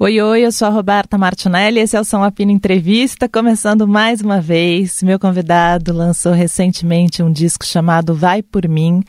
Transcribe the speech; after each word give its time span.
Oi, 0.00 0.22
oi, 0.22 0.46
eu 0.46 0.52
sou 0.52 0.68
a 0.68 0.70
Roberta 0.70 1.18
Martinelli, 1.18 1.80
esse 1.80 1.96
é 1.96 2.00
o 2.00 2.04
São 2.04 2.22
Apino 2.22 2.52
Entrevista, 2.52 3.28
começando 3.28 3.88
mais 3.88 4.20
uma 4.20 4.40
vez. 4.40 5.02
Meu 5.02 5.18
convidado 5.18 5.92
lançou 5.92 6.30
recentemente 6.30 7.20
um 7.20 7.32
disco 7.32 7.66
chamado 7.66 8.14
Vai 8.14 8.40
Por 8.40 8.68
Mim, 8.68 9.02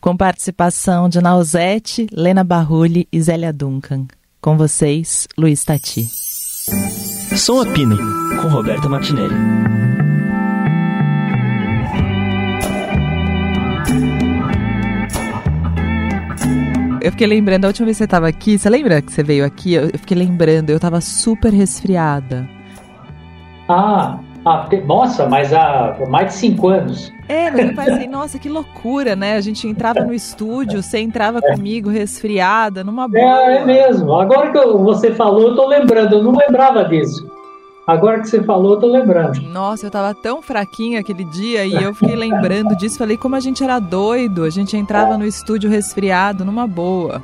com 0.00 0.16
participação 0.16 1.08
de 1.08 1.20
Nausete, 1.20 2.08
Lena 2.12 2.42
Barrulli 2.42 3.06
e 3.12 3.22
Zélia 3.22 3.52
Duncan. 3.52 4.08
Com 4.40 4.56
vocês, 4.56 5.28
Luiz 5.38 5.62
Tati. 5.62 6.08
Som 7.36 7.60
Apino, 7.60 7.96
com 8.42 8.48
Roberta 8.48 8.88
Martinelli. 8.88 9.81
Eu 17.02 17.10
fiquei 17.10 17.26
lembrando, 17.26 17.64
a 17.64 17.68
última 17.68 17.86
vez 17.86 17.96
que 17.96 17.98
você 17.98 18.04
estava 18.04 18.28
aqui, 18.28 18.58
você 18.58 18.70
lembra 18.70 19.02
que 19.02 19.12
você 19.12 19.22
veio 19.22 19.44
aqui? 19.44 19.74
Eu, 19.74 19.88
fiquei 19.98 20.16
lembrando, 20.16 20.70
eu 20.70 20.76
estava 20.76 21.00
super 21.00 21.52
resfriada. 21.52 22.48
Ah, 23.68 24.18
ah, 24.44 24.68
nossa, 24.86 25.28
mas 25.28 25.52
há 25.52 25.96
mais 26.08 26.28
de 26.28 26.34
cinco 26.34 26.68
anos. 26.68 27.12
É, 27.28 27.50
mas 27.50 27.70
eu 27.70 27.74
pensei, 27.74 28.08
nossa, 28.08 28.38
que 28.38 28.48
loucura, 28.48 29.14
né? 29.16 29.36
A 29.36 29.40
gente 29.40 29.66
entrava 29.68 30.00
no 30.00 30.12
estúdio, 30.12 30.82
você 30.82 30.98
entrava 30.98 31.40
é. 31.42 31.54
comigo 31.54 31.88
resfriada, 31.88 32.82
numa 32.84 33.08
boa. 33.08 33.22
É, 33.22 33.58
é 33.58 33.64
mesmo. 33.64 34.12
Agora 34.12 34.50
que 34.50 34.58
você 34.58 35.14
falou, 35.14 35.48
eu 35.48 35.56
tô 35.56 35.66
lembrando, 35.66 36.16
eu 36.16 36.22
não 36.22 36.32
lembrava 36.32 36.84
disso. 36.84 37.31
Agora 37.92 38.20
que 38.20 38.28
você 38.28 38.42
falou, 38.42 38.72
eu 38.72 38.80
tô 38.80 38.86
lembrando. 38.86 39.42
Nossa, 39.42 39.86
eu 39.86 39.90
tava 39.90 40.14
tão 40.14 40.40
fraquinha 40.40 41.00
aquele 41.00 41.24
dia 41.24 41.66
e 41.66 41.74
eu 41.74 41.94
fiquei 41.94 42.16
lembrando 42.16 42.74
disso. 42.74 42.96
Falei 42.96 43.18
como 43.18 43.36
a 43.36 43.40
gente 43.40 43.62
era 43.62 43.78
doido. 43.78 44.44
A 44.44 44.50
gente 44.50 44.74
entrava 44.74 45.18
no 45.18 45.26
estúdio 45.26 45.68
resfriado, 45.68 46.42
numa 46.42 46.66
boa. 46.66 47.22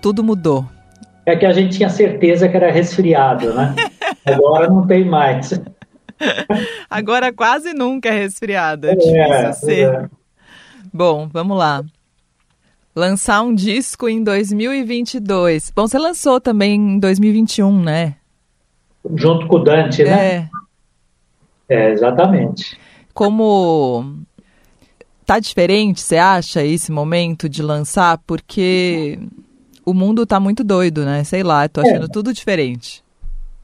Tudo 0.00 0.24
mudou. 0.24 0.64
É 1.26 1.36
que 1.36 1.44
a 1.44 1.52
gente 1.52 1.76
tinha 1.76 1.90
certeza 1.90 2.48
que 2.48 2.56
era 2.56 2.72
resfriado, 2.72 3.52
né? 3.52 3.74
Agora 4.24 4.66
não 4.70 4.86
tem 4.86 5.04
mais. 5.04 5.60
Agora 6.88 7.30
quase 7.34 7.74
nunca 7.74 8.08
é 8.08 8.18
resfriado. 8.18 8.86
É, 8.86 8.92
é 8.92 8.96
difícil 8.96 9.52
ser. 9.52 9.94
É. 9.94 10.08
Bom, 10.90 11.28
vamos 11.30 11.58
lá 11.58 11.84
lançar 12.98 13.42
um 13.42 13.54
disco 13.54 14.08
em 14.08 14.22
2022. 14.24 15.72
Bom, 15.74 15.86
você 15.86 15.98
lançou 15.98 16.40
também 16.40 16.74
em 16.74 16.98
2021, 16.98 17.80
né? 17.80 18.16
Junto 19.14 19.46
com 19.46 19.56
o 19.56 19.58
Dante, 19.60 20.02
né? 20.02 20.50
É, 21.68 21.86
é 21.86 21.90
exatamente. 21.92 22.76
Como 23.14 24.16
tá 25.24 25.38
diferente, 25.38 26.00
você 26.00 26.16
acha, 26.16 26.64
esse 26.64 26.90
momento 26.90 27.48
de 27.48 27.62
lançar? 27.62 28.18
Porque 28.26 29.18
o 29.86 29.94
mundo 29.94 30.26
tá 30.26 30.40
muito 30.40 30.64
doido, 30.64 31.04
né? 31.04 31.22
Sei 31.22 31.44
lá, 31.44 31.68
tô 31.68 31.80
achando 31.80 32.06
é. 32.06 32.12
tudo 32.12 32.32
diferente. 32.32 33.04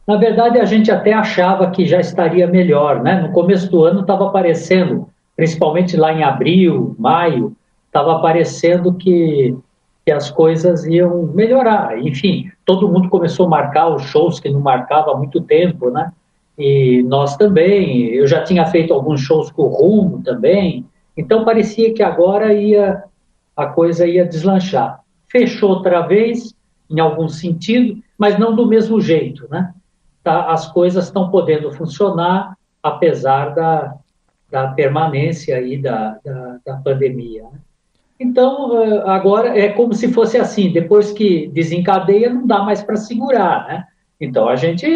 Na 0.07 0.17
verdade, 0.17 0.61
a 0.61 0.65
gente 0.65 0.93
até 0.93 1.13
achava 1.13 1.71
que 1.71 1.87
já 1.87 1.99
estaria 1.99 2.47
melhor, 2.47 3.03
né? 3.03 3.21
No 3.21 3.33
começo 3.33 3.69
do 3.69 3.83
ano 3.83 4.03
estava 4.03 4.29
aparecendo, 4.29 5.09
principalmente 5.35 5.97
lá 5.97 6.13
em 6.13 6.23
abril, 6.23 6.95
maio, 6.99 7.57
estava 7.95 8.19
parecendo 8.19 8.93
que, 8.95 9.57
que 10.05 10.11
as 10.11 10.29
coisas 10.29 10.85
iam 10.85 11.27
melhorar. 11.27 11.97
Enfim, 11.97 12.51
todo 12.65 12.89
mundo 12.89 13.09
começou 13.09 13.47
a 13.47 13.51
marcar 13.51 13.89
os 13.95 14.03
shows 14.03 14.41
que 14.41 14.51
não 14.51 14.59
marcava 14.59 15.13
há 15.13 15.17
muito 15.17 15.41
tempo, 15.41 15.91
né? 15.91 16.13
E 16.59 17.05
nós 17.05 17.37
também. 17.37 18.07
Eu 18.07 18.27
já 18.27 18.43
tinha 18.43 18.67
feito 18.67 18.93
alguns 18.93 19.21
shows 19.21 19.49
com 19.53 19.63
o 19.63 19.69
Rumo 19.69 20.21
também. 20.25 20.85
Então 21.17 21.45
parecia 21.45 21.95
que 21.95 22.03
agora 22.03 22.53
ia 22.53 23.05
a 23.57 23.67
coisa 23.67 24.05
ia 24.05 24.27
deslanchar. 24.27 24.99
Fechou 25.29 25.71
outra 25.71 26.01
vez, 26.01 26.53
em 26.91 26.99
algum 26.99 27.29
sentido, 27.29 28.03
mas 28.19 28.37
não 28.37 28.57
do 28.57 28.67
mesmo 28.67 29.01
jeito, 29.01 29.47
né? 29.49 29.73
Tá, 30.25 30.51
as 30.51 30.67
coisas 30.73 31.05
estão 31.05 31.31
podendo 31.31 31.71
funcionar 31.71 32.57
apesar 32.83 33.55
da, 33.55 33.95
da 34.51 34.69
permanência 34.69 35.57
aí 35.57 35.79
da, 35.79 36.19
da, 36.25 36.59
da 36.67 36.77
pandemia. 36.79 37.45
Né? 37.45 37.61
Então, 38.19 39.03
agora 39.07 39.59
é 39.59 39.69
como 39.71 39.93
se 39.93 40.13
fosse 40.13 40.39
assim: 40.39 40.73
depois 40.73 41.13
que 41.13 41.49
desencadeia, 41.49 42.33
não 42.33 42.47
dá 42.47 42.63
mais 42.63 42.83
para 42.83 42.97
segurar, 42.97 43.67
né? 43.67 43.85
Então, 44.21 44.49
a 44.49 44.57
gente 44.57 44.87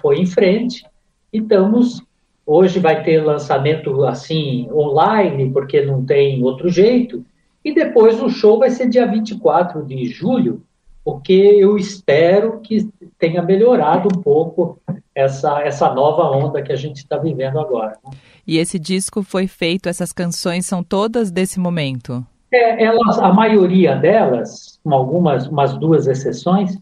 foi 0.00 0.18
em 0.18 0.26
frente 0.26 0.84
e 1.32 1.38
estamos. 1.38 2.02
Hoje 2.46 2.78
vai 2.78 3.02
ter 3.02 3.22
lançamento 3.22 4.04
assim 4.04 4.68
online, 4.70 5.50
porque 5.50 5.80
não 5.80 6.04
tem 6.04 6.42
outro 6.42 6.68
jeito. 6.68 7.24
E 7.64 7.74
depois 7.74 8.22
o 8.22 8.28
show 8.28 8.58
vai 8.58 8.68
ser 8.68 8.90
dia 8.90 9.06
24 9.06 9.82
de 9.82 10.04
julho, 10.04 10.62
porque 11.02 11.32
eu 11.32 11.78
espero 11.78 12.60
que 12.60 12.86
tenha 13.18 13.42
melhorado 13.42 14.08
um 14.14 14.20
pouco 14.20 14.78
essa, 15.14 15.62
essa 15.62 15.94
nova 15.94 16.24
onda 16.24 16.62
que 16.62 16.70
a 16.70 16.76
gente 16.76 16.98
está 16.98 17.16
vivendo 17.16 17.58
agora. 17.58 17.96
Né? 18.04 18.10
E 18.46 18.58
esse 18.58 18.78
disco 18.78 19.22
foi 19.22 19.46
feito, 19.46 19.88
essas 19.88 20.12
canções 20.12 20.66
são 20.66 20.82
todas 20.82 21.30
desse 21.30 21.58
momento? 21.58 22.26
É, 22.54 22.84
elas, 22.84 23.18
a 23.18 23.32
maioria 23.32 23.96
delas, 23.96 24.78
com 24.84 24.94
algumas 24.94 25.48
umas 25.48 25.76
duas 25.76 26.06
exceções, 26.06 26.78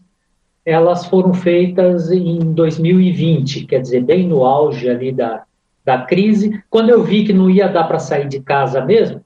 elas 0.63 1.05
foram 1.05 1.33
feitas 1.33 2.11
em 2.11 2.53
2020, 2.53 3.65
quer 3.65 3.81
dizer, 3.81 4.03
bem 4.03 4.27
no 4.27 4.45
auge 4.45 4.87
ali 4.87 5.11
da, 5.11 5.43
da 5.83 6.03
crise. 6.03 6.63
Quando 6.69 6.89
eu 6.89 7.03
vi 7.03 7.25
que 7.25 7.33
não 7.33 7.49
ia 7.49 7.67
dar 7.67 7.85
para 7.85 7.97
sair 7.97 8.27
de 8.27 8.39
casa 8.39 8.85
mesmo, 8.85 9.21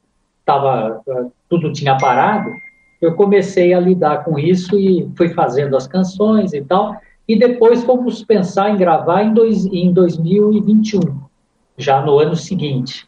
tava, 0.45 1.01
tudo 1.49 1.73
tinha 1.73 1.97
parado, 1.97 2.49
eu 3.01 3.13
comecei 3.13 3.73
a 3.73 3.79
lidar 3.79 4.23
com 4.23 4.39
isso 4.39 4.79
e 4.79 5.07
fui 5.17 5.29
fazendo 5.29 5.75
as 5.75 5.85
canções 5.85 6.53
e 6.53 6.61
tal. 6.61 6.95
E 7.27 7.37
depois 7.37 7.83
fomos 7.83 8.23
pensar 8.23 8.69
em 8.69 8.77
gravar 8.77 9.23
em, 9.23 9.33
dois, 9.33 9.65
em 9.65 9.91
2021, 9.91 11.01
já 11.77 12.01
no 12.01 12.17
ano 12.19 12.37
seguinte. 12.37 13.05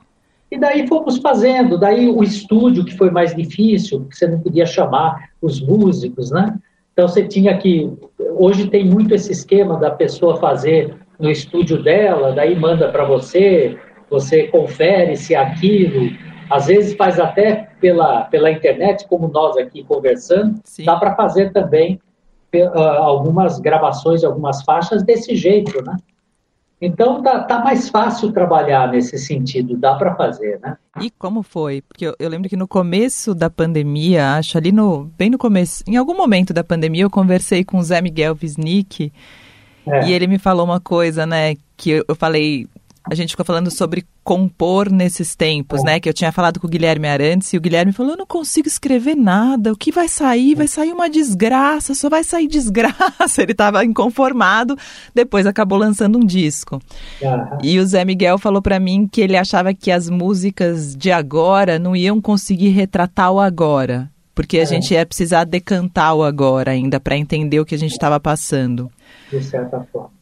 E 0.52 0.58
daí 0.58 0.88
fomos 0.88 1.18
fazendo, 1.18 1.78
daí 1.78 2.10
o 2.10 2.24
estúdio 2.24 2.84
que 2.84 2.98
foi 2.98 3.12
mais 3.12 3.36
difícil, 3.36 4.02
porque 4.02 4.16
você 4.16 4.28
não 4.28 4.40
podia 4.40 4.66
chamar 4.66 5.30
os 5.42 5.62
músicos, 5.62 6.32
né? 6.32 6.58
Então 6.92 7.08
você 7.08 7.24
tinha 7.28 7.56
que, 7.58 7.92
hoje 8.36 8.68
tem 8.68 8.84
muito 8.84 9.14
esse 9.14 9.32
esquema 9.32 9.78
da 9.78 9.92
pessoa 9.92 10.38
fazer 10.38 10.96
no 11.20 11.30
estúdio 11.30 11.82
dela, 11.84 12.32
daí 12.32 12.56
manda 12.58 12.90
para 12.90 13.06
você, 13.06 13.78
você 14.10 14.48
confere 14.48 15.16
se 15.16 15.36
aquilo, 15.36 16.12
às 16.50 16.68
vezes 16.68 16.96
faz 16.96 17.20
até 17.20 17.70
pela, 17.80 18.24
pela 18.26 18.52
internet, 18.52 19.08
como 19.08 19.28
nós 19.28 19.56
aqui 19.56 19.84
conversando, 19.84 20.60
Sim. 20.64 20.86
dá 20.86 20.96
para 20.96 21.16
fazer 21.16 21.52
também 21.54 22.00
uh, 22.56 22.80
algumas 22.80 23.60
gravações, 23.60 24.24
algumas 24.24 24.64
faixas 24.64 25.04
desse 25.04 25.36
jeito, 25.36 25.84
né? 25.84 25.96
Então 26.82 27.22
tá, 27.22 27.44
tá 27.44 27.60
mais 27.60 27.90
fácil 27.90 28.32
trabalhar 28.32 28.90
nesse 28.90 29.18
sentido, 29.18 29.76
dá 29.76 29.96
para 29.96 30.16
fazer, 30.16 30.60
né? 30.62 30.78
E 31.02 31.10
como 31.12 31.44
foi? 31.44 31.82
Porque 31.82 32.06
eu, 32.06 32.16
eu, 32.18 32.30
lembro 32.30 32.48
que 32.48 32.56
no 32.56 32.68
começo 32.68 33.36
da 33.36 33.50
pandemia, 33.50 34.36
acho 34.36 34.58
ali 34.58 34.72
no 34.72 35.12
bem 35.18 35.30
no 35.30 35.38
começo, 35.38 35.84
em 35.86 35.98
algum 35.98 36.16
momento 36.16 36.54
da 36.54 36.64
pandemia, 36.64 37.04
eu 37.04 37.10
conversei 37.10 37.66
com 37.66 37.78
o 37.78 37.84
Zé 37.84 38.02
Miguel 38.02 38.38
Wisnik 38.42 39.12
é. 39.86 40.08
e 40.08 40.14
ele 40.14 40.28
me 40.28 40.38
falou 40.38 40.66
uma 40.66 40.80
coisa, 40.80 41.26
né? 41.26 41.56
Que 41.76 41.92
eu, 41.92 42.06
eu 42.08 42.16
falei, 42.16 42.66
a 43.10 43.16
gente 43.16 43.32
ficou 43.32 43.46
falando 43.46 43.72
sobre 43.72 44.06
compor 44.24 44.92
nesses 44.92 45.36
tempos, 45.36 45.82
é. 45.82 45.84
né? 45.84 46.00
Que 46.00 46.08
eu 46.08 46.14
tinha 46.14 46.32
falado 46.32 46.60
com 46.60 46.68
o 46.68 46.70
Guilherme 46.70 47.08
Arantes 47.08 47.52
e 47.54 47.58
o 47.58 47.62
Guilherme 47.62 47.92
falou: 47.92 48.14
eu 48.14 48.18
não 48.18 48.26
consigo 48.26 48.68
escrever 48.68 49.16
nada, 49.16 49.72
o 49.74 49.76
que 49.76 49.92
vai 49.92 50.08
sair? 50.08 50.56
Vai 50.56 50.68
sair 50.68 50.94
uma 50.94 51.10
desgraça, 51.10 51.96
só 51.96 52.10
vai 52.10 52.24
sair 52.24 52.48
desgraça. 52.48 53.42
Ele 53.42 53.54
estava 53.54 53.84
inconformado, 53.84 54.78
depois 55.14 55.48
acabou 55.48 55.78
lançando 55.78 56.18
um 56.20 56.26
disco. 56.26 56.80
Uhum. 57.22 57.58
E 57.64 57.80
o 57.80 57.86
Zé 57.86 58.06
Miguel 58.06 58.38
falou 58.38 58.62
para 58.62 58.80
mim 58.80 59.08
que 59.08 59.22
ele 59.22 59.38
achava 59.38 59.74
que 59.74 59.92
as 59.92 60.10
músicas 60.10 60.96
de 60.96 61.12
agora 61.12 61.80
não 61.80 61.96
iam 61.96 62.22
conseguir 62.22 62.70
retratar 62.70 63.32
o 63.32 63.40
agora. 63.40 64.10
Porque 64.36 64.58
a 64.60 64.64
é. 64.64 64.66
gente 64.66 64.94
ia 64.94 65.06
precisar 65.06 65.44
decantar 65.44 66.16
o 66.16 66.24
agora 66.24 66.72
ainda 66.72 67.00
para 67.00 67.18
entender 67.18 67.60
o 67.60 67.66
que 67.66 67.76
a 67.76 67.78
gente 67.78 67.92
estava 67.92 68.20
passando. 68.20 68.90
De 69.32 69.44
certa 69.44 69.86
forma. 69.92 70.19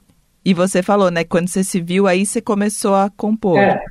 E 0.48 0.54
você 0.54 0.82
falou, 0.82 1.12
né? 1.12 1.26
Quando 1.26 1.50
você 1.50 1.62
se 1.62 1.82
viu 1.82 2.08
aí, 2.08 2.26
você 2.26 2.40
começou 2.40 2.96
a 2.96 3.10
compor. 3.10 3.60
É, 3.60 3.84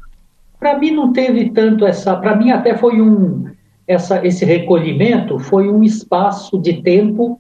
para 0.58 0.79
mim 0.79 0.91
não 0.91 1.12
teve 1.12 1.50
tanto 1.50 1.85
essa. 1.85 2.17
Para 2.17 2.35
mim 2.35 2.50
até 2.50 2.75
foi 2.75 2.99
um 2.99 3.50
essa, 3.87 4.26
esse 4.26 4.43
recolhimento 4.43 5.38
foi 5.38 5.69
um 5.69 5.85
espaço 5.85 6.58
de 6.58 6.81
tempo 6.81 7.38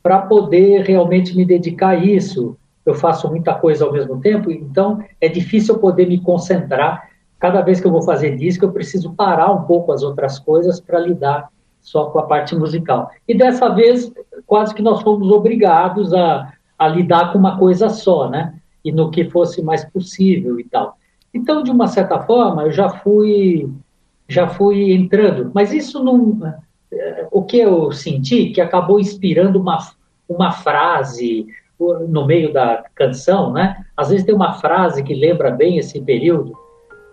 para 0.00 0.20
poder 0.20 0.82
realmente 0.82 1.36
me 1.36 1.44
dedicar 1.44 1.88
a 1.88 1.96
isso. 1.96 2.56
Eu 2.86 2.94
faço 2.94 3.28
muita 3.28 3.52
coisa 3.52 3.84
ao 3.84 3.92
mesmo 3.92 4.20
tempo, 4.20 4.48
então 4.48 5.02
é 5.20 5.26
difícil 5.28 5.74
eu 5.74 5.80
poder 5.80 6.06
me 6.06 6.20
concentrar. 6.20 7.10
Cada 7.40 7.62
vez 7.62 7.80
que 7.80 7.86
eu 7.88 7.92
vou 7.92 8.02
fazer 8.02 8.36
disco, 8.36 8.64
eu 8.64 8.70
preciso 8.70 9.12
parar 9.14 9.50
um 9.50 9.62
pouco 9.62 9.90
as 9.90 10.04
outras 10.04 10.38
coisas 10.38 10.80
para 10.80 11.00
lidar 11.00 11.48
só 11.80 12.04
com 12.04 12.20
a 12.20 12.26
parte 12.28 12.54
musical. 12.54 13.10
E 13.26 13.34
dessa 13.34 13.68
vez, 13.70 14.12
quase 14.46 14.72
que 14.72 14.82
nós 14.82 15.02
fomos 15.02 15.32
obrigados 15.32 16.14
a, 16.14 16.52
a 16.84 16.88
lidar 16.88 17.32
com 17.32 17.38
uma 17.38 17.58
coisa 17.58 17.88
só, 17.88 18.28
né? 18.28 18.54
E 18.84 18.90
no 18.90 19.10
que 19.10 19.24
fosse 19.30 19.62
mais 19.62 19.84
possível 19.84 20.58
e 20.58 20.64
tal. 20.64 20.96
Então, 21.32 21.62
de 21.62 21.70
uma 21.70 21.86
certa 21.86 22.20
forma, 22.20 22.64
eu 22.64 22.72
já 22.72 22.88
fui 22.88 23.70
já 24.28 24.48
fui 24.48 24.92
entrando, 24.92 25.50
mas 25.54 25.72
isso 25.72 26.02
não 26.02 26.38
o 27.30 27.42
que 27.42 27.58
eu 27.58 27.92
senti 27.92 28.50
que 28.50 28.60
acabou 28.60 29.00
inspirando 29.00 29.60
uma, 29.60 29.78
uma 30.28 30.52
frase 30.52 31.46
no 32.08 32.26
meio 32.26 32.52
da 32.52 32.84
canção, 32.94 33.52
né? 33.52 33.84
Às 33.96 34.10
vezes 34.10 34.24
tem 34.24 34.34
uma 34.34 34.54
frase 34.54 35.02
que 35.02 35.14
lembra 35.14 35.50
bem 35.50 35.78
esse 35.78 36.00
período 36.00 36.52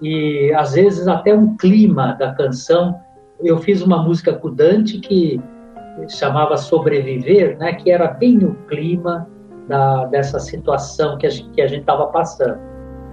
e 0.02 0.54
às 0.54 0.74
vezes 0.74 1.08
até 1.08 1.34
um 1.34 1.58
clima 1.58 2.14
da 2.14 2.34
canção. 2.34 3.00
Eu 3.40 3.58
fiz 3.58 3.82
uma 3.82 4.04
música 4.04 4.34
com 4.34 4.54
Dante 4.54 5.00
que 5.00 5.42
chamava 6.08 6.58
Sobreviver, 6.58 7.58
né? 7.58 7.74
Que 7.74 7.90
era 7.90 8.08
bem 8.08 8.38
o 8.38 8.54
clima 8.68 9.28
da, 9.70 10.06
dessa 10.06 10.40
situação 10.40 11.18
que 11.18 11.28
a 11.28 11.30
gente 11.30 11.80
estava 11.80 12.08
passando. 12.08 12.58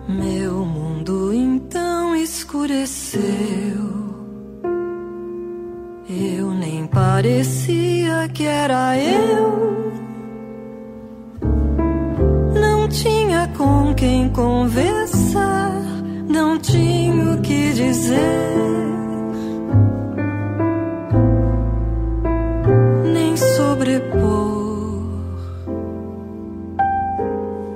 Meu 0.09 0.65
mundo 0.65 1.33
então 1.35 2.17
escureceu. 2.17 3.21
Eu 6.09 6.51
nem 6.53 6.87
parecia 6.87 8.29
que 8.33 8.47
era 8.47 8.97
eu. 8.97 9.93
Não 12.55 12.89
tinha 12.89 13.49
com 13.57 13.95
quem 13.95 14.29
conversar, 14.31 15.73
não 16.29 16.59
tinha 16.59 17.35
o 17.35 17.43
que 17.43 17.73
dizer. 17.73 18.86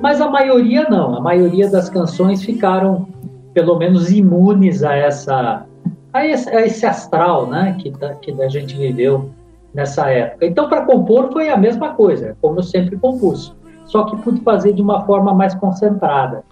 Mas 0.00 0.20
a 0.20 0.28
maioria 0.28 0.88
não, 0.88 1.16
a 1.16 1.20
maioria 1.20 1.68
das 1.70 1.90
canções 1.90 2.42
ficaram 2.42 3.06
pelo 3.52 3.76
menos 3.78 4.10
imunes 4.10 4.82
a 4.82 4.94
essa 4.94 5.66
a 6.12 6.26
esse, 6.26 6.48
a 6.50 6.66
esse 6.66 6.84
astral 6.86 7.46
né, 7.46 7.76
que, 7.78 7.92
que 8.20 8.42
a 8.42 8.48
gente 8.48 8.76
viveu 8.76 9.30
nessa 9.72 10.08
época. 10.08 10.46
Então, 10.46 10.68
para 10.68 10.84
compor 10.84 11.32
foi 11.32 11.48
a 11.48 11.56
mesma 11.56 11.94
coisa, 11.94 12.36
como 12.40 12.58
eu 12.58 12.62
sempre 12.62 12.96
compus, 12.96 13.54
só 13.86 14.04
que 14.04 14.16
pude 14.16 14.40
fazer 14.40 14.72
de 14.72 14.82
uma 14.82 15.04
forma 15.04 15.32
mais 15.32 15.54
concentrada. 15.54 16.42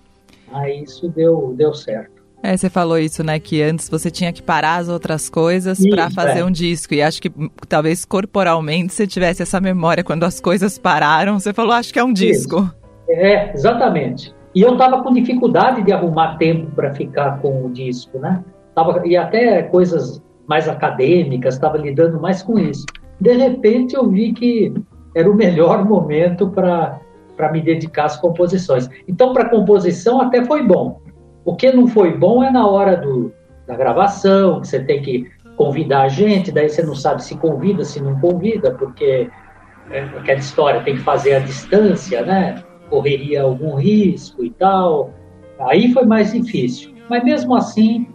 Aí 0.53 0.83
isso 0.83 1.09
deu, 1.09 1.55
deu 1.57 1.75
certo. 1.75 2.19
É, 2.41 2.57
você 2.57 2.71
falou 2.71 2.99
isso, 2.99 3.25
né? 3.25 3.41
Que 3.41 3.61
antes 3.63 3.89
você 3.89 4.13
tinha 4.13 4.33
que 4.33 4.41
parar 4.41 4.77
as 4.77 4.89
outras 4.89 5.29
coisas 5.29 5.79
para 5.91 6.09
fazer 6.09 6.39
é. 6.41 6.45
um 6.45 6.53
disco. 6.53 6.95
E 6.95 7.03
acho 7.03 7.21
que 7.21 7.33
talvez 7.69 8.05
corporalmente 8.05 8.95
você 8.95 9.09
tivesse 9.09 9.43
essa 9.43 9.61
memória. 9.61 10.05
Quando 10.05 10.23
as 10.23 10.41
coisas 10.41 10.79
pararam, 10.79 11.41
você 11.41 11.53
falou, 11.53 11.73
acho 11.73 11.93
que 11.93 11.99
é 11.99 12.05
um 12.05 12.13
disco. 12.13 12.71
É, 13.09 13.53
exatamente. 13.53 14.35
E 14.55 14.63
eu 14.63 14.73
estava 14.73 15.03
com 15.03 15.13
dificuldade 15.13 15.83
de 15.83 15.93
arrumar 15.93 16.37
tempo 16.37 16.71
para 16.75 16.93
ficar 16.95 17.41
com 17.41 17.65
o 17.65 17.71
disco, 17.71 18.19
né? 18.19 18.43
tava, 18.79 19.07
e 19.07 19.17
até 19.17 19.63
coisas 19.65 20.23
mais 20.47 20.69
acadêmicas, 20.69 21.55
estava 21.55 21.77
lidando 21.77 22.21
mais 22.21 22.43
com 22.43 22.59
isso. 22.59 22.87
De 23.21 23.33
repente 23.35 23.95
eu 23.95 24.09
vi 24.09 24.33
que 24.33 24.73
era 25.15 25.31
o 25.31 25.35
melhor 25.35 25.85
momento 25.89 26.49
para 26.49 27.01
me 27.53 27.61
dedicar 27.61 28.05
às 28.05 28.17
composições. 28.17 28.89
Então, 29.07 29.33
para 29.33 29.49
composição 29.49 30.21
até 30.21 30.45
foi 30.45 30.63
bom. 30.63 31.01
O 31.45 31.57
que 31.57 31.73
não 31.73 31.87
foi 31.87 32.17
bom 32.17 32.43
é 32.43 32.51
na 32.51 32.67
hora 32.67 32.97
do, 32.97 33.33
da 33.67 33.75
gravação, 33.77 34.61
que 34.61 34.69
você 34.69 34.81
tem 34.81 35.03
que 35.03 35.27
convidar 35.57 36.03
a 36.03 36.09
gente, 36.09 36.53
daí 36.53 36.69
você 36.69 36.83
não 36.83 36.95
sabe 36.95 37.23
se 37.23 37.37
convida, 37.37 37.85
se 37.85 38.01
não 38.01 38.19
convida, 38.21 38.71
porque 38.73 39.29
é 39.91 40.01
aquela 40.01 40.39
história 40.39 40.83
tem 40.83 40.97
que 40.97 41.03
fazer 41.03 41.35
a 41.35 41.39
distância, 41.41 42.23
né? 42.23 42.63
Correria 42.89 43.43
algum 43.43 43.75
risco 43.75 44.45
e 44.45 44.51
tal. 44.51 45.11
Aí 45.59 45.93
foi 45.93 46.05
mais 46.05 46.33
difícil. 46.33 46.95
Mas 47.09 47.25
mesmo 47.25 47.55
assim, 47.55 48.07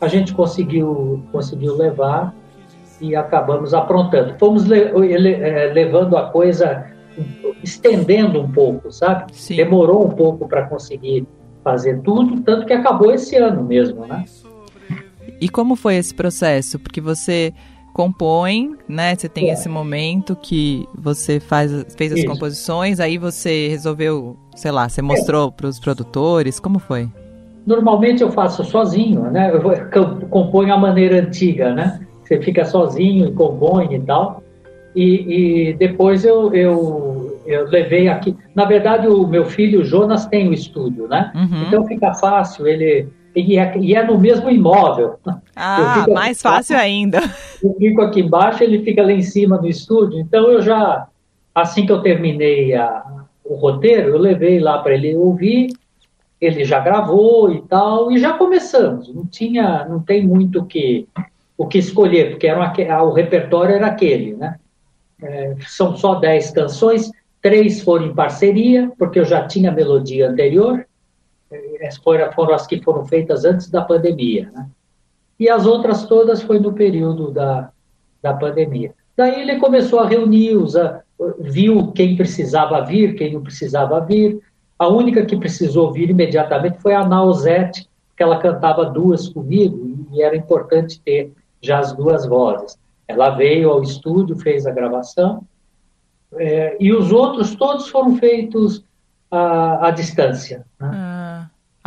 a 0.00 0.08
gente 0.08 0.32
conseguiu, 0.32 1.22
conseguiu 1.32 1.76
levar 1.76 2.34
e 3.00 3.14
acabamos 3.14 3.74
aprontando. 3.74 4.38
Fomos 4.38 4.64
le, 4.66 4.82
é, 5.32 5.72
levando 5.72 6.16
a 6.16 6.30
coisa, 6.30 6.86
estendendo 7.62 8.40
um 8.40 8.50
pouco, 8.50 8.90
sabe? 8.92 9.34
Sim. 9.34 9.56
Demorou 9.56 10.06
um 10.06 10.10
pouco 10.10 10.48
para 10.48 10.66
conseguir 10.66 11.26
fazer 11.62 12.00
tudo, 12.02 12.40
tanto 12.42 12.66
que 12.66 12.72
acabou 12.72 13.12
esse 13.12 13.36
ano 13.36 13.62
mesmo, 13.62 14.06
né? 14.06 14.24
E 15.40 15.48
como 15.48 15.76
foi 15.76 15.96
esse 15.96 16.14
processo? 16.14 16.78
Porque 16.78 17.00
você 17.00 17.52
compõe, 17.98 18.76
né? 18.88 19.16
Você 19.16 19.28
tem 19.28 19.50
é. 19.50 19.54
esse 19.54 19.68
momento 19.68 20.36
que 20.40 20.86
você 20.96 21.40
faz, 21.40 21.72
fez 21.96 22.12
as 22.12 22.20
Isso. 22.20 22.28
composições, 22.28 23.00
aí 23.00 23.18
você 23.18 23.66
resolveu, 23.66 24.36
sei 24.54 24.70
lá, 24.70 24.88
você 24.88 25.02
mostrou 25.02 25.48
é. 25.48 25.50
para 25.50 25.66
os 25.66 25.80
produtores, 25.80 26.60
como 26.60 26.78
foi? 26.78 27.08
Normalmente 27.66 28.22
eu 28.22 28.30
faço 28.30 28.62
sozinho, 28.62 29.22
né? 29.22 29.50
Eu 29.52 30.28
componho 30.28 30.72
a 30.72 30.78
maneira 30.78 31.18
antiga, 31.18 31.74
né? 31.74 31.98
Você 32.22 32.40
fica 32.40 32.64
sozinho 32.64 33.26
e 33.26 33.32
compõe 33.32 33.92
e 33.92 33.98
tal. 33.98 34.44
E, 34.94 35.70
e 35.70 35.72
depois 35.72 36.24
eu, 36.24 36.54
eu, 36.54 37.40
eu, 37.46 37.66
levei 37.66 38.06
aqui. 38.06 38.36
Na 38.54 38.64
verdade, 38.64 39.08
o 39.08 39.26
meu 39.26 39.44
filho 39.44 39.84
Jonas 39.84 40.24
tem 40.24 40.48
o 40.48 40.52
estúdio, 40.52 41.08
né? 41.08 41.32
Uhum. 41.34 41.64
Então 41.66 41.84
fica 41.84 42.14
fácil. 42.14 42.64
Ele 42.68 43.08
e 43.34 43.58
é, 43.58 43.78
e 43.78 43.94
é, 43.94 44.04
no 44.04 44.18
mesmo 44.18 44.50
imóvel. 44.50 45.16
Ah, 45.58 46.06
mais 46.08 46.40
fácil 46.40 46.76
ainda. 46.76 47.18
Eu 47.62 47.74
fico 47.74 48.00
aqui 48.02 48.20
embaixo, 48.20 48.62
ele 48.62 48.84
fica 48.84 49.02
lá 49.02 49.12
em 49.12 49.22
cima 49.22 49.56
no 49.58 49.66
estúdio. 49.66 50.20
Então 50.20 50.50
eu 50.50 50.62
já, 50.62 51.08
assim 51.54 51.84
que 51.84 51.92
eu 51.92 52.00
terminei 52.00 52.74
a, 52.74 53.04
o 53.44 53.54
roteiro, 53.56 54.10
eu 54.10 54.18
levei 54.18 54.60
lá 54.60 54.78
para 54.78 54.94
ele 54.94 55.14
ouvir 55.16 55.70
ele 56.40 56.64
já 56.64 56.78
gravou 56.80 57.52
e 57.52 57.62
tal, 57.62 58.12
e 58.12 58.18
já 58.18 58.32
começamos. 58.34 59.12
Não 59.12 59.26
tinha, 59.26 59.84
não 59.86 60.00
tem 60.00 60.26
muito 60.26 60.64
que, 60.64 61.08
o 61.56 61.66
que 61.66 61.78
escolher, 61.78 62.30
porque 62.30 62.46
era 62.46 62.58
uma, 62.58 63.02
o 63.02 63.12
repertório 63.12 63.74
era 63.74 63.88
aquele, 63.88 64.34
né? 64.34 64.58
É, 65.20 65.56
são 65.66 65.96
só 65.96 66.14
10 66.14 66.52
canções, 66.52 67.10
três 67.42 67.82
foram 67.82 68.06
em 68.06 68.14
parceria, 68.14 68.90
porque 68.96 69.18
eu 69.18 69.24
já 69.24 69.46
tinha 69.48 69.70
a 69.70 69.74
melodia 69.74 70.30
anterior, 70.30 70.86
é, 71.50 71.88
foram, 72.04 72.32
foram 72.32 72.54
as 72.54 72.66
que 72.66 72.80
foram 72.82 73.04
feitas 73.04 73.44
antes 73.44 73.68
da 73.68 73.82
pandemia, 73.82 74.50
né? 74.54 74.68
E 75.38 75.48
as 75.48 75.66
outras 75.66 76.04
todas 76.04 76.42
foi 76.42 76.58
no 76.58 76.72
período 76.72 77.30
da, 77.30 77.70
da 78.22 78.34
pandemia. 78.34 78.92
Daí 79.16 79.40
ele 79.40 79.56
começou 79.56 80.00
a 80.00 80.06
reunir, 80.06 80.56
os, 80.56 80.74
viu 81.38 81.92
quem 81.92 82.16
precisava 82.16 82.80
vir, 82.84 83.14
quem 83.14 83.32
não 83.32 83.42
precisava 83.42 84.00
vir, 84.00 84.40
a 84.78 84.88
única 84.88 85.24
que 85.24 85.36
precisou 85.36 85.92
vir 85.92 86.10
imediatamente 86.10 86.78
foi 86.80 86.94
a 86.94 87.06
Nausete, 87.06 87.88
que 88.16 88.22
ela 88.22 88.38
cantava 88.38 88.84
duas 88.84 89.28
comigo 89.28 90.06
e 90.12 90.22
era 90.22 90.36
importante 90.36 91.00
ter 91.00 91.32
já 91.60 91.78
as 91.80 91.92
duas 91.92 92.26
vozes. 92.26 92.78
Ela 93.06 93.30
veio 93.30 93.70
ao 93.70 93.82
estúdio, 93.82 94.38
fez 94.38 94.66
a 94.66 94.70
gravação, 94.70 95.44
é, 96.34 96.76
e 96.78 96.92
os 96.92 97.10
outros 97.10 97.54
todos 97.54 97.88
foram 97.88 98.16
feitos 98.16 98.84
à, 99.30 99.88
à 99.88 99.90
distância. 99.90 100.64
Né? 100.78 100.90
Ah, 100.92 101.17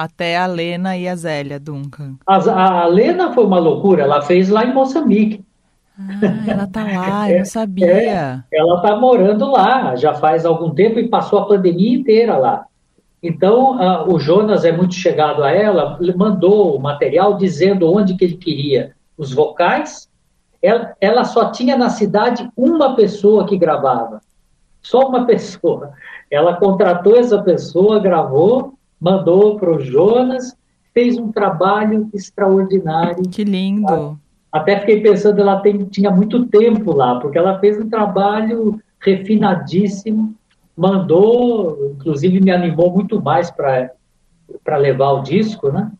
até 0.03 0.37
a 0.37 0.45
Lena 0.45 0.97
e 0.97 1.07
a 1.07 1.15
Zélia 1.15 1.59
Duncan. 1.59 2.15
A, 2.25 2.81
a 2.83 2.87
Lena 2.87 3.33
foi 3.33 3.45
uma 3.45 3.59
loucura, 3.59 4.03
ela 4.03 4.21
fez 4.21 4.49
lá 4.49 4.65
em 4.65 4.73
Moçambique. 4.73 5.43
Ah, 5.97 6.43
ela 6.47 6.67
tá 6.67 6.83
lá, 6.83 7.29
eu 7.31 7.39
não 7.39 7.45
sabia. 7.45 7.85
É, 7.87 8.41
ela 8.51 8.81
tá 8.81 8.95
morando 8.95 9.49
lá, 9.51 9.95
já 9.95 10.13
faz 10.13 10.45
algum 10.45 10.71
tempo 10.71 10.99
e 10.99 11.07
passou 11.07 11.39
a 11.39 11.45
pandemia 11.45 11.97
inteira 11.97 12.37
lá. 12.37 12.65
Então, 13.23 13.77
o 14.07 14.19
Jonas 14.19 14.65
é 14.65 14.71
muito 14.71 14.95
chegado 14.95 15.43
a 15.43 15.51
ela, 15.51 15.99
mandou 16.15 16.75
o 16.75 16.81
material 16.81 17.37
dizendo 17.37 17.91
onde 17.91 18.15
que 18.15 18.25
ele 18.25 18.37
queria 18.37 18.93
os 19.15 19.31
vocais. 19.31 20.09
Ela, 20.59 20.95
ela 20.99 21.23
só 21.23 21.51
tinha 21.51 21.77
na 21.77 21.89
cidade 21.89 22.49
uma 22.57 22.95
pessoa 22.95 23.45
que 23.45 23.57
gravava, 23.57 24.21
só 24.81 25.07
uma 25.07 25.25
pessoa. 25.27 25.91
Ela 26.31 26.55
contratou 26.55 27.15
essa 27.15 27.39
pessoa, 27.43 27.99
gravou, 27.99 28.73
mandou 29.01 29.57
para 29.57 29.75
o 29.75 29.79
Jonas, 29.79 30.55
fez 30.93 31.17
um 31.17 31.31
trabalho 31.31 32.07
extraordinário. 32.13 33.23
Que 33.23 33.43
lindo! 33.43 34.19
Até 34.51 34.79
fiquei 34.79 35.01
pensando, 35.01 35.41
ela 35.41 35.59
tem, 35.61 35.85
tinha 35.85 36.11
muito 36.11 36.45
tempo 36.45 36.93
lá, 36.93 37.19
porque 37.19 37.37
ela 37.37 37.59
fez 37.59 37.79
um 37.79 37.89
trabalho 37.89 38.79
refinadíssimo 38.99 40.35
mandou, 40.75 41.93
inclusive 41.93 42.41
me 42.41 42.51
animou 42.51 42.91
muito 42.91 43.21
mais 43.21 43.51
para 43.51 44.77
levar 44.77 45.11
o 45.11 45.21
disco, 45.21 45.71
né? 45.71 45.91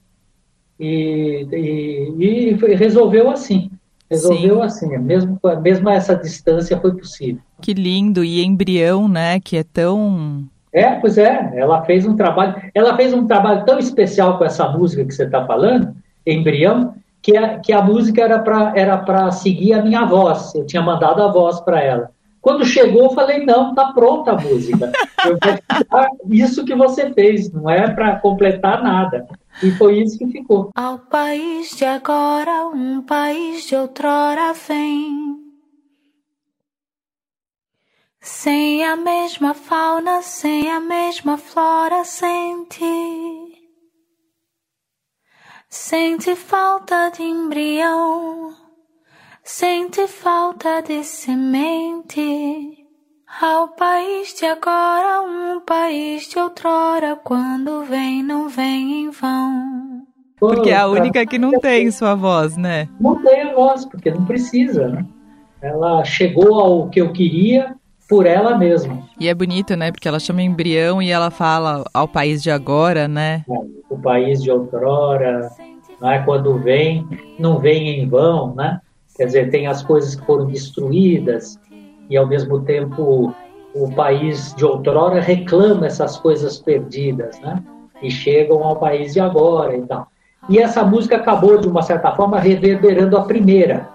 E, 0.80 1.48
e, 1.52 2.50
e 2.50 2.76
resolveu 2.76 3.30
assim. 3.30 3.70
Resolveu 4.10 4.56
Sim. 4.56 4.62
assim, 4.62 4.98
mesmo, 4.98 5.40
mesmo 5.62 5.90
essa 5.90 6.16
distância 6.16 6.80
foi 6.80 6.94
possível. 6.94 7.42
Que 7.62 7.74
lindo, 7.74 8.24
e 8.24 8.44
embrião, 8.44 9.08
né, 9.08 9.40
que 9.40 9.56
é 9.56 9.64
tão... 9.64 10.44
É, 10.74 10.92
pois 10.96 11.18
é, 11.18 11.52
ela 11.56 11.84
fez 11.84 12.06
um 12.06 12.16
trabalho, 12.16 12.56
ela 12.74 12.96
fez 12.96 13.14
um 13.14 13.28
trabalho 13.28 13.66
tão 13.66 13.78
especial 13.78 14.38
com 14.38 14.46
essa 14.46 14.70
música 14.70 15.04
que 15.04 15.14
você 15.14 15.26
está 15.26 15.46
falando, 15.46 15.94
embrião, 16.26 16.96
que 17.22 17.36
a, 17.36 17.60
que 17.60 17.74
a 17.74 17.82
música 17.82 18.22
era 18.22 18.40
para 18.40 18.74
era 18.76 19.32
seguir 19.32 19.74
a 19.74 19.82
minha 19.82 20.06
voz, 20.06 20.56
eu 20.56 20.66
tinha 20.66 20.82
mandado 20.82 21.22
a 21.22 21.32
voz 21.32 21.60
para 21.60 21.82
ela. 21.82 22.10
Quando 22.42 22.66
chegou, 22.66 23.04
eu 23.04 23.12
falei: 23.12 23.46
não, 23.46 23.76
tá 23.76 23.94
pronta 23.94 24.32
a 24.32 24.42
música. 24.42 24.92
Eu 25.26 25.38
vou 25.90 26.08
isso 26.32 26.66
que 26.66 26.74
você 26.74 27.14
fez, 27.14 27.52
não 27.52 27.70
é 27.70 27.90
para 27.94 28.16
completar 28.16 28.82
nada. 28.82 29.28
E 29.62 29.70
foi 29.72 30.00
isso 30.00 30.18
que 30.18 30.26
ficou. 30.28 30.72
Ao 30.76 30.98
país 30.98 31.76
de 31.78 31.86
agora, 31.86 32.68
um 32.74 33.02
país 33.04 33.68
de 33.68 33.76
outrora 33.76 34.54
vem. 34.68 35.41
Sem 38.24 38.86
a 38.86 38.96
mesma 38.96 39.56
fauna, 39.56 40.22
sem 40.22 40.70
a 40.70 40.80
mesma 40.80 41.40
flora, 41.40 42.04
sente. 42.06 42.86
Sente 45.68 46.36
falta 46.36 47.10
de 47.10 47.24
embrião, 47.24 48.54
sente 49.44 50.06
falta 50.06 50.84
de 50.84 51.04
semente. 51.04 52.86
Ao 53.42 53.70
país 53.70 54.36
de 54.36 54.46
agora, 54.46 55.24
um 55.24 55.60
país 55.62 56.30
de 56.30 56.38
outrora, 56.38 57.16
quando 57.16 57.84
vem, 57.86 58.22
não 58.22 58.48
vem 58.48 59.06
em 59.06 59.10
vão. 59.10 60.06
Porque 60.40 60.70
é 60.70 60.78
a 60.78 60.88
única 60.88 61.26
que 61.26 61.40
não 61.40 61.60
tem 61.60 61.90
sua 61.90 62.14
voz, 62.14 62.56
né? 62.56 62.88
Não 63.00 63.20
tem 63.24 63.42
a 63.42 63.56
voz, 63.56 63.84
porque 63.84 64.12
não 64.12 64.26
precisa, 64.26 64.90
né? 64.90 65.08
Ela 65.60 66.04
chegou 66.04 66.60
ao 66.60 66.88
que 66.90 67.02
eu 67.02 67.12
queria 67.12 67.81
por 68.12 68.26
ela 68.26 68.58
mesma. 68.58 69.04
E 69.18 69.30
é 69.30 69.34
bonito, 69.34 69.74
né? 69.78 69.90
Porque 69.90 70.06
ela 70.06 70.20
chama 70.20 70.42
embrião 70.42 71.02
e 71.02 71.10
ela 71.10 71.32
fala 71.32 71.86
ao 71.94 72.10
país 72.10 72.44
de 72.44 72.52
agora, 72.52 73.08
né? 73.08 73.46
É, 73.50 73.54
o 73.90 73.98
país 73.98 74.44
de 74.44 74.52
outrora, 74.52 75.50
né? 76.02 76.22
quando 76.26 76.58
vem, 76.58 77.08
não 77.40 77.58
vem 77.58 78.02
em 78.02 78.10
vão, 78.10 78.54
né? 78.54 78.82
Quer 79.16 79.28
dizer, 79.28 79.50
tem 79.50 79.66
as 79.66 79.82
coisas 79.82 80.14
que 80.14 80.26
foram 80.26 80.46
destruídas 80.48 81.58
e 82.10 82.18
ao 82.18 82.28
mesmo 82.28 82.60
tempo 82.64 83.34
o 83.74 83.90
país 83.94 84.54
de 84.56 84.66
outrora 84.66 85.22
reclama 85.22 85.88
essas 85.88 86.18
coisas 86.18 86.58
perdidas, 86.58 87.40
né? 87.40 87.64
E 88.02 88.12
chegam 88.12 88.62
ao 88.62 88.76
país 88.76 89.14
de 89.14 89.22
agora 89.22 89.78
e 89.78 89.84
tal. 89.84 90.08
E 90.50 90.60
essa 90.60 90.84
música 90.84 91.16
acabou, 91.16 91.58
de 91.58 91.68
uma 91.70 91.82
certa 91.82 92.12
forma, 92.12 92.38
reverberando 92.38 93.16
a 93.16 93.24
primeira, 93.24 93.88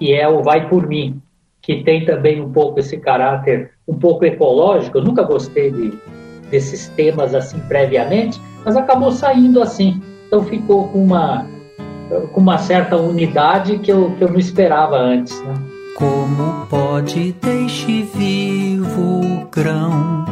que 0.00 0.12
é 0.12 0.26
o 0.26 0.42
Vai 0.42 0.68
Por 0.68 0.84
Mim 0.88 1.21
que 1.62 1.84
tem 1.84 2.04
também 2.04 2.40
um 2.40 2.52
pouco 2.52 2.80
esse 2.80 2.98
caráter 2.98 3.70
um 3.86 3.94
pouco 3.94 4.24
ecológico. 4.24 4.98
Eu 4.98 5.04
nunca 5.04 5.22
gostei 5.22 5.70
de, 5.70 5.92
desses 6.50 6.88
temas 6.88 7.34
assim 7.34 7.60
previamente, 7.60 8.40
mas 8.64 8.76
acabou 8.76 9.12
saindo 9.12 9.62
assim. 9.62 10.02
Então 10.26 10.44
ficou 10.44 10.88
com 10.88 11.04
uma, 11.04 11.46
com 12.32 12.40
uma 12.40 12.58
certa 12.58 12.96
unidade 12.96 13.78
que 13.78 13.92
eu, 13.92 14.10
que 14.18 14.24
eu 14.24 14.28
não 14.28 14.38
esperava 14.38 14.98
antes. 14.98 15.40
Né? 15.42 15.54
Como 15.96 16.66
pode 16.66 17.32
deixe 17.40 18.02
vivo 18.02 19.20
o 19.20 19.46
grão? 19.48 20.24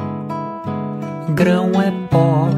Grão 1.34 1.70
é 1.80 1.92
pó, 2.10 2.48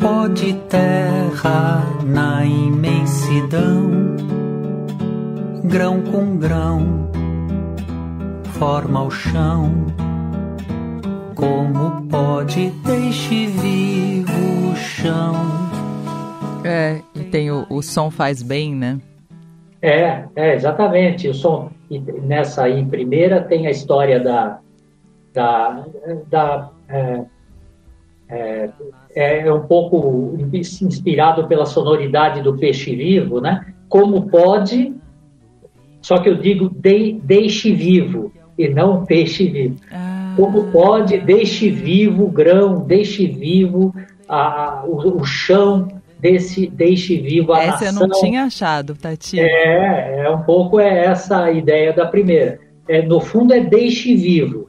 pó 0.00 0.26
de 0.26 0.54
terra 0.68 1.84
na 2.04 2.44
imensidão 2.44 4.16
grão 5.64 6.02
com 6.02 6.36
grão, 6.36 7.10
forma 8.58 9.02
o 9.02 9.10
chão. 9.10 9.70
Como 11.34 12.06
pode 12.08 12.70
deixe 12.84 13.46
vivo 13.46 14.72
o 14.72 14.76
chão? 14.76 15.34
É, 16.64 17.00
e 17.14 17.24
tem 17.24 17.50
o, 17.50 17.66
o 17.68 17.82
som 17.82 18.10
faz 18.10 18.42
bem, 18.42 18.74
né? 18.74 18.98
É, 19.82 20.24
é, 20.34 20.54
exatamente. 20.54 21.28
O 21.28 21.34
som, 21.34 21.70
e 21.90 21.98
nessa 21.98 22.64
aí, 22.64 22.84
primeira, 22.84 23.42
tem 23.42 23.66
a 23.66 23.70
história 23.70 24.18
da. 24.18 24.58
da, 25.32 25.84
da 26.28 26.70
é, 26.88 27.24
é, 28.28 28.70
é 29.46 29.52
um 29.52 29.66
pouco 29.66 30.36
inspirado 30.52 31.46
pela 31.46 31.66
sonoridade 31.66 32.42
do 32.42 32.56
peixe 32.56 32.96
vivo, 32.96 33.40
né? 33.40 33.74
Como 33.88 34.28
pode 34.28 34.95
só 36.06 36.18
que 36.18 36.28
eu 36.28 36.36
digo 36.36 36.70
de, 36.70 37.18
deixe 37.20 37.72
vivo 37.72 38.32
e 38.56 38.68
não 38.68 39.04
peixe 39.04 39.48
vivo. 39.48 39.74
Ah. 39.90 40.34
Como 40.36 40.70
pode, 40.70 41.18
deixe 41.18 41.68
vivo 41.68 42.26
o 42.26 42.30
grão, 42.30 42.78
deixe 42.86 43.26
vivo 43.26 43.92
a, 44.28 44.84
o, 44.86 45.20
o 45.20 45.24
chão, 45.24 45.88
desse, 46.20 46.68
deixe 46.68 47.16
vivo 47.16 47.52
a 47.52 47.60
essa 47.60 47.86
nação. 47.86 48.02
eu 48.02 48.08
não 48.08 48.20
tinha 48.20 48.44
achado, 48.44 48.94
Tati. 48.94 49.40
É, 49.40 50.26
é 50.26 50.30
um 50.30 50.42
pouco 50.42 50.78
é 50.78 51.06
essa 51.06 51.42
a 51.42 51.50
ideia 51.50 51.92
da 51.92 52.06
primeira. 52.06 52.60
É, 52.86 53.02
no 53.02 53.18
fundo 53.18 53.52
é 53.52 53.58
deixe 53.58 54.14
vivo. 54.14 54.68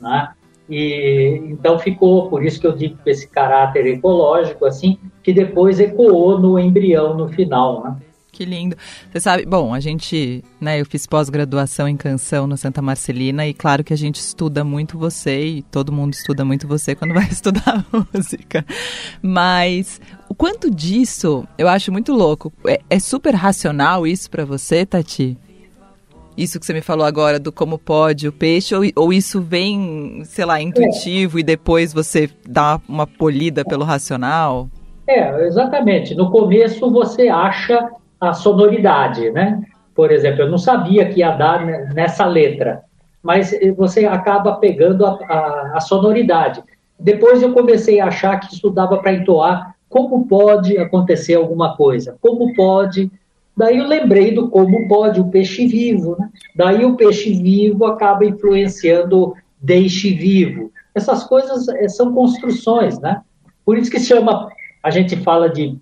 Né? 0.00 0.28
E, 0.70 1.42
então 1.50 1.76
ficou, 1.80 2.30
por 2.30 2.44
isso 2.44 2.60
que 2.60 2.68
eu 2.68 2.76
digo 2.76 2.96
esse 3.04 3.26
caráter 3.26 3.84
ecológico, 3.84 4.64
assim, 4.64 4.96
que 5.24 5.32
depois 5.32 5.80
ecoou 5.80 6.38
no 6.38 6.56
embrião 6.56 7.16
no 7.16 7.26
final. 7.26 7.82
Né? 7.82 7.96
Que 8.38 8.44
lindo. 8.44 8.76
Você 9.10 9.18
sabe, 9.18 9.44
bom, 9.44 9.74
a 9.74 9.80
gente, 9.80 10.44
né, 10.60 10.80
eu 10.80 10.86
fiz 10.86 11.08
pós-graduação 11.08 11.88
em 11.88 11.96
canção 11.96 12.46
no 12.46 12.56
Santa 12.56 12.80
Marcelina 12.80 13.44
e 13.44 13.52
claro 13.52 13.82
que 13.82 13.92
a 13.92 13.96
gente 13.96 14.20
estuda 14.20 14.62
muito 14.62 14.96
você 14.96 15.44
e 15.44 15.62
todo 15.62 15.90
mundo 15.90 16.12
estuda 16.12 16.44
muito 16.44 16.68
você 16.68 16.94
quando 16.94 17.14
vai 17.14 17.26
estudar 17.32 17.84
música. 17.92 18.64
Mas 19.20 20.00
o 20.28 20.36
quanto 20.36 20.70
disso 20.70 21.48
eu 21.58 21.66
acho 21.66 21.90
muito 21.90 22.12
louco. 22.12 22.52
É, 22.64 22.80
é 22.88 23.00
super 23.00 23.34
racional 23.34 24.06
isso 24.06 24.30
para 24.30 24.44
você, 24.44 24.86
Tati? 24.86 25.36
Isso 26.36 26.60
que 26.60 26.66
você 26.66 26.72
me 26.72 26.80
falou 26.80 27.04
agora 27.04 27.40
do 27.40 27.50
como 27.50 27.76
pode 27.76 28.28
o 28.28 28.32
peixe, 28.32 28.72
ou, 28.72 28.84
ou 28.94 29.12
isso 29.12 29.40
vem, 29.40 30.22
sei 30.24 30.44
lá, 30.44 30.62
intuitivo 30.62 31.38
é. 31.38 31.40
e 31.40 31.42
depois 31.42 31.92
você 31.92 32.30
dá 32.48 32.80
uma 32.88 33.04
polida 33.04 33.64
pelo 33.64 33.84
racional? 33.84 34.68
É, 35.08 35.44
exatamente. 35.44 36.14
No 36.14 36.30
começo 36.30 36.88
você 36.88 37.28
acha 37.28 37.90
a 38.20 38.32
sonoridade, 38.32 39.30
né? 39.30 39.62
Por 39.94 40.12
exemplo, 40.12 40.42
eu 40.42 40.50
não 40.50 40.58
sabia 40.58 41.08
que 41.08 41.20
ia 41.20 41.32
dar 41.32 41.64
nessa 41.92 42.24
letra, 42.24 42.82
mas 43.22 43.52
você 43.76 44.06
acaba 44.06 44.56
pegando 44.56 45.04
a, 45.04 45.18
a, 45.28 45.72
a 45.76 45.80
sonoridade. 45.80 46.62
Depois 46.98 47.42
eu 47.42 47.52
comecei 47.52 48.00
a 48.00 48.06
achar 48.06 48.38
que 48.38 48.54
isso 48.54 48.70
dava 48.70 48.98
para 48.98 49.12
entoar 49.12 49.74
como 49.88 50.26
pode 50.26 50.76
acontecer 50.78 51.34
alguma 51.34 51.76
coisa, 51.76 52.16
como 52.20 52.52
pode. 52.54 53.10
Daí 53.56 53.78
eu 53.78 53.86
lembrei 53.86 54.32
do 54.32 54.48
como 54.48 54.86
pode 54.86 55.20
o 55.20 55.28
peixe 55.28 55.66
vivo, 55.66 56.16
né? 56.18 56.28
Daí 56.54 56.84
o 56.84 56.96
peixe 56.96 57.32
vivo 57.32 57.86
acaba 57.86 58.24
influenciando 58.24 59.34
deixe 59.60 60.12
vivo. 60.14 60.70
Essas 60.94 61.24
coisas 61.24 61.68
eh, 61.68 61.88
são 61.88 62.12
construções, 62.12 62.98
né? 63.00 63.22
Por 63.64 63.76
isso 63.76 63.90
que 63.90 64.00
chama, 64.00 64.48
a 64.82 64.90
gente 64.90 65.16
fala 65.16 65.48
de 65.48 65.76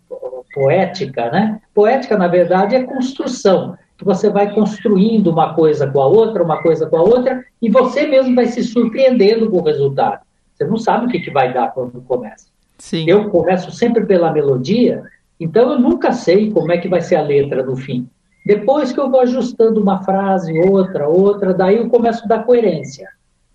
poética, 0.57 1.31
né? 1.31 1.61
Poética, 1.75 2.17
na 2.17 2.29
verdade, 2.29 2.75
é 2.75 2.83
construção, 2.83 3.77
você 4.03 4.31
vai 4.31 4.55
construindo 4.55 5.29
uma 5.29 5.53
coisa 5.53 5.87
com 5.87 6.01
a 6.01 6.07
outra, 6.07 6.43
uma 6.43 6.63
coisa 6.63 6.87
com 6.87 6.97
a 6.97 7.03
outra, 7.03 7.45
e 7.61 7.69
você 7.69 8.07
mesmo 8.07 8.35
vai 8.35 8.47
se 8.47 8.65
surpreendendo 8.65 9.51
com 9.51 9.59
o 9.59 9.63
resultado. 9.63 10.23
Você 10.55 10.65
não 10.65 10.79
sabe 10.79 11.05
o 11.05 11.09
que, 11.11 11.21
que 11.21 11.31
vai 11.31 11.53
dar 11.53 11.75
quando 11.75 12.01
começa. 12.01 12.47
Sim. 12.79 13.05
Eu 13.07 13.29
começo 13.29 13.71
sempre 13.71 14.07
pela 14.07 14.33
melodia, 14.33 15.03
então 15.39 15.73
eu 15.73 15.79
nunca 15.79 16.13
sei 16.13 16.51
como 16.51 16.73
é 16.73 16.79
que 16.79 16.89
vai 16.89 17.03
ser 17.03 17.17
a 17.17 17.23
letra 17.23 17.63
no 17.63 17.77
fim. 17.77 18.09
Depois 18.47 18.93
que 18.93 19.01
eu 19.01 19.11
vou 19.11 19.21
ajustando 19.21 19.81
uma 19.81 20.03
frase, 20.05 20.59
outra, 20.59 21.07
outra, 21.07 21.53
daí 21.53 21.77
eu 21.77 21.91
começo 21.91 22.25
a 22.25 22.29
dar 22.29 22.45
coerência. 22.45 23.09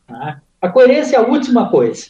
Né? 0.08 0.38
A 0.62 0.70
coerência 0.70 1.16
é 1.16 1.20
a 1.20 1.28
última 1.28 1.70
coisa. 1.70 2.06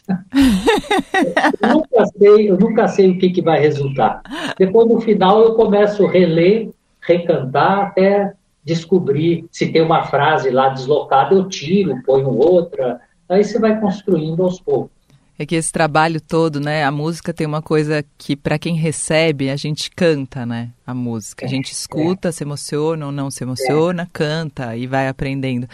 eu, 1.62 1.68
nunca 1.68 2.06
sei, 2.06 2.50
eu 2.50 2.58
nunca 2.58 2.88
sei 2.88 3.10
o 3.10 3.18
que, 3.18 3.30
que 3.30 3.40
vai 3.40 3.58
resultar. 3.58 4.20
Depois, 4.58 4.86
no 4.86 5.00
final, 5.00 5.40
eu 5.40 5.54
começo 5.54 6.04
a 6.04 6.10
reler, 6.10 6.68
recantar, 7.00 7.86
até 7.86 8.34
descobrir 8.62 9.46
se 9.50 9.72
tem 9.72 9.80
uma 9.80 10.04
frase 10.04 10.50
lá 10.50 10.68
deslocada, 10.68 11.34
eu 11.34 11.48
tiro, 11.48 12.02
ponho 12.04 12.28
outra. 12.28 13.00
Aí 13.26 13.42
você 13.42 13.58
vai 13.58 13.80
construindo 13.80 14.42
aos 14.42 14.60
poucos. 14.60 15.01
É 15.42 15.46
que 15.46 15.56
esse 15.56 15.72
trabalho 15.72 16.20
todo, 16.20 16.60
né? 16.60 16.84
A 16.84 16.92
música 16.92 17.34
tem 17.34 17.44
uma 17.44 17.60
coisa 17.60 18.04
que, 18.16 18.36
para 18.36 18.60
quem 18.60 18.76
recebe, 18.76 19.50
a 19.50 19.56
gente 19.56 19.90
canta, 19.90 20.46
né? 20.46 20.70
A 20.86 20.94
música. 20.94 21.44
A 21.44 21.48
gente 21.48 21.70
é, 21.70 21.72
escuta, 21.72 22.28
é. 22.28 22.32
se 22.32 22.44
emociona 22.44 23.06
ou 23.06 23.10
não 23.10 23.28
se 23.28 23.42
emociona, 23.42 24.04
é. 24.04 24.08
canta 24.12 24.76
e 24.76 24.86
vai 24.86 25.08
aprendendo. 25.08 25.68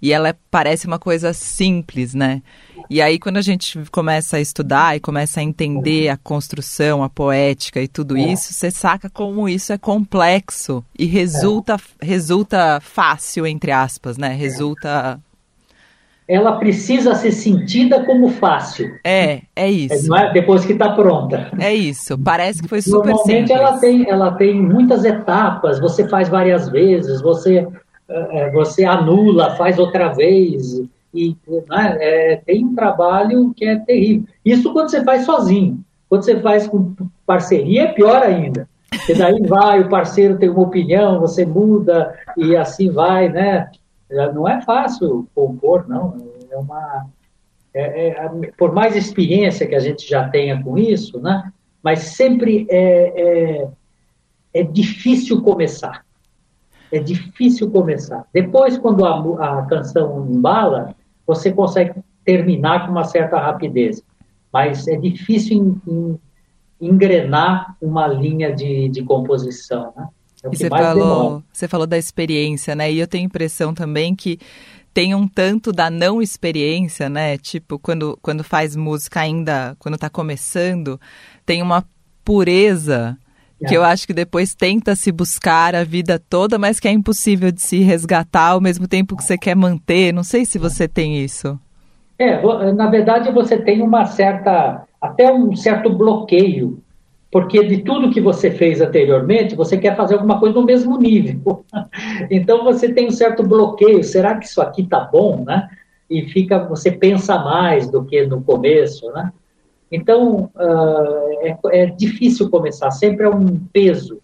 E 0.00 0.10
ela 0.10 0.34
parece 0.50 0.86
uma 0.86 0.98
coisa 0.98 1.34
simples, 1.34 2.14
né? 2.14 2.40
E 2.88 3.02
aí, 3.02 3.18
quando 3.18 3.36
a 3.36 3.42
gente 3.42 3.78
começa 3.92 4.38
a 4.38 4.40
estudar 4.40 4.96
e 4.96 5.00
começa 5.00 5.40
a 5.40 5.42
entender 5.42 6.08
a 6.08 6.16
construção, 6.16 7.04
a 7.04 7.10
poética 7.10 7.78
e 7.82 7.86
tudo 7.86 8.16
é. 8.16 8.32
isso, 8.32 8.54
você 8.54 8.70
saca 8.70 9.10
como 9.10 9.50
isso 9.50 9.70
é 9.70 9.76
complexo 9.76 10.82
e 10.98 11.04
resulta, 11.04 11.78
resulta 12.00 12.80
fácil, 12.80 13.46
entre 13.46 13.70
aspas, 13.70 14.16
né? 14.16 14.32
Resulta 14.32 15.20
ela 16.30 16.52
precisa 16.52 17.12
ser 17.16 17.32
sentida 17.32 18.04
como 18.04 18.28
fácil. 18.28 18.94
É, 19.02 19.42
é 19.56 19.68
isso. 19.68 20.14
É, 20.14 20.32
depois 20.32 20.64
que 20.64 20.74
está 20.74 20.92
pronta. 20.92 21.50
É 21.58 21.74
isso. 21.74 22.16
Parece 22.16 22.62
que 22.62 22.68
foi 22.68 22.80
super 22.80 23.08
Normalmente 23.08 23.48
simples. 23.48 23.50
ela 23.50 23.78
tem, 23.78 24.08
ela 24.08 24.30
tem 24.30 24.62
muitas 24.62 25.04
etapas. 25.04 25.80
Você 25.80 26.06
faz 26.08 26.28
várias 26.28 26.68
vezes. 26.68 27.20
Você, 27.20 27.66
é, 28.08 28.50
você 28.52 28.84
anula, 28.84 29.56
faz 29.56 29.76
outra 29.76 30.10
vez. 30.10 30.80
E 31.12 31.36
né, 31.68 31.96
é, 31.98 32.36
tem 32.46 32.64
um 32.64 32.76
trabalho 32.76 33.52
que 33.56 33.64
é 33.64 33.74
terrível. 33.80 34.28
Isso 34.44 34.72
quando 34.72 34.88
você 34.88 35.02
faz 35.02 35.24
sozinho. 35.24 35.80
Quando 36.08 36.22
você 36.22 36.38
faz 36.38 36.68
com 36.68 36.94
parceria 37.26 37.82
é 37.82 37.92
pior 37.92 38.22
ainda. 38.22 38.68
Porque 38.88 39.14
daí 39.14 39.40
vai, 39.48 39.80
o 39.80 39.88
parceiro 39.88 40.38
tem 40.38 40.48
uma 40.48 40.62
opinião, 40.62 41.18
você 41.18 41.44
muda 41.44 42.14
e 42.36 42.56
assim 42.56 42.88
vai, 42.88 43.28
né? 43.28 43.68
Não 44.10 44.48
é 44.48 44.60
fácil 44.62 45.28
compor, 45.34 45.88
não. 45.88 46.16
É 46.50 46.56
uma, 46.56 47.06
é, 47.72 48.08
é, 48.08 48.28
por 48.58 48.72
mais 48.72 48.96
experiência 48.96 49.66
que 49.66 49.74
a 49.74 49.80
gente 49.80 50.08
já 50.08 50.28
tenha 50.28 50.62
com 50.62 50.76
isso, 50.76 51.20
né? 51.20 51.52
Mas 51.82 52.00
sempre 52.00 52.66
é, 52.68 53.62
é, 53.62 53.68
é 54.54 54.62
difícil 54.62 55.40
começar. 55.42 56.04
É 56.92 56.98
difícil 56.98 57.70
começar. 57.70 58.26
Depois, 58.32 58.76
quando 58.76 59.04
a, 59.04 59.60
a 59.60 59.66
canção 59.66 60.26
embala, 60.28 60.94
você 61.24 61.52
consegue 61.52 62.02
terminar 62.24 62.84
com 62.84 62.92
uma 62.92 63.04
certa 63.04 63.38
rapidez. 63.38 64.02
Mas 64.52 64.88
é 64.88 64.96
difícil 64.96 65.56
em, 65.56 65.80
em, 65.86 66.20
engrenar 66.80 67.76
uma 67.80 68.08
linha 68.08 68.52
de, 68.52 68.88
de 68.88 69.02
composição, 69.04 69.92
né? 69.96 70.08
É 70.44 70.48
e 70.52 70.56
você 70.56 70.68
falou, 70.68 71.42
você 71.52 71.68
falou 71.68 71.86
da 71.86 71.98
experiência, 71.98 72.74
né? 72.74 72.90
E 72.90 72.98
eu 72.98 73.06
tenho 73.06 73.24
a 73.24 73.26
impressão 73.26 73.74
também 73.74 74.14
que 74.14 74.38
tem 74.92 75.14
um 75.14 75.28
tanto 75.28 75.72
da 75.72 75.90
não 75.90 76.20
experiência, 76.20 77.08
né? 77.08 77.38
Tipo, 77.38 77.78
quando, 77.78 78.18
quando 78.20 78.42
faz 78.42 78.74
música 78.74 79.20
ainda, 79.20 79.76
quando 79.78 79.94
está 79.94 80.10
começando, 80.10 81.00
tem 81.46 81.62
uma 81.62 81.84
pureza 82.24 83.16
que 83.68 83.74
eu 83.74 83.84
acho 83.84 84.06
que 84.06 84.14
depois 84.14 84.54
tenta 84.54 84.96
se 84.96 85.12
buscar 85.12 85.74
a 85.74 85.84
vida 85.84 86.18
toda, 86.18 86.58
mas 86.58 86.80
que 86.80 86.88
é 86.88 86.90
impossível 86.90 87.52
de 87.52 87.60
se 87.60 87.80
resgatar 87.80 88.48
ao 88.48 88.60
mesmo 88.60 88.88
tempo 88.88 89.14
que 89.14 89.22
você 89.22 89.36
quer 89.36 89.54
manter. 89.54 90.14
Não 90.14 90.22
sei 90.22 90.46
se 90.46 90.58
você 90.58 90.88
tem 90.88 91.22
isso. 91.22 91.58
É, 92.18 92.40
na 92.72 92.88
verdade 92.88 93.30
você 93.30 93.58
tem 93.58 93.82
uma 93.82 94.06
certa, 94.06 94.86
até 95.00 95.30
um 95.32 95.54
certo 95.54 95.90
bloqueio 95.90 96.82
porque 97.30 97.62
de 97.64 97.78
tudo 97.82 98.10
que 98.10 98.20
você 98.20 98.50
fez 98.50 98.80
anteriormente, 98.80 99.54
você 99.54 99.78
quer 99.78 99.96
fazer 99.96 100.14
alguma 100.14 100.40
coisa 100.40 100.58
no 100.58 100.66
mesmo 100.66 100.98
nível. 100.98 101.64
então 102.28 102.64
você 102.64 102.92
tem 102.92 103.06
um 103.06 103.12
certo 103.12 103.42
bloqueio. 103.44 104.02
Será 104.02 104.36
que 104.36 104.46
isso 104.46 104.60
aqui 104.60 104.82
tá 104.82 105.00
bom, 105.00 105.44
né? 105.44 105.68
E 106.08 106.22
fica, 106.28 106.58
você 106.58 106.90
pensa 106.90 107.38
mais 107.38 107.88
do 107.88 108.04
que 108.04 108.26
no 108.26 108.42
começo, 108.42 109.08
né? 109.12 109.32
Então 109.92 110.50
uh, 110.56 111.46
é, 111.46 111.82
é, 111.82 111.86
difícil 111.86 112.50
começar. 112.50 112.90
Sempre 112.90 113.26
é 113.26 113.30
um 113.30 113.60
peso. 113.72 114.20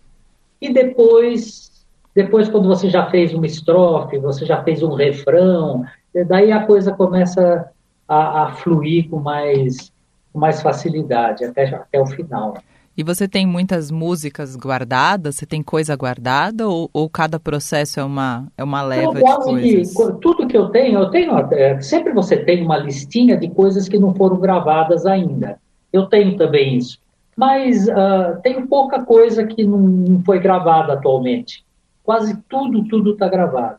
E 0.60 0.72
depois, 0.72 1.86
depois 2.12 2.48
quando 2.48 2.66
você 2.66 2.90
já 2.90 3.08
fez 3.08 3.32
uma 3.32 3.46
estrofe, 3.46 4.18
você 4.18 4.44
já 4.44 4.64
fez 4.64 4.82
um 4.82 4.94
refrão, 4.94 5.84
daí 6.26 6.50
a 6.50 6.66
coisa 6.66 6.90
começa 6.92 7.70
a, 8.08 8.42
a 8.42 8.52
fluir 8.52 9.08
com 9.08 9.20
mais, 9.20 9.92
com 10.32 10.40
mais 10.40 10.60
facilidade 10.60 11.44
até 11.44 11.66
até 11.66 12.00
o 12.00 12.06
final. 12.06 12.54
E 12.96 13.02
você 13.02 13.28
tem 13.28 13.46
muitas 13.46 13.90
músicas 13.90 14.56
guardadas? 14.56 15.34
Você 15.34 15.44
tem 15.44 15.62
coisa 15.62 15.94
guardada 15.94 16.66
ou, 16.66 16.88
ou 16.94 17.10
cada 17.10 17.38
processo 17.38 18.00
é 18.00 18.04
uma, 18.04 18.46
é 18.56 18.64
uma 18.64 18.80
leva 18.80 19.22
de 19.22 19.36
coisas? 19.36 19.92
Que, 19.94 20.12
tudo 20.22 20.46
que 20.46 20.56
eu 20.56 20.70
tenho, 20.70 21.00
eu 21.00 21.10
tenho 21.10 21.36
é, 21.52 21.78
sempre 21.82 22.14
você 22.14 22.38
tem 22.38 22.64
uma 22.64 22.78
listinha 22.78 23.36
de 23.36 23.50
coisas 23.50 23.86
que 23.86 23.98
não 23.98 24.14
foram 24.14 24.38
gravadas 24.38 25.04
ainda. 25.04 25.58
Eu 25.92 26.06
tenho 26.06 26.38
também 26.38 26.78
isso. 26.78 26.98
Mas 27.36 27.86
uh, 27.86 28.40
tem 28.42 28.66
pouca 28.66 29.04
coisa 29.04 29.46
que 29.46 29.62
não, 29.62 29.78
não, 29.78 30.22
foi 30.22 30.38
gravada 30.38 30.94
atualmente. 30.94 31.66
Quase 32.02 32.34
tudo, 32.48 32.82
tudo 32.88 33.12
está 33.12 33.28
gravado. 33.28 33.76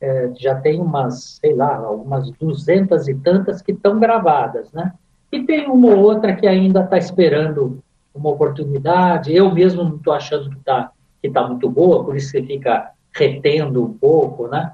É, 0.00 0.30
já 0.38 0.54
tem 0.54 0.80
umas, 0.80 1.38
sei 1.40 1.52
lá, 1.54 1.74
algumas 1.74 2.30
duzentas 2.32 3.08
e 3.08 3.14
tantas 3.14 3.60
que 3.60 3.72
estão 3.72 3.98
gravadas, 3.98 4.70
né? 4.72 4.92
E 5.32 5.42
tem 5.42 5.68
uma 5.68 5.88
ou 5.88 5.98
outra 5.98 6.36
que 6.36 6.46
ainda 6.46 6.82
está 6.82 6.96
esperando 6.96 7.82
uma 8.16 8.30
oportunidade. 8.30 9.34
Eu 9.34 9.52
mesmo 9.52 9.84
não 9.84 9.96
estou 9.96 10.12
achando 10.12 10.50
que 10.50 10.56
está 10.56 10.90
que 11.22 11.30
tá 11.30 11.46
muito 11.46 11.68
boa, 11.68 12.04
por 12.04 12.16
isso 12.16 12.30
você 12.30 12.42
fica 12.42 12.90
retendo 13.14 13.84
um 13.84 13.92
pouco, 13.92 14.46
né? 14.48 14.72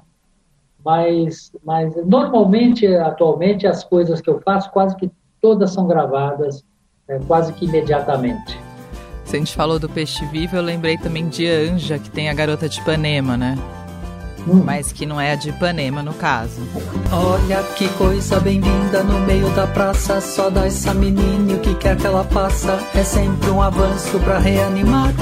Mas, 0.83 1.51
mas 1.63 1.95
normalmente, 2.05 2.85
atualmente, 2.85 3.65
as 3.65 3.83
coisas 3.83 4.19
que 4.19 4.29
eu 4.29 4.41
faço, 4.41 4.69
quase 4.71 4.95
que 4.97 5.09
todas 5.41 5.71
são 5.71 5.87
gravadas, 5.87 6.63
é, 7.07 7.17
quase 7.19 7.53
que 7.53 7.65
imediatamente. 7.65 8.59
Se 9.23 9.37
a 9.37 9.39
gente 9.39 9.55
falou 9.55 9.79
do 9.79 9.87
Peixe 9.87 10.25
Vivo, 10.25 10.57
eu 10.57 10.61
lembrei 10.61 10.97
também 10.97 11.29
de 11.29 11.47
Anja, 11.47 11.97
que 11.97 12.09
tem 12.09 12.29
a 12.29 12.33
Garota 12.33 12.67
de 12.67 12.79
Ipanema, 12.81 13.37
né? 13.37 13.55
Hum. 14.47 14.61
mas 14.65 14.91
que 14.91 15.05
não 15.05 15.19
é 15.19 15.31
a 15.31 15.35
de 15.35 15.49
Ipanema 15.49 16.03
no 16.03 16.13
caso. 16.13 16.61
Olha 17.11 17.63
que 17.75 17.87
coisa 17.89 18.39
bem-vinda 18.39 19.03
no 19.03 19.19
meio 19.21 19.49
da 19.51 19.65
praça, 19.67 20.19
só 20.19 20.49
dá 20.49 20.65
essa 20.65 20.93
menina 20.93 21.53
o 21.53 21.59
que 21.59 21.73
quer 21.75 21.95
que 21.95 22.05
ela 22.05 22.23
faça, 22.25 22.77
é 22.93 23.03
sempre 23.03 23.49
um 23.49 23.61
avanço 23.61 24.19
para 24.19 24.39
reanimar. 24.39 25.13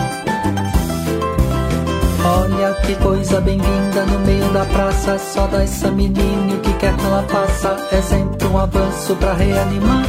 Olha 2.24 2.74
que 2.86 2.96
coisa 2.96 3.42
bem-vinda 3.42 4.06
no 4.06 4.20
meio 4.20 4.52
da 4.54 4.66
praça, 4.66 5.18
só 5.20 5.48
dá 5.48 5.64
essa 5.64 5.92
menina 5.92 6.56
o 6.56 6.60
que 6.60 6.74
quer 6.74 6.96
que 6.96 7.06
ela 7.06 7.24
faça, 7.28 7.78
é 7.92 8.02
sempre 8.02 8.48
um 8.48 8.58
avanço 8.58 9.16
para 9.16 9.34
reanimar. 9.34 10.06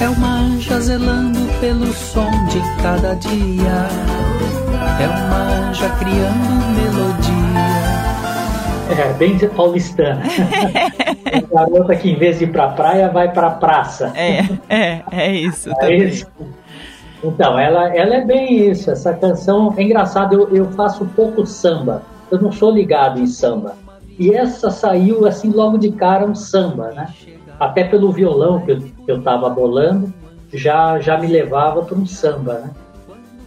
É 0.00 0.08
uma 0.08 0.40
anja 0.40 0.80
zelando 0.80 1.40
pelo 1.60 1.92
som 1.92 2.30
de 2.46 2.60
cada 2.82 3.14
dia. 3.14 4.47
É 5.00 5.06
uma 5.06 5.68
anja 5.68 5.88
criando 5.90 6.58
melodia. 6.74 7.38
É, 9.00 9.12
bem 9.12 9.38
paulistana. 9.50 10.22
é 11.30 11.40
garota 11.40 11.94
que 11.94 12.10
em 12.10 12.16
vez 12.16 12.38
de 12.38 12.44
ir 12.44 12.52
pra 12.52 12.68
praia, 12.68 13.08
vai 13.08 13.30
pra 13.30 13.50
praça. 13.50 14.12
É, 14.16 14.40
é, 14.68 15.02
é 15.12 15.32
isso 15.32 15.70
é 15.80 15.94
Isso. 15.94 16.26
Então, 17.22 17.56
ela, 17.56 17.94
ela 17.94 18.16
é 18.16 18.24
bem 18.24 18.70
isso. 18.70 18.90
Essa 18.90 19.14
canção 19.14 19.72
é 19.76 19.82
engraçada. 19.82 20.34
Eu, 20.34 20.48
eu 20.48 20.70
faço 20.72 21.04
pouco 21.14 21.46
samba. 21.46 22.02
Eu 22.28 22.40
não 22.40 22.50
sou 22.50 22.72
ligado 22.72 23.20
em 23.20 23.26
samba. 23.26 23.76
E 24.18 24.34
essa 24.34 24.68
saiu 24.68 25.26
assim 25.26 25.50
logo 25.50 25.78
de 25.78 25.92
cara 25.92 26.26
um 26.26 26.34
samba, 26.34 26.90
né? 26.90 27.08
Até 27.60 27.84
pelo 27.84 28.10
violão 28.10 28.60
que 28.62 28.72
eu, 28.72 28.80
que 28.80 29.12
eu 29.12 29.22
tava 29.22 29.48
bolando, 29.48 30.12
já, 30.52 30.98
já 30.98 31.16
me 31.16 31.28
levava 31.28 31.82
para 31.82 31.96
um 31.96 32.06
samba, 32.06 32.54
né? 32.54 32.70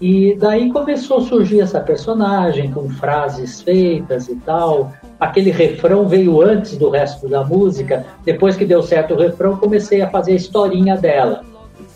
E 0.02 0.36
daí 0.36 0.72
começou 0.72 1.20
a 1.20 1.22
surgir 1.22 1.62
essa 1.62 1.80
personagem 1.80 2.72
com 2.72 2.90
frases 2.90 3.62
feitas 3.62 4.28
e 4.28 4.36
tal. 4.38 4.92
Aquele 5.20 5.52
refrão 5.52 6.08
veio 6.08 6.42
antes 6.42 6.76
do 6.76 6.90
resto 6.90 7.30
da 7.30 7.44
música. 7.44 8.04
Depois 8.26 8.58
que 8.58 8.66
deu 8.66 8.82
certo 8.82 9.14
o 9.14 9.18
refrão, 9.18 9.58
comecei 9.58 10.02
a 10.02 10.10
fazer 10.10 10.32
a 10.32 10.36
historinha 10.36 10.98
dela. 10.98 11.44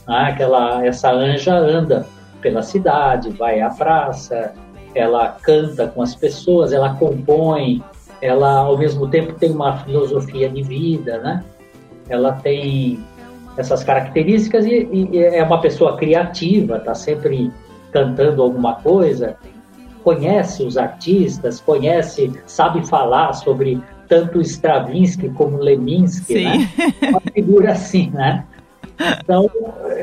Né? 0.08 0.15
Aquela, 0.15 0.86
essa 0.86 1.12
anja 1.12 1.58
anda 1.58 2.06
pela 2.41 2.62
cidade, 2.62 3.32
vai 3.32 3.60
à 3.60 3.72
praça, 3.72 4.54
ela 4.94 5.30
canta 5.41 5.88
com 5.88 6.04
as 6.04 6.13
pessoas, 6.13 6.72
ela 6.72 6.94
compõe, 6.94 7.84
ela 8.22 8.60
ao 8.60 8.78
mesmo 8.78 9.08
tempo 9.08 9.34
tem 9.34 9.52
uma 9.52 9.78
filosofia 9.80 10.48
de 10.48 10.62
vida, 10.62 11.18
né? 11.18 11.44
Ela 12.08 12.34
tem 12.34 13.00
essas 13.58 13.84
características 13.84 14.63
e, 14.68 14.88
e 14.91 15.18
é 15.18 15.41
uma 15.44 15.60
pessoa 15.60 15.98
criativa, 15.98 16.78
está 16.78 16.94
sempre 16.94 17.52
cantando 17.96 18.44
alguma 18.44 18.74
coisa, 18.74 19.38
conhece 20.04 20.64
os 20.64 20.78
artistas, 20.78 21.62
conhece, 21.62 22.30
sabe 22.46 22.86
falar 22.86 23.32
sobre 23.32 23.82
tanto 24.10 24.42
Stravinsky 24.42 25.30
como 25.30 25.56
Leminski, 25.56 26.44
né? 26.44 26.70
Uma 27.10 27.22
figura 27.34 27.72
assim, 27.72 28.12
né? 28.14 28.44
Então, 29.24 29.50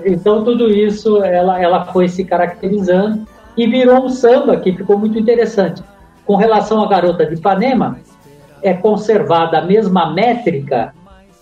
então 0.06 0.42
tudo 0.42 0.70
isso 0.70 1.22
ela, 1.22 1.60
ela 1.60 1.84
foi 1.92 2.08
se 2.08 2.24
caracterizando 2.24 3.26
e 3.58 3.66
virou 3.66 4.06
um 4.06 4.08
samba 4.08 4.56
que 4.56 4.72
ficou 4.72 4.98
muito 4.98 5.18
interessante. 5.18 5.82
Com 6.24 6.36
relação 6.36 6.82
à 6.82 6.88
Garota 6.88 7.26
de 7.26 7.34
Ipanema, 7.34 7.98
é 8.62 8.72
conservada 8.72 9.58
a 9.58 9.62
mesma 9.62 10.10
métrica 10.14 10.94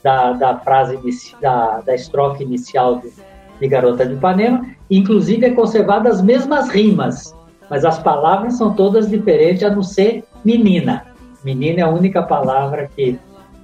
da, 0.03 0.33
da 0.33 0.59
frase 0.59 0.99
da, 1.41 1.81
da 1.81 1.95
estrofe 1.95 2.43
inicial 2.43 2.99
de, 2.99 3.13
de 3.61 3.68
Garota 3.68 4.07
de 4.07 4.14
Ipanema, 4.14 4.66
inclusive 4.90 5.46
é 5.46 5.51
conservada 5.51 6.09
as 6.09 6.23
mesmas 6.23 6.68
rimas, 6.68 7.35
mas 7.68 7.85
as 7.85 7.99
palavras 7.99 8.57
são 8.57 8.75
todas 8.75 9.09
diferentes, 9.09 9.62
a 9.62 9.70
não 9.70 9.83
ser 9.83 10.25
menina. 10.44 11.05
Menina 11.44 11.81
é 11.81 11.83
a 11.83 11.88
única 11.88 12.23
palavra 12.23 12.90
que, 12.96 13.18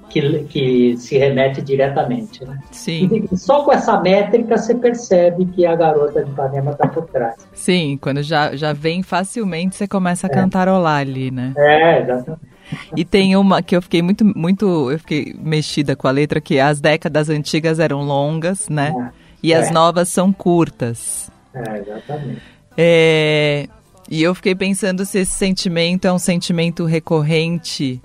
que, 0.08 0.44
que 0.44 0.96
se 0.96 1.18
remete 1.18 1.60
diretamente. 1.60 2.44
Né? 2.44 2.58
Sim. 2.70 3.26
E 3.30 3.36
só 3.36 3.64
com 3.64 3.72
essa 3.72 4.00
métrica 4.00 4.56
você 4.56 4.74
percebe 4.74 5.46
que 5.46 5.66
a 5.66 5.74
garota 5.74 6.24
de 6.24 6.30
Ipanema 6.30 6.72
está 6.72 6.86
por 6.86 7.06
trás. 7.06 7.34
Sim, 7.52 7.98
quando 8.00 8.22
já, 8.22 8.54
já 8.54 8.72
vem 8.72 9.02
facilmente, 9.02 9.76
você 9.76 9.88
começa 9.88 10.26
a 10.26 10.30
é. 10.30 10.34
cantarolar 10.34 11.00
ali, 11.00 11.30
né? 11.30 11.52
É, 11.56 12.02
exatamente. 12.02 12.56
E 12.96 13.04
tem 13.04 13.36
uma 13.36 13.62
que 13.62 13.76
eu 13.76 13.82
fiquei 13.82 14.02
muito, 14.02 14.24
muito, 14.24 14.90
eu 14.90 14.98
fiquei 14.98 15.36
mexida 15.38 15.94
com 15.94 16.08
a 16.08 16.10
letra, 16.10 16.40
que 16.40 16.58
as 16.58 16.80
décadas 16.80 17.28
antigas 17.28 17.78
eram 17.78 18.02
longas, 18.02 18.68
né? 18.68 18.92
É 19.22 19.25
e 19.42 19.52
é. 19.52 19.56
as 19.56 19.70
novas 19.70 20.08
são 20.08 20.32
curtas. 20.32 21.30
É, 21.54 21.78
exatamente. 21.78 22.42
É, 22.76 23.68
e 24.10 24.22
eu 24.22 24.34
fiquei 24.34 24.54
pensando 24.54 25.04
se 25.04 25.20
esse 25.20 25.32
sentimento 25.32 26.06
é 26.06 26.12
um 26.12 26.18
sentimento 26.18 26.84
recorrente 26.84 28.00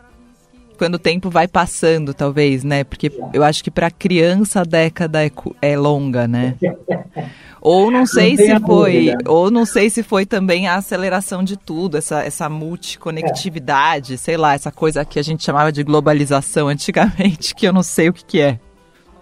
quando 0.78 0.96
o 0.96 1.00
tempo 1.00 1.30
vai 1.30 1.48
passando, 1.48 2.12
talvez, 2.12 2.64
né? 2.64 2.84
Porque 2.84 3.12
eu 3.34 3.44
acho 3.44 3.64
que 3.64 3.70
para 3.70 3.92
criança 3.92 4.62
a 4.62 4.64
década 4.64 5.24
é, 5.24 5.30
é 5.62 5.78
longa, 5.78 6.28
né? 6.28 6.56
Ou 7.62 7.92
não 7.92 8.08
sei 8.08 8.36
não 8.36 8.44
se 8.44 8.60
foi, 8.66 8.94
dúvida. 8.94 9.32
ou 9.32 9.52
não 9.52 9.66
sei 9.68 9.88
se 9.92 10.02
foi 10.02 10.26
também 10.26 10.68
a 10.68 10.78
aceleração 10.78 11.44
de 11.44 11.56
tudo, 11.56 11.96
essa, 11.96 12.24
essa 12.24 12.50
multiconectividade, 12.50 14.16
é. 14.16 14.18
sei 14.18 14.36
lá, 14.36 14.56
essa 14.56 14.72
coisa 14.72 15.06
que 15.06 15.20
a 15.20 15.22
gente 15.22 15.44
chamava 15.44 15.72
de 15.72 15.84
globalização 15.84 16.68
antigamente, 16.68 17.54
que 17.56 17.68
eu 17.68 17.72
não 17.72 17.84
sei 17.84 18.10
o 18.10 18.14
que, 18.14 18.26
que 18.26 18.42
é. 18.42 18.60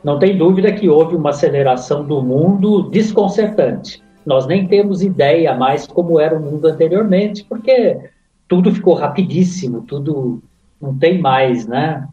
Não 0.03 0.17
tem 0.17 0.37
dúvida 0.37 0.71
que 0.71 0.89
houve 0.89 1.15
uma 1.15 1.31
aceleração 1.31 2.03
do 2.03 2.21
mundo 2.21 2.83
desconcertante. 2.83 4.01
Nós 4.25 4.45
nem 4.45 4.67
temos 4.67 5.01
ideia 5.01 5.53
mais 5.55 5.85
como 5.85 6.19
era 6.19 6.37
o 6.37 6.41
mundo 6.41 6.67
anteriormente, 6.67 7.43
porque 7.43 7.97
tudo 8.47 8.73
ficou 8.73 8.93
rapidíssimo, 8.93 9.81
tudo 9.81 10.41
não 10.81 10.97
tem 10.97 11.19
mais, 11.19 11.67
né? 11.67 12.07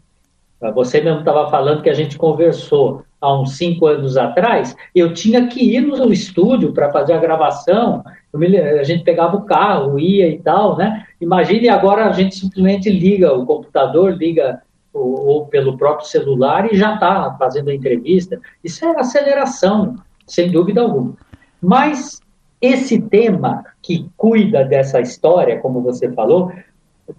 Você 0.73 0.99
mesmo 0.99 1.19
estava 1.19 1.49
falando 1.49 1.81
que 1.81 1.89
a 1.89 1.93
gente 1.93 2.17
conversou 2.17 3.03
há 3.21 3.39
uns 3.39 3.57
cinco 3.57 3.85
anos 3.85 4.17
atrás. 4.17 4.75
Eu 4.93 5.13
tinha 5.13 5.47
que 5.47 5.75
ir 5.75 5.81
no 5.81 6.11
estúdio 6.11 6.73
para 6.73 6.91
fazer 6.91 7.13
a 7.13 7.19
gravação. 7.19 8.03
Me, 8.33 8.57
a 8.57 8.83
gente 8.83 9.03
pegava 9.03 9.37
o 9.37 9.45
carro, 9.45 9.99
ia 9.99 10.27
e 10.27 10.39
tal, 10.39 10.77
né? 10.77 11.05
Imagine 11.21 11.69
agora 11.69 12.05
a 12.05 12.11
gente 12.11 12.35
simplesmente 12.35 12.89
liga 12.89 13.33
o 13.33 13.45
computador, 13.45 14.15
liga 14.15 14.61
ou, 14.97 15.25
ou 15.27 15.45
pelo 15.47 15.77
próprio 15.77 16.07
celular 16.07 16.71
e 16.71 16.77
já 16.77 16.95
está 16.95 17.35
fazendo 17.37 17.69
a 17.69 17.75
entrevista. 17.75 18.39
Isso 18.63 18.85
é 18.85 18.99
aceleração, 18.99 19.95
sem 20.25 20.51
dúvida 20.51 20.81
alguma. 20.81 21.15
Mas 21.61 22.19
esse 22.61 23.01
tema 23.01 23.63
que 23.81 24.09
cuida 24.17 24.63
dessa 24.63 24.99
história, 24.99 25.59
como 25.59 25.81
você 25.81 26.11
falou, 26.11 26.51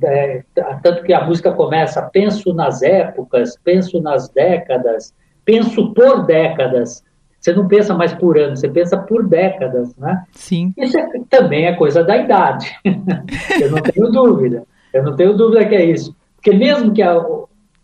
é, 0.03 0.43
tanto 0.83 1.03
que 1.05 1.13
a 1.13 1.25
música 1.25 1.53
começa, 1.53 2.03
penso 2.03 2.53
nas 2.53 2.83
épocas, 2.83 3.59
penso 3.63 4.01
nas 4.01 4.29
décadas, 4.29 5.15
penso 5.45 5.95
por 5.95 6.27
décadas. 6.27 7.03
Você 7.41 7.53
não 7.53 7.69
pensa 7.69 7.95
mais 7.95 8.13
por 8.13 8.37
ano, 8.37 8.57
você 8.57 8.69
pensa 8.69 8.99
por 8.99 9.27
décadas, 9.27 9.95
né? 9.97 10.25
Sim. 10.33 10.75
Isso 10.77 10.99
é, 10.99 11.09
também 11.31 11.67
é 11.67 11.75
coisa 11.75 12.03
da 12.03 12.17
idade. 12.17 12.67
eu 12.85 13.71
não 13.71 13.81
tenho 13.81 14.11
dúvida. 14.11 14.65
Eu 14.93 15.05
não 15.05 15.15
tenho 15.15 15.37
dúvida 15.37 15.65
que 15.65 15.75
é 15.75 15.85
isso. 15.85 16.15
Porque 16.37 16.53
mesmo 16.53 16.93
que 16.93 17.03
a, 17.03 17.17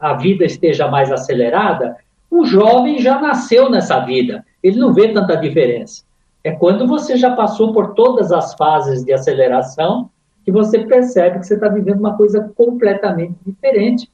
a 0.05 0.13
vida 0.13 0.45
esteja 0.45 0.87
mais 0.87 1.11
acelerada, 1.11 1.97
o 2.31 2.45
jovem 2.45 2.99
já 2.99 3.19
nasceu 3.19 3.71
nessa 3.71 4.01
vida. 4.01 4.45
Ele 4.63 4.79
não 4.79 4.93
vê 4.93 5.09
tanta 5.09 5.35
diferença. 5.35 6.05
É 6.43 6.51
quando 6.51 6.87
você 6.87 7.17
já 7.17 7.35
passou 7.35 7.73
por 7.73 7.95
todas 7.95 8.31
as 8.31 8.53
fases 8.55 9.03
de 9.03 9.15
aceleração 9.15 10.11
que 10.45 10.53
você 10.53 10.81
percebe 10.81 11.39
que 11.39 11.47
você 11.47 11.55
está 11.55 11.69
vivendo 11.69 12.01
uma 12.01 12.19
coisa 12.19 12.53
completamente 12.55 13.35
diferente. 13.47 14.11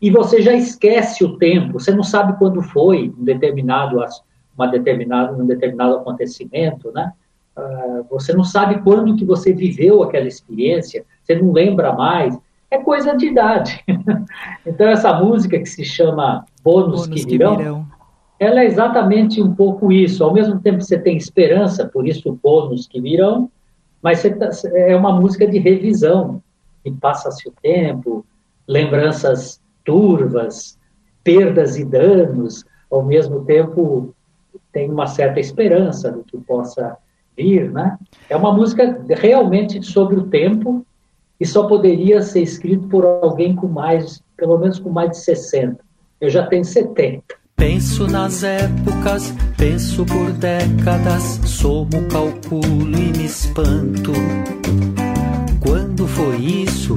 E 0.00 0.10
você 0.10 0.40
já 0.40 0.54
esquece 0.54 1.22
o 1.22 1.36
tempo, 1.36 1.78
você 1.78 1.94
não 1.94 2.02
sabe 2.02 2.38
quando 2.38 2.62
foi 2.62 3.12
um 3.18 3.22
determinado, 3.22 4.02
uma 4.56 4.66
determinado, 4.66 5.42
um 5.42 5.46
determinado 5.46 5.96
acontecimento, 5.96 6.90
né? 6.90 7.12
Uh, 7.56 8.04
você 8.10 8.32
não 8.32 8.44
sabe 8.44 8.80
quando 8.82 9.14
que 9.14 9.26
você 9.26 9.52
viveu 9.52 10.02
aquela 10.02 10.26
experiência, 10.26 11.04
você 11.22 11.34
não 11.34 11.52
lembra 11.52 11.92
mais, 11.92 12.36
é 12.74 12.82
coisa 12.82 13.16
de 13.16 13.26
idade. 13.26 13.82
então 14.66 14.88
essa 14.88 15.12
música 15.14 15.58
que 15.58 15.66
se 15.66 15.84
chama 15.84 16.44
Bônus, 16.62 17.06
Bônus 17.06 17.24
que, 17.24 17.30
virão, 17.30 17.56
que 17.56 17.62
virão, 17.62 17.86
ela 18.38 18.60
é 18.60 18.66
exatamente 18.66 19.40
um 19.40 19.54
pouco 19.54 19.92
isso. 19.92 20.24
Ao 20.24 20.32
mesmo 20.32 20.60
tempo 20.60 20.78
que 20.78 20.84
você 20.84 20.98
tem 20.98 21.16
esperança, 21.16 21.86
por 21.86 22.06
isso 22.06 22.38
bônus 22.42 22.86
que 22.86 23.00
virão, 23.00 23.50
mas 24.02 24.22
tá, 24.22 24.50
é 24.74 24.94
uma 24.94 25.18
música 25.18 25.46
de 25.46 25.58
revisão, 25.58 26.42
e 26.84 26.90
passa-se 26.90 27.48
o 27.48 27.52
tempo, 27.62 28.24
lembranças 28.68 29.60
turvas, 29.84 30.78
perdas 31.22 31.78
e 31.78 31.84
danos, 31.84 32.64
ao 32.90 33.02
mesmo 33.02 33.44
tempo 33.44 34.14
tem 34.72 34.90
uma 34.90 35.06
certa 35.06 35.40
esperança 35.40 36.10
do 36.10 36.22
que 36.24 36.36
possa 36.38 36.96
vir, 37.36 37.70
né? 37.70 37.96
É 38.28 38.36
uma 38.36 38.52
música 38.52 39.02
realmente 39.08 39.82
sobre 39.82 40.16
o 40.16 40.26
tempo 40.26 40.84
e 41.40 41.46
só 41.46 41.66
poderia 41.66 42.22
ser 42.22 42.42
escrito 42.42 42.86
por 42.88 43.04
alguém 43.04 43.54
com 43.54 43.66
mais, 43.66 44.22
pelo 44.36 44.58
menos 44.58 44.78
com 44.78 44.90
mais 44.90 45.10
de 45.10 45.18
60. 45.18 45.78
Eu 46.20 46.30
já 46.30 46.46
tenho 46.46 46.64
70. 46.64 47.22
Penso 47.56 48.06
nas 48.06 48.42
épocas, 48.42 49.32
penso 49.56 50.04
por 50.04 50.32
décadas, 50.32 51.40
somo, 51.44 52.08
calculo 52.10 52.98
e 52.98 53.16
me 53.16 53.24
espanto. 53.24 54.12
Quando 55.60 56.06
foi 56.06 56.36
isso? 56.36 56.94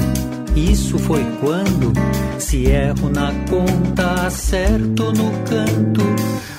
Isso 0.56 0.98
foi 0.98 1.24
quando? 1.40 1.94
Se 2.40 2.66
erro 2.66 3.10
na 3.10 3.32
conta, 3.50 4.26
acerto 4.26 5.06
no 5.14 5.32
canto. 5.46 6.02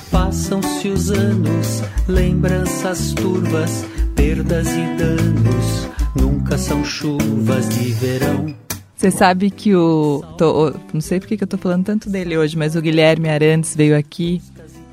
Passam-se 0.09 0.87
os 0.87 1.11
anos, 1.11 1.83
lembranças 2.07 3.13
turvas, 3.13 3.85
perdas 4.15 4.67
e 4.69 4.97
danos. 4.97 5.98
Nunca 6.15 6.57
são 6.57 6.83
chuvas 6.83 7.69
de 7.69 7.91
verão. 7.91 8.55
Você 8.95 9.11
sabe 9.11 9.49
que 9.49 9.75
o. 9.75 10.23
Tô, 10.37 10.73
não 10.93 11.01
sei 11.01 11.19
porque 11.19 11.37
que 11.37 11.43
eu 11.43 11.47
tô 11.47 11.57
falando 11.57 11.85
tanto 11.85 12.09
dele 12.09 12.37
hoje, 12.37 12.57
mas 12.57 12.75
o 12.75 12.81
Guilherme 12.81 13.29
Arantes 13.29 13.75
veio 13.75 13.97
aqui 13.97 14.41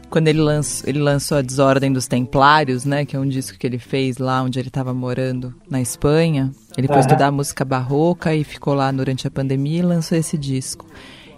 quando 0.08 0.28
ele 0.28 0.40
lançou, 0.40 0.88
ele 0.88 0.98
lançou 0.98 1.36
a 1.36 1.42
Desordem 1.42 1.92
dos 1.92 2.06
Templários, 2.06 2.84
né? 2.84 3.04
Que 3.04 3.16
é 3.16 3.18
um 3.18 3.28
disco 3.28 3.58
que 3.58 3.66
ele 3.66 3.78
fez 3.78 4.18
lá 4.18 4.42
onde 4.42 4.58
ele 4.58 4.68
estava 4.68 4.94
morando 4.94 5.54
na 5.68 5.80
Espanha. 5.80 6.52
Ele 6.76 6.86
foi 6.86 6.96
uhum. 6.96 7.00
estudar 7.00 7.30
música 7.30 7.64
barroca 7.64 8.34
e 8.34 8.44
ficou 8.44 8.74
lá 8.74 8.90
durante 8.92 9.26
a 9.26 9.30
pandemia 9.30 9.80
e 9.80 9.82
lançou 9.82 10.16
esse 10.16 10.38
disco. 10.38 10.86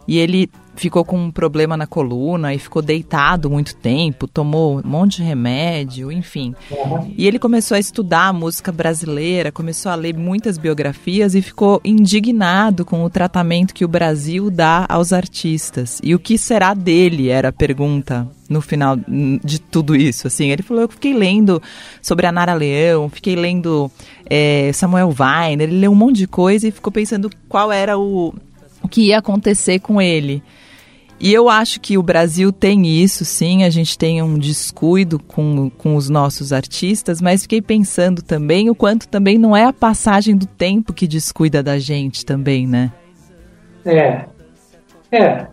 E 0.09 0.18
ele 0.18 0.51
ficou 0.79 1.05
com 1.05 1.18
um 1.18 1.31
problema 1.31 1.77
na 1.77 1.87
coluna 1.87 2.55
e 2.55 2.59
ficou 2.59 2.81
deitado 2.81 3.51
muito 3.51 3.75
tempo, 3.77 4.27
tomou 4.27 4.79
um 4.79 4.88
monte 4.88 5.16
de 5.16 5.25
remédio, 5.25 6.11
enfim. 6.11 6.55
E 7.16 7.27
ele 7.27 7.38
começou 7.38 7.75
a 7.75 7.81
estudar 7.81 8.33
música 8.33 8.71
brasileira, 8.71 9.53
começou 9.53 9.90
a 9.92 9.97
ler 9.97 10.16
muitas 10.16 10.57
biografias 10.57 11.35
e 11.35 11.42
ficou 11.42 11.81
indignado 11.85 12.85
com 12.85 13.05
o 13.05 13.11
tratamento 13.11 13.75
que 13.75 13.85
o 13.85 13.88
Brasil 13.88 14.51
dá 14.51 14.87
aos 14.88 15.12
artistas. 15.12 16.01
E 16.03 16.14
o 16.14 16.18
que 16.18 16.38
será 16.38 16.73
dele 16.73 17.29
era 17.29 17.49
a 17.49 17.53
pergunta 17.53 18.27
no 18.49 18.62
final 18.62 18.97
de 19.44 19.61
tudo 19.61 19.94
isso, 19.94 20.27
assim. 20.27 20.51
Ele 20.51 20.62
falou, 20.62 20.85
eu 20.85 20.88
fiquei 20.88 21.12
lendo 21.12 21.61
sobre 22.01 22.27
a 22.27 22.33
Nara 22.33 22.55
Leão, 22.55 23.11
fiquei 23.11 23.37
lendo 23.37 23.90
é, 24.25 24.71
Samuel 24.73 25.14
Weiner, 25.18 25.68
ele 25.68 25.81
leu 25.81 25.92
um 25.92 25.94
monte 25.94 26.16
de 26.18 26.27
coisa 26.27 26.66
e 26.66 26.71
ficou 26.71 26.90
pensando 26.90 27.31
qual 27.49 27.71
era 27.71 27.99
o, 27.99 28.33
o 28.83 28.88
que 28.88 29.09
ia 29.09 29.19
acontecer 29.19 29.79
com 29.79 30.01
ele. 30.01 30.43
E 31.21 31.35
eu 31.35 31.49
acho 31.49 31.81
que 31.81 31.99
o 31.99 32.03
Brasil 32.03 32.53
tem 32.53 32.87
isso, 32.87 33.25
sim, 33.25 33.64
a 33.64 33.71
gente 33.71 33.99
tem 33.99 34.23
um 34.23 34.38
descuido 34.38 35.19
com, 35.19 35.69
com 35.69 35.97
os 35.97 36.09
nossos 36.09 36.53
artistas, 36.53 37.21
mas 37.21 37.43
fiquei 37.43 37.61
pensando 37.61 38.23
também 38.23 38.71
o 38.71 38.75
quanto 38.75 39.09
também 39.09 39.37
não 39.37 39.57
é 39.57 39.64
a 39.64 39.73
passagem 39.73 40.37
do 40.37 40.47
tempo 40.47 40.93
que 40.93 41.09
descuida 41.09 41.61
da 41.61 41.77
gente 41.77 42.25
também, 42.25 42.69
né? 42.69 42.93
É. 43.85 44.27
É. 45.11 45.47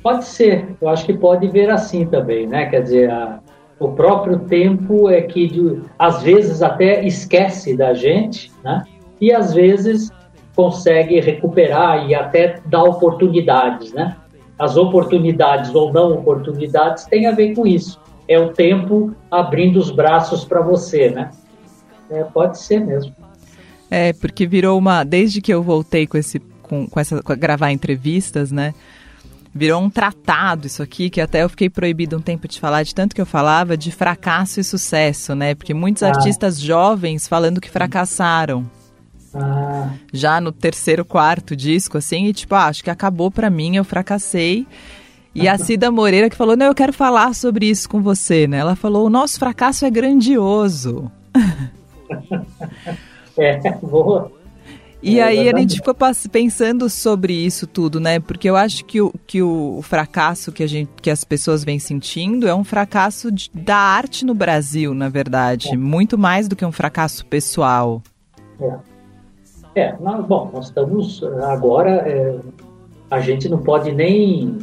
Pode 0.00 0.24
ser, 0.24 0.76
eu 0.80 0.88
acho 0.88 1.04
que 1.06 1.14
pode 1.14 1.48
ver 1.48 1.70
assim 1.70 2.06
também, 2.06 2.46
né? 2.46 2.66
Quer 2.66 2.82
dizer, 2.82 3.10
a, 3.10 3.40
o 3.80 3.88
próprio 3.88 4.38
tempo 4.38 5.10
é 5.10 5.22
que 5.22 5.82
às 5.98 6.22
vezes 6.22 6.62
até 6.62 7.04
esquece 7.04 7.76
da 7.76 7.92
gente, 7.92 8.52
né? 8.62 8.84
E 9.20 9.32
às 9.32 9.52
vezes 9.52 10.12
consegue 10.54 11.20
recuperar 11.20 12.08
e 12.08 12.14
até 12.14 12.60
dar 12.66 12.84
oportunidades, 12.84 13.92
né? 13.92 14.16
As 14.58 14.76
oportunidades 14.76 15.74
ou 15.74 15.92
não 15.92 16.12
oportunidades 16.12 17.04
têm 17.04 17.26
a 17.26 17.32
ver 17.32 17.54
com 17.54 17.66
isso. 17.66 18.00
É 18.28 18.38
o 18.38 18.52
tempo 18.52 19.14
abrindo 19.30 19.78
os 19.78 19.90
braços 19.90 20.44
para 20.44 20.62
você, 20.62 21.10
né? 21.10 21.30
É, 22.08 22.22
pode 22.22 22.58
ser 22.58 22.80
mesmo. 22.80 23.14
É, 23.90 24.12
porque 24.12 24.46
virou 24.46 24.78
uma. 24.78 25.04
Desde 25.04 25.40
que 25.40 25.52
eu 25.52 25.62
voltei 25.62 26.06
com 26.06 26.16
esse. 26.16 26.38
com, 26.62 26.86
com 26.86 27.00
essa. 27.00 27.22
Com 27.22 27.36
gravar 27.36 27.72
entrevistas, 27.72 28.52
né? 28.52 28.74
Virou 29.52 29.80
um 29.80 29.88
tratado 29.88 30.66
isso 30.66 30.82
aqui, 30.82 31.08
que 31.08 31.20
até 31.20 31.44
eu 31.44 31.48
fiquei 31.48 31.70
proibido 31.70 32.16
um 32.16 32.20
tempo 32.20 32.48
de 32.48 32.58
falar, 32.58 32.82
de 32.82 32.92
tanto 32.92 33.14
que 33.14 33.20
eu 33.20 33.26
falava 33.26 33.76
de 33.76 33.92
fracasso 33.92 34.58
e 34.58 34.64
sucesso, 34.64 35.34
né? 35.34 35.54
Porque 35.54 35.72
muitos 35.72 36.02
ah. 36.02 36.08
artistas 36.08 36.60
jovens 36.60 37.28
falando 37.28 37.60
que 37.60 37.70
fracassaram. 37.70 38.68
Ah. 39.34 39.90
Já 40.12 40.40
no 40.40 40.52
terceiro, 40.52 41.04
quarto 41.04 41.56
disco, 41.56 41.98
assim, 41.98 42.26
e 42.26 42.32
tipo, 42.32 42.54
ah, 42.54 42.66
acho 42.66 42.84
que 42.84 42.90
acabou 42.90 43.30
para 43.30 43.50
mim, 43.50 43.76
eu 43.76 43.84
fracassei. 43.84 44.66
E 45.34 45.48
a 45.48 45.58
Cida 45.58 45.90
Moreira 45.90 46.30
que 46.30 46.36
falou, 46.36 46.56
não, 46.56 46.66
eu 46.66 46.74
quero 46.74 46.92
falar 46.92 47.34
sobre 47.34 47.66
isso 47.66 47.88
com 47.88 48.00
você, 48.00 48.46
né? 48.46 48.58
Ela 48.58 48.76
falou, 48.76 49.06
o 49.06 49.10
nosso 49.10 49.38
fracasso 49.38 49.84
é 49.84 49.90
grandioso. 49.90 51.10
é, 53.36 53.58
boa. 53.82 54.30
E 55.02 55.18
é, 55.18 55.24
aí 55.24 55.48
a 55.50 55.58
gente 55.58 55.74
ficou 55.74 55.94
pensando 56.30 56.88
sobre 56.88 57.34
isso 57.34 57.66
tudo, 57.66 58.00
né? 58.00 58.20
Porque 58.20 58.48
eu 58.48 58.56
acho 58.56 58.84
que 58.86 59.02
o, 59.02 59.12
que 59.26 59.42
o 59.42 59.80
fracasso 59.82 60.50
que, 60.50 60.62
a 60.62 60.66
gente, 60.66 60.90
que 61.02 61.10
as 61.10 61.24
pessoas 61.24 61.62
vêm 61.62 61.78
sentindo 61.78 62.48
é 62.48 62.54
um 62.54 62.64
fracasso 62.64 63.30
de, 63.30 63.50
da 63.52 63.76
arte 63.76 64.24
no 64.24 64.34
Brasil, 64.34 64.94
na 64.94 65.10
verdade. 65.10 65.70
É. 65.72 65.76
Muito 65.76 66.16
mais 66.16 66.48
do 66.48 66.56
que 66.56 66.64
um 66.64 66.72
fracasso 66.72 67.26
pessoal. 67.26 68.02
É. 68.58 68.93
É, 69.74 69.94
nós, 70.00 70.24
bom, 70.24 70.50
nós 70.52 70.66
estamos 70.66 71.22
agora, 71.42 71.90
é, 72.08 72.38
a 73.10 73.20
gente 73.20 73.48
não 73.48 73.58
pode 73.58 73.92
nem 73.92 74.58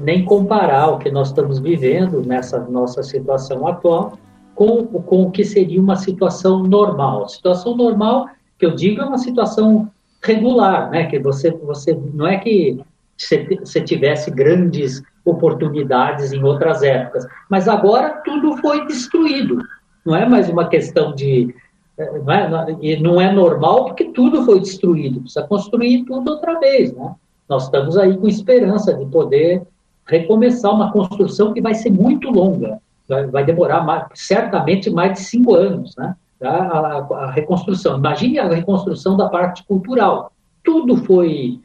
nem 0.00 0.24
comparar 0.24 0.88
o 0.88 0.98
que 0.98 1.10
nós 1.10 1.28
estamos 1.28 1.58
vivendo 1.58 2.20
nessa 2.20 2.58
nossa 2.58 3.02
situação 3.02 3.66
atual 3.66 4.18
com, 4.54 4.84
com 4.84 5.22
o 5.22 5.30
que 5.30 5.44
seria 5.44 5.80
uma 5.80 5.96
situação 5.96 6.64
normal. 6.64 7.28
Situação 7.28 7.76
normal, 7.76 8.28
que 8.58 8.66
eu 8.66 8.74
digo, 8.74 9.00
é 9.00 9.04
uma 9.04 9.18
situação 9.18 9.88
regular, 10.22 10.90
né? 10.90 11.06
Que 11.06 11.18
você, 11.18 11.50
você 11.50 11.96
não 12.12 12.26
é 12.26 12.38
que 12.38 12.80
você 13.16 13.80
tivesse 13.80 14.30
grandes 14.30 15.02
oportunidades 15.24 16.32
em 16.32 16.42
outras 16.42 16.82
épocas, 16.82 17.26
mas 17.48 17.68
agora 17.68 18.20
tudo 18.24 18.56
foi 18.56 18.86
destruído. 18.86 19.58
Não 20.04 20.16
é 20.16 20.28
mais 20.28 20.48
uma 20.48 20.68
questão 20.68 21.14
de 21.14 21.54
não 21.98 22.32
é, 22.32 22.96
não 23.00 23.20
é 23.20 23.32
normal 23.32 23.86
porque 23.86 24.04
tudo 24.12 24.44
foi 24.44 24.60
destruído. 24.60 25.20
Precisa 25.20 25.46
construir 25.46 26.04
tudo 26.04 26.30
outra 26.30 26.58
vez, 26.60 26.92
né? 26.94 27.14
Nós 27.48 27.64
estamos 27.64 27.96
aí 27.96 28.16
com 28.16 28.28
esperança 28.28 28.94
de 28.94 29.04
poder 29.06 29.62
recomeçar 30.06 30.72
uma 30.72 30.92
construção 30.92 31.52
que 31.52 31.60
vai 31.60 31.74
ser 31.74 31.90
muito 31.90 32.30
longa, 32.30 32.78
vai, 33.08 33.26
vai 33.26 33.44
demorar 33.44 33.82
mais, 33.82 34.06
certamente 34.14 34.90
mais 34.90 35.14
de 35.14 35.20
cinco 35.20 35.54
anos, 35.54 35.94
né? 35.96 36.14
A, 36.40 36.48
a, 36.48 36.98
a, 36.98 37.30
reconstrução. 37.32 37.98
Imagine 37.98 38.38
a 38.38 38.48
reconstrução 38.48 39.16
da 39.16 39.28
parte 39.28 39.64
cultural. 39.64 40.30
Tudo 40.62 40.96
foi, 40.98 41.58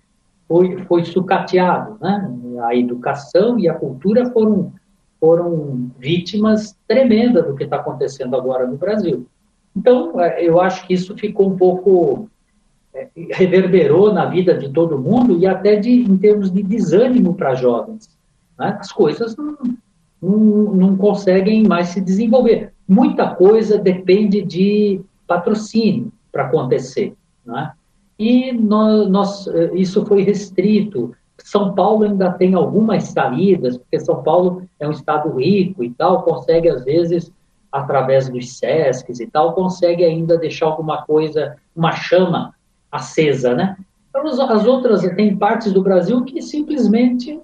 foi, 0.47 0.77
foi 0.85 1.05
sucateado, 1.05 1.97
né? 2.01 2.31
A 2.63 2.75
educação 2.75 3.59
e 3.59 3.69
a 3.69 3.73
cultura 3.73 4.31
foram, 4.31 4.73
foram 5.19 5.91
vítimas 5.99 6.75
tremendas 6.87 7.45
do 7.45 7.55
que 7.55 7.65
está 7.65 7.75
acontecendo 7.75 8.35
agora 8.35 8.65
no 8.65 8.77
Brasil. 8.77 9.27
Então, 9.75 10.19
é, 10.19 10.43
eu 10.43 10.61
acho 10.61 10.85
que 10.85 10.93
isso 10.93 11.15
ficou 11.17 11.49
um 11.49 11.57
pouco 11.57 12.29
é, 12.93 13.07
reverberou 13.31 14.13
na 14.13 14.25
vida 14.25 14.53
de 14.53 14.69
todo 14.69 14.99
mundo 14.99 15.37
e 15.37 15.47
até 15.47 15.75
de, 15.75 15.89
em 15.89 16.17
termos 16.17 16.51
de 16.51 16.61
desânimo 16.61 17.33
para 17.33 17.55
jovens. 17.55 18.09
Né? 18.57 18.77
As 18.79 18.91
coisas 18.91 19.35
não, 19.35 19.57
não, 20.21 20.37
não 20.73 20.95
conseguem 20.95 21.63
mais 21.63 21.89
se 21.89 21.99
desenvolver. 21.99 22.71
Muita 22.87 23.33
coisa 23.33 23.77
depende 23.77 24.41
de 24.41 25.01
patrocínio 25.25 26.11
para 26.31 26.45
acontecer. 26.45 27.15
Né? 27.45 27.71
E 28.19 28.51
nós, 28.51 29.09
nós, 29.09 29.47
isso 29.73 30.05
foi 30.05 30.21
restrito. 30.21 31.15
São 31.39 31.73
Paulo 31.73 32.03
ainda 32.03 32.31
tem 32.31 32.53
algumas 32.53 33.05
saídas, 33.05 33.77
porque 33.77 33.99
São 33.99 34.21
Paulo 34.21 34.63
é 34.79 34.87
um 34.87 34.91
estado 34.91 35.35
rico 35.35 35.83
e 35.83 35.89
tal, 35.89 36.21
consegue, 36.21 36.69
às 36.69 36.85
vezes, 36.85 37.31
através 37.73 38.29
dos 38.29 38.59
SESCs 38.59 39.19
e 39.19 39.25
tal, 39.25 39.53
consegue 39.53 40.05
ainda 40.05 40.37
deixar 40.37 40.67
alguma 40.67 41.01
coisa, 41.01 41.55
uma 41.75 41.91
chama 41.91 42.53
acesa, 42.91 43.55
né? 43.55 43.75
Então, 44.09 44.27
as 44.27 44.65
outras, 44.67 45.01
tem 45.15 45.35
partes 45.35 45.73
do 45.73 45.81
Brasil 45.81 46.23
que 46.23 46.39
simplesmente 46.39 47.41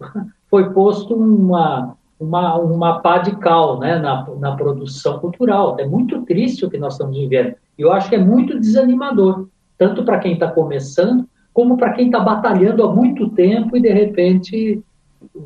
foi 0.50 0.70
posto 0.72 1.14
uma, 1.14 1.96
uma, 2.18 2.56
uma 2.56 2.98
pá 2.98 3.18
de 3.18 3.36
cal 3.36 3.78
né, 3.78 4.00
na, 4.00 4.26
na 4.40 4.56
produção 4.56 5.20
cultural. 5.20 5.76
É 5.78 5.86
muito 5.86 6.22
triste 6.22 6.64
o 6.64 6.70
que 6.70 6.76
nós 6.76 6.94
estamos 6.94 7.16
vivendo. 7.16 7.54
E 7.78 7.82
eu 7.82 7.92
acho 7.92 8.08
que 8.08 8.16
é 8.16 8.18
muito 8.18 8.58
desanimador, 8.58 9.46
tanto 9.78 10.04
para 10.04 10.18
quem 10.18 10.32
está 10.32 10.50
começando, 10.50 11.24
como 11.54 11.76
para 11.76 11.92
quem 11.92 12.06
está 12.06 12.18
batalhando 12.18 12.82
há 12.82 12.92
muito 12.92 13.28
tempo 13.28 13.76
e, 13.76 13.80
de 13.80 13.92
repente, 13.92 14.82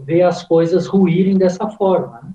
vê 0.05 0.22
as 0.22 0.42
coisas 0.42 0.87
ruírem 0.87 1.37
dessa 1.37 1.68
forma. 1.68 2.20
Né? 2.22 2.31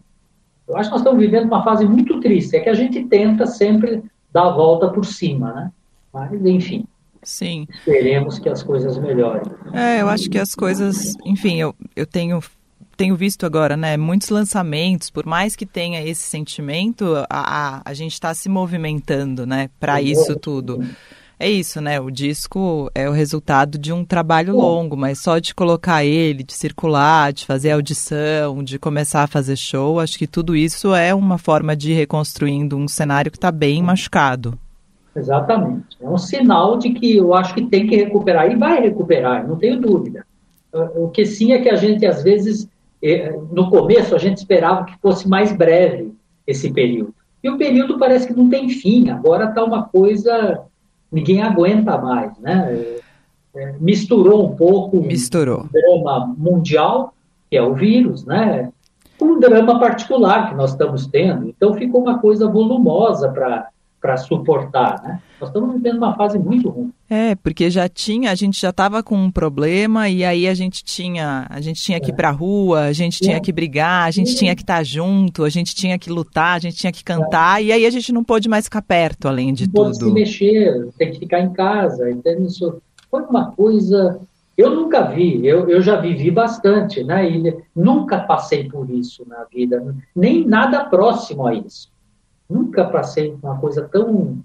Eu 0.71 0.77
acho 0.77 0.89
que 0.89 0.93
nós 0.93 1.01
estamos 1.01 1.19
vivendo 1.19 1.45
uma 1.45 1.63
fase 1.63 1.85
muito 1.85 2.19
triste. 2.19 2.55
É 2.55 2.59
que 2.59 2.69
a 2.69 2.73
gente 2.73 3.03
tenta 3.05 3.45
sempre 3.45 4.03
dar 4.31 4.47
a 4.47 4.51
volta 4.51 4.89
por 4.89 5.05
cima, 5.05 5.53
né? 5.53 5.71
Mas, 6.13 6.45
enfim. 6.45 6.85
Sim. 7.23 7.67
Esperemos 7.69 8.39
que 8.39 8.49
as 8.49 8.63
coisas 8.63 8.97
melhorem. 8.97 9.43
É, 9.73 10.01
eu 10.01 10.09
acho 10.09 10.29
que 10.29 10.39
as 10.39 10.55
coisas, 10.55 11.15
enfim, 11.25 11.59
eu, 11.59 11.75
eu 11.95 12.05
tenho 12.05 12.41
tenho 12.97 13.15
visto 13.15 13.47
agora, 13.47 13.75
né, 13.75 13.97
muitos 13.97 14.29
lançamentos, 14.29 15.09
por 15.09 15.25
mais 15.25 15.55
que 15.55 15.65
tenha 15.65 16.03
esse 16.05 16.21
sentimento, 16.21 17.15
a, 17.27 17.77
a, 17.77 17.81
a 17.83 17.93
gente 17.95 18.13
está 18.13 18.31
se 18.31 18.47
movimentando, 18.47 19.43
né, 19.43 19.71
para 19.79 19.99
isso 19.99 20.35
tudo. 20.35 20.79
É 21.43 21.49
isso, 21.49 21.81
né? 21.81 21.99
O 21.99 22.11
disco 22.11 22.91
é 22.93 23.09
o 23.09 23.11
resultado 23.11 23.79
de 23.79 23.91
um 23.91 24.05
trabalho 24.05 24.55
longo, 24.55 24.95
mas 24.95 25.17
só 25.17 25.39
de 25.39 25.55
colocar 25.55 26.05
ele, 26.05 26.43
de 26.43 26.53
circular, 26.53 27.33
de 27.33 27.47
fazer 27.47 27.71
audição, 27.71 28.63
de 28.63 28.77
começar 28.77 29.23
a 29.23 29.27
fazer 29.27 29.55
show, 29.55 29.99
acho 29.99 30.19
que 30.19 30.27
tudo 30.27 30.55
isso 30.55 30.93
é 30.93 31.15
uma 31.15 31.39
forma 31.39 31.75
de 31.75 31.93
ir 31.93 31.95
reconstruindo 31.95 32.77
um 32.77 32.87
cenário 32.87 33.31
que 33.31 33.37
está 33.37 33.51
bem 33.51 33.81
machucado. 33.81 34.53
Exatamente. 35.15 35.97
É 35.99 36.07
um 36.07 36.17
sinal 36.19 36.77
de 36.77 36.91
que 36.91 37.17
eu 37.17 37.33
acho 37.33 37.55
que 37.55 37.65
tem 37.65 37.87
que 37.87 37.95
recuperar 37.95 38.51
e 38.51 38.55
vai 38.55 38.79
recuperar, 38.79 39.47
não 39.47 39.55
tenho 39.55 39.81
dúvida. 39.81 40.23
O 40.95 41.09
que 41.09 41.25
sim 41.25 41.53
é 41.53 41.59
que 41.59 41.69
a 41.69 41.75
gente, 41.75 42.05
às 42.05 42.21
vezes, 42.21 42.69
é, 43.01 43.35
no 43.51 43.67
começo, 43.67 44.13
a 44.13 44.19
gente 44.19 44.37
esperava 44.37 44.85
que 44.85 44.93
fosse 45.01 45.27
mais 45.27 45.51
breve 45.51 46.13
esse 46.45 46.71
período. 46.71 47.15
E 47.43 47.49
o 47.49 47.57
período 47.57 47.97
parece 47.97 48.27
que 48.27 48.33
não 48.33 48.47
tem 48.47 48.69
fim, 48.69 49.09
agora 49.09 49.45
está 49.45 49.63
uma 49.63 49.85
coisa. 49.85 50.61
Ninguém 51.11 51.41
aguenta 51.41 51.97
mais, 51.97 52.37
né? 52.39 52.97
É, 53.53 53.75
misturou 53.79 54.49
um 54.49 54.55
pouco 54.55 55.01
misturou. 55.01 55.65
um 55.65 55.67
drama 55.67 56.33
mundial, 56.37 57.13
que 57.49 57.57
é 57.57 57.61
o 57.61 57.73
vírus, 57.73 58.25
né? 58.25 58.71
Com 59.17 59.25
um 59.25 59.39
drama 59.39 59.77
particular 59.79 60.49
que 60.49 60.55
nós 60.55 60.71
estamos 60.71 61.05
tendo. 61.05 61.49
Então 61.49 61.73
ficou 61.73 62.01
uma 62.01 62.19
coisa 62.19 62.47
volumosa 62.47 63.29
para 63.29 63.67
para 64.01 64.17
suportar, 64.17 65.01
né? 65.03 65.21
Nós 65.39 65.49
estamos 65.49 65.73
vivendo 65.75 65.97
uma 65.97 66.15
fase 66.15 66.39
muito 66.39 66.69
ruim. 66.69 66.91
É, 67.09 67.35
porque 67.35 67.69
já 67.69 67.87
tinha, 67.87 68.31
a 68.31 68.35
gente 68.35 68.59
já 68.59 68.69
estava 68.69 69.03
com 69.03 69.15
um 69.15 69.31
problema 69.31 70.09
e 70.09 70.23
aí 70.23 70.47
a 70.47 70.53
gente 70.53 70.83
tinha, 70.83 71.45
a 71.49 71.61
gente 71.61 71.81
tinha 71.81 71.99
que 71.99 72.09
ir 72.09 72.15
para 72.15 72.29
a 72.29 72.31
rua, 72.31 72.81
a 72.81 72.93
gente 72.93 73.19
tinha 73.19 73.37
é. 73.37 73.39
que 73.39 73.51
brigar, 73.51 74.07
a 74.07 74.11
gente 74.11 74.35
tinha 74.35 74.55
que 74.55 74.63
estar 74.63 74.77
tá 74.77 74.83
junto, 74.83 75.43
a 75.43 75.49
gente 75.49 75.75
tinha 75.75 75.99
que 75.99 76.09
lutar, 76.09 76.55
a 76.55 76.59
gente 76.59 76.77
tinha 76.77 76.91
que 76.91 77.03
cantar 77.03 77.61
é. 77.61 77.65
e 77.65 77.71
aí 77.71 77.85
a 77.85 77.89
gente 77.89 78.11
não 78.11 78.23
pôde 78.23 78.49
mais 78.49 78.65
ficar 78.65 78.81
perto, 78.81 79.27
além 79.27 79.53
de 79.53 79.65
não 79.67 79.73
tudo. 79.73 79.83
Pode 79.83 79.97
se 79.97 80.11
mexer, 80.11 80.89
tem 80.97 81.11
que 81.11 81.19
ficar 81.19 81.41
em 81.41 81.53
casa, 81.53 82.09
então 82.09 82.33
isso 82.43 82.81
foi 83.09 83.21
uma 83.23 83.51
coisa 83.51 84.19
eu 84.57 84.75
nunca 84.75 85.01
vi, 85.01 85.45
eu, 85.45 85.67
eu 85.69 85.81
já 85.81 85.95
vivi 85.95 86.29
bastante, 86.29 87.03
né? 87.03 87.27
E 87.29 87.57
nunca 87.75 88.19
passei 88.19 88.69
por 88.69 88.89
isso 88.89 89.25
na 89.27 89.43
vida, 89.45 89.95
nem 90.15 90.45
nada 90.45 90.85
próximo 90.85 91.47
a 91.47 91.53
isso. 91.53 91.89
Nunca 92.51 92.85
passei 92.85 93.37
uma 93.41 93.57
coisa 93.57 93.87
tão. 93.87 94.39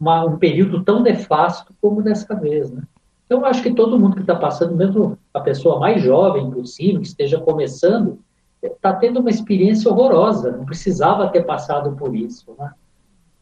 Uma, 0.00 0.24
um 0.24 0.36
período 0.36 0.82
tão 0.82 1.00
nefasto 1.00 1.72
como 1.80 2.02
dessa 2.02 2.34
vez, 2.34 2.70
né? 2.72 2.82
Então, 3.26 3.44
acho 3.44 3.62
que 3.62 3.72
todo 3.72 3.98
mundo 3.98 4.16
que 4.16 4.22
está 4.22 4.34
passando, 4.34 4.74
mesmo 4.74 5.16
a 5.32 5.40
pessoa 5.40 5.78
mais 5.78 6.02
jovem 6.02 6.50
possível, 6.50 7.00
que 7.00 7.06
esteja 7.06 7.40
começando, 7.40 8.18
está 8.62 8.92
tendo 8.92 9.20
uma 9.20 9.30
experiência 9.30 9.90
horrorosa. 9.90 10.56
Não 10.56 10.64
precisava 10.64 11.28
ter 11.28 11.42
passado 11.44 11.92
por 11.92 12.16
isso, 12.16 12.54
né? 12.58 12.72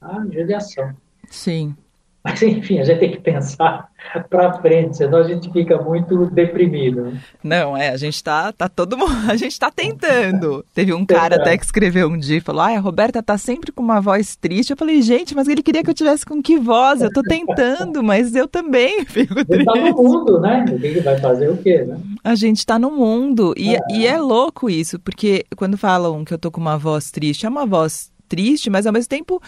Ah, 0.01 0.25
judiação. 0.31 0.94
Sim. 1.29 1.75
Mas, 2.22 2.42
enfim, 2.42 2.78
a 2.78 2.85
gente 2.85 2.98
tem 2.98 3.11
que 3.11 3.20
pensar 3.20 3.88
para 4.28 4.52
frente, 4.61 4.98
senão 4.98 5.18
a 5.18 5.22
gente 5.22 5.50
fica 5.50 5.80
muito 5.80 6.26
deprimido. 6.26 7.14
Não, 7.42 7.74
é, 7.74 7.88
a 7.88 7.96
gente 7.96 8.16
está 8.16 8.52
tá 8.52 8.68
todo 8.68 8.96
mundo, 8.96 9.12
a 9.30 9.37
gente 9.37 9.52
está 9.52 9.70
tentando. 9.70 10.64
Teve 10.74 10.92
um 10.92 11.06
cara 11.06 11.37
até 11.37 11.56
que 11.56 11.64
escreveu 11.64 12.09
um 12.09 12.18
dia 12.18 12.37
e 12.37 12.40
falou: 12.40 12.61
ah, 12.61 12.76
a 12.76 12.78
Roberta 12.78 13.22
tá 13.22 13.38
sempre 13.38 13.72
com 13.72 13.83
uma 13.83 14.00
voz 14.00 14.37
triste. 14.37 14.70
Eu 14.70 14.76
falei, 14.76 15.00
gente, 15.00 15.35
mas 15.35 15.48
ele 15.48 15.62
queria 15.62 15.83
que 15.83 15.88
eu 15.88 15.94
tivesse 15.94 16.26
com 16.26 16.42
que 16.42 16.59
voz? 16.59 17.00
Eu 17.00 17.09
estou 17.09 17.22
tentando, 17.22 18.02
mas 18.02 18.35
eu 18.35 18.46
também 18.46 19.04
fico 19.06 19.42
triste. 19.44 19.66
Está 19.66 19.80
no 19.80 19.96
mundo, 19.96 20.40
né? 20.40 20.64
Ele 20.68 21.00
vai 21.00 21.18
fazer 21.18 21.48
o 21.48 21.56
quê, 21.56 21.85
né? 21.85 21.98
A 22.22 22.35
gente 22.35 22.59
está 22.59 22.78
no 22.78 22.90
mundo. 22.90 23.54
E 23.56 23.76
é. 23.76 23.80
e 23.90 24.06
é 24.06 24.18
louco 24.18 24.68
isso, 24.68 24.98
porque 24.98 25.46
quando 25.56 25.78
falam 25.78 26.22
que 26.22 26.35
eu 26.35 26.38
tô 26.38 26.50
com 26.50 26.61
uma 26.61 26.76
voz 26.76 27.11
triste, 27.11 27.46
é 27.46 27.48
uma 27.48 27.64
voz 27.64 28.11
triste, 28.28 28.68
mas 28.68 28.87
ao 28.87 28.92
mesmo 28.92 29.09
tempo 29.09 29.40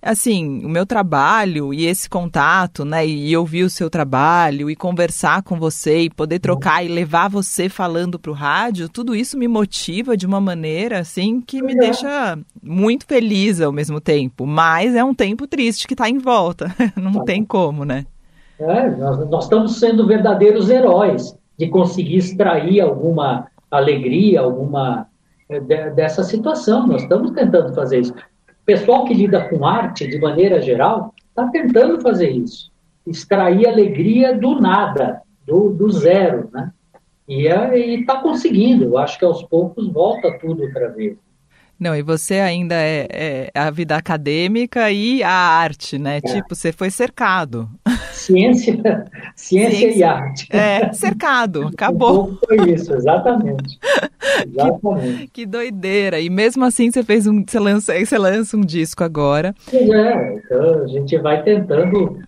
assim, 0.00 0.64
o 0.64 0.68
meu 0.68 0.86
trabalho 0.86 1.74
e 1.74 1.86
esse 1.86 2.08
contato, 2.08 2.84
né, 2.84 3.06
e 3.06 3.36
ouvir 3.36 3.64
o 3.64 3.70
seu 3.70 3.90
trabalho 3.90 4.70
e 4.70 4.76
conversar 4.76 5.42
com 5.42 5.58
você 5.58 6.02
e 6.02 6.10
poder 6.10 6.38
trocar 6.38 6.84
e 6.84 6.88
levar 6.88 7.28
você 7.28 7.68
falando 7.68 8.18
para 8.18 8.30
o 8.30 8.34
rádio, 8.34 8.88
tudo 8.88 9.14
isso 9.14 9.36
me 9.36 9.48
motiva 9.48 10.16
de 10.16 10.26
uma 10.26 10.40
maneira 10.40 11.00
assim 11.00 11.40
que 11.40 11.62
me 11.62 11.74
deixa 11.74 12.38
muito 12.62 13.06
feliz 13.06 13.60
ao 13.60 13.72
mesmo 13.72 14.00
tempo, 14.00 14.46
mas 14.46 14.94
é 14.94 15.02
um 15.02 15.14
tempo 15.14 15.46
triste 15.46 15.86
que 15.86 15.94
está 15.94 16.08
em 16.08 16.18
volta, 16.18 16.72
não 16.96 17.24
tem 17.24 17.44
como, 17.44 17.84
né? 17.84 18.06
É, 18.60 18.90
nós, 18.90 19.28
nós 19.28 19.44
estamos 19.44 19.78
sendo 19.78 20.06
verdadeiros 20.06 20.68
heróis 20.68 21.36
de 21.56 21.68
conseguir 21.68 22.16
extrair 22.16 22.80
alguma 22.80 23.46
alegria, 23.70 24.40
alguma 24.40 25.06
eh, 25.48 25.60
dessa 25.90 26.22
situação. 26.22 26.86
Nós 26.86 27.02
estamos 27.02 27.30
tentando 27.32 27.72
fazer 27.74 28.00
isso 28.00 28.14
pessoal 28.68 29.06
que 29.06 29.14
lida 29.14 29.48
com 29.48 29.66
arte, 29.66 30.06
de 30.06 30.20
maneira 30.20 30.60
geral, 30.60 31.14
está 31.30 31.48
tentando 31.48 32.02
fazer 32.02 32.28
isso. 32.28 32.70
Extrair 33.06 33.66
alegria 33.66 34.36
do 34.36 34.60
nada, 34.60 35.22
do, 35.46 35.70
do 35.70 35.90
zero, 35.90 36.50
né? 36.52 36.70
E 37.26 37.46
está 37.98 38.18
conseguindo. 38.20 38.84
Eu 38.84 38.98
acho 38.98 39.18
que 39.18 39.24
aos 39.24 39.42
poucos 39.42 39.90
volta 39.90 40.38
tudo 40.38 40.64
outra 40.64 40.90
vez. 40.90 41.16
Não, 41.80 41.96
e 41.96 42.02
você 42.02 42.40
ainda 42.40 42.74
é, 42.74 43.08
é, 43.10 43.50
a 43.58 43.70
vida 43.70 43.96
acadêmica 43.96 44.90
e 44.90 45.22
a 45.22 45.30
arte, 45.30 45.98
né? 45.98 46.18
É. 46.18 46.20
Tipo, 46.20 46.54
você 46.54 46.70
foi 46.70 46.90
cercado. 46.90 47.70
Ciência, 48.18 48.74
ciência, 49.34 49.78
ciência, 49.78 49.98
e 49.98 50.02
arte. 50.02 50.48
É, 50.50 50.92
cercado, 50.92 51.68
acabou. 51.72 52.30
Um 52.30 52.38
foi 52.46 52.72
isso, 52.72 52.92
exatamente. 52.94 53.78
exatamente. 54.46 55.18
Que, 55.18 55.28
que, 55.28 55.46
doideira. 55.46 56.20
E 56.20 56.28
mesmo 56.28 56.64
assim 56.64 56.90
você 56.90 57.02
fez 57.02 57.26
um. 57.26 57.44
Você 57.44 57.58
lança, 57.58 57.98
você 57.98 58.18
lança 58.18 58.56
um 58.56 58.60
disco 58.60 59.04
agora. 59.04 59.54
É, 59.72 60.34
então 60.34 60.82
a 60.82 60.86
gente 60.86 61.16
vai 61.18 61.42
tentando. 61.42 62.18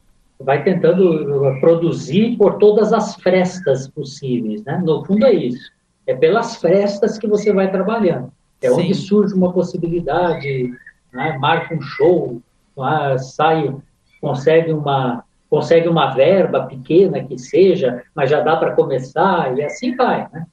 Vai 0.42 0.64
tentando 0.64 1.60
produzir 1.60 2.34
por 2.38 2.54
todas 2.54 2.94
as 2.94 3.14
frestas 3.16 3.86
possíveis, 3.88 4.64
né? 4.64 4.80
No 4.82 5.04
fundo 5.04 5.26
é 5.26 5.34
isso. 5.34 5.70
É 6.06 6.14
pelas 6.14 6.56
frestas 6.56 7.18
que 7.18 7.26
você 7.26 7.52
vai 7.52 7.70
trabalhando. 7.70 8.32
É 8.62 8.68
Sim. 8.70 8.80
onde 8.80 8.94
surge 8.94 9.34
uma 9.34 9.52
possibilidade, 9.52 10.74
né? 11.12 11.36
marca 11.38 11.74
um 11.74 11.80
show, 11.82 12.40
né? 12.76 13.18
sai, 13.18 13.74
consegue 14.20 14.72
uma, 14.72 15.24
consegue 15.50 15.88
uma 15.88 16.14
verba 16.14 16.62
pequena 16.66 17.22
que 17.22 17.36
seja, 17.36 18.02
mas 18.14 18.30
já 18.30 18.40
dá 18.40 18.56
para 18.56 18.72
começar 18.72 19.58
e 19.58 19.62
assim 19.62 19.94
vai, 19.96 20.26
né? 20.32 20.46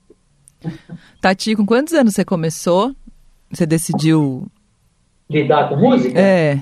Tati, 1.21 1.55
com 1.55 1.65
quantos 1.65 1.93
anos 1.93 2.15
você 2.15 2.25
começou? 2.25 2.93
Você 3.51 3.65
decidiu 3.65 4.47
lidar 5.29 5.69
com 5.69 5.75
música? 5.75 6.19
É. 6.19 6.62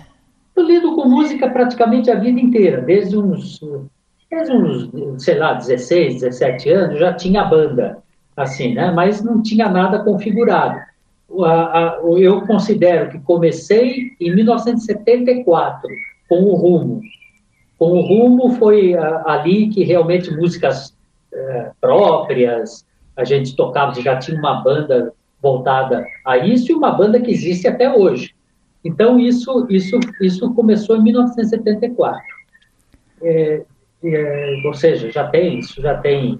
Eu 0.55 0.63
lido 0.63 0.93
com 0.93 1.07
música 1.07 1.49
praticamente 1.49 2.11
a 2.11 2.15
vida 2.15 2.39
inteira, 2.39 2.81
desde 2.81 3.17
uns, 3.17 3.59
desde 4.29 4.53
uns, 4.53 5.23
sei 5.23 5.39
lá, 5.39 5.53
16, 5.53 6.21
17 6.21 6.69
anos, 6.69 6.99
já 6.99 7.13
tinha 7.13 7.45
banda, 7.45 7.97
assim, 8.35 8.73
né? 8.73 8.91
Mas 8.91 9.23
não 9.23 9.41
tinha 9.41 9.69
nada 9.69 9.99
configurado 9.99 10.77
eu 12.17 12.41
considero 12.45 13.09
que 13.09 13.19
comecei 13.19 14.11
em 14.19 14.35
1974 14.35 15.89
com 16.29 16.43
o 16.43 16.55
Rumo. 16.55 17.01
O 17.85 18.01
Rumo 18.01 18.55
foi 18.55 18.95
ali 19.25 19.69
que 19.69 19.83
realmente 19.83 20.31
músicas 20.35 20.95
é, 21.33 21.71
próprias, 21.79 22.85
a 23.15 23.23
gente 23.23 23.55
tocava, 23.55 23.99
já 24.01 24.17
tinha 24.17 24.37
uma 24.37 24.61
banda 24.61 25.13
voltada 25.41 26.05
a 26.25 26.37
isso 26.37 26.71
e 26.71 26.75
uma 26.75 26.91
banda 26.91 27.19
que 27.19 27.31
existe 27.31 27.67
até 27.67 27.93
hoje. 27.93 28.33
Então 28.83 29.19
isso 29.19 29.65
isso 29.69 29.99
isso 30.21 30.53
começou 30.53 30.97
em 30.97 31.03
1974. 31.03 32.21
É, 33.21 33.63
é, 34.03 34.61
ou 34.65 34.73
seja, 34.73 35.11
já 35.11 35.27
tem 35.27 35.59
isso 35.59 35.81
já 35.81 35.97
tem 35.97 36.39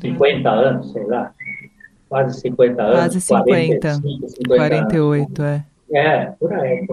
50 0.00 0.50
anos, 0.50 0.92
sei 0.92 1.06
lá 1.06 1.32
quase 2.12 2.40
50 2.40 2.82
anos. 2.82 2.94
Quase 2.94 3.20
50. 3.22 3.44
45, 3.44 4.28
50 4.28 4.56
48, 4.56 5.42
anos. 5.42 5.50
é. 5.50 5.64
É, 5.94 6.24
por 6.38 6.52
aí. 6.52 6.86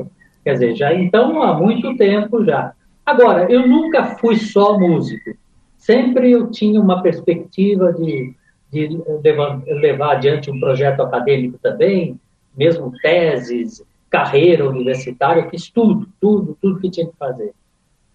Quer 0.50 0.54
dizer, 0.54 0.76
já 0.76 0.94
então 0.96 1.44
há 1.44 1.54
muito 1.54 1.96
tempo 1.96 2.44
já. 2.44 2.74
Agora, 3.06 3.46
eu 3.52 3.68
nunca 3.68 4.16
fui 4.16 4.36
só 4.36 4.80
músico. 4.80 5.30
Sempre 5.78 6.32
eu 6.32 6.50
tinha 6.50 6.82
uma 6.82 7.04
perspectiva 7.04 7.94
de, 7.94 8.34
de 8.72 9.00
levar, 9.24 9.62
levar 9.68 10.14
adiante 10.14 10.50
um 10.50 10.60
projeto 10.60 11.02
acadêmico 11.02 11.60
também, 11.62 12.20
mesmo 12.58 12.92
teses, 13.00 13.86
carreira 14.10 14.68
universitária, 14.68 15.44
eu 15.44 15.50
fiz 15.52 15.70
tudo, 15.70 16.08
tudo, 16.20 16.58
tudo 16.60 16.80
que 16.80 16.90
tinha 16.90 17.06
que 17.06 17.16
fazer. 17.16 17.54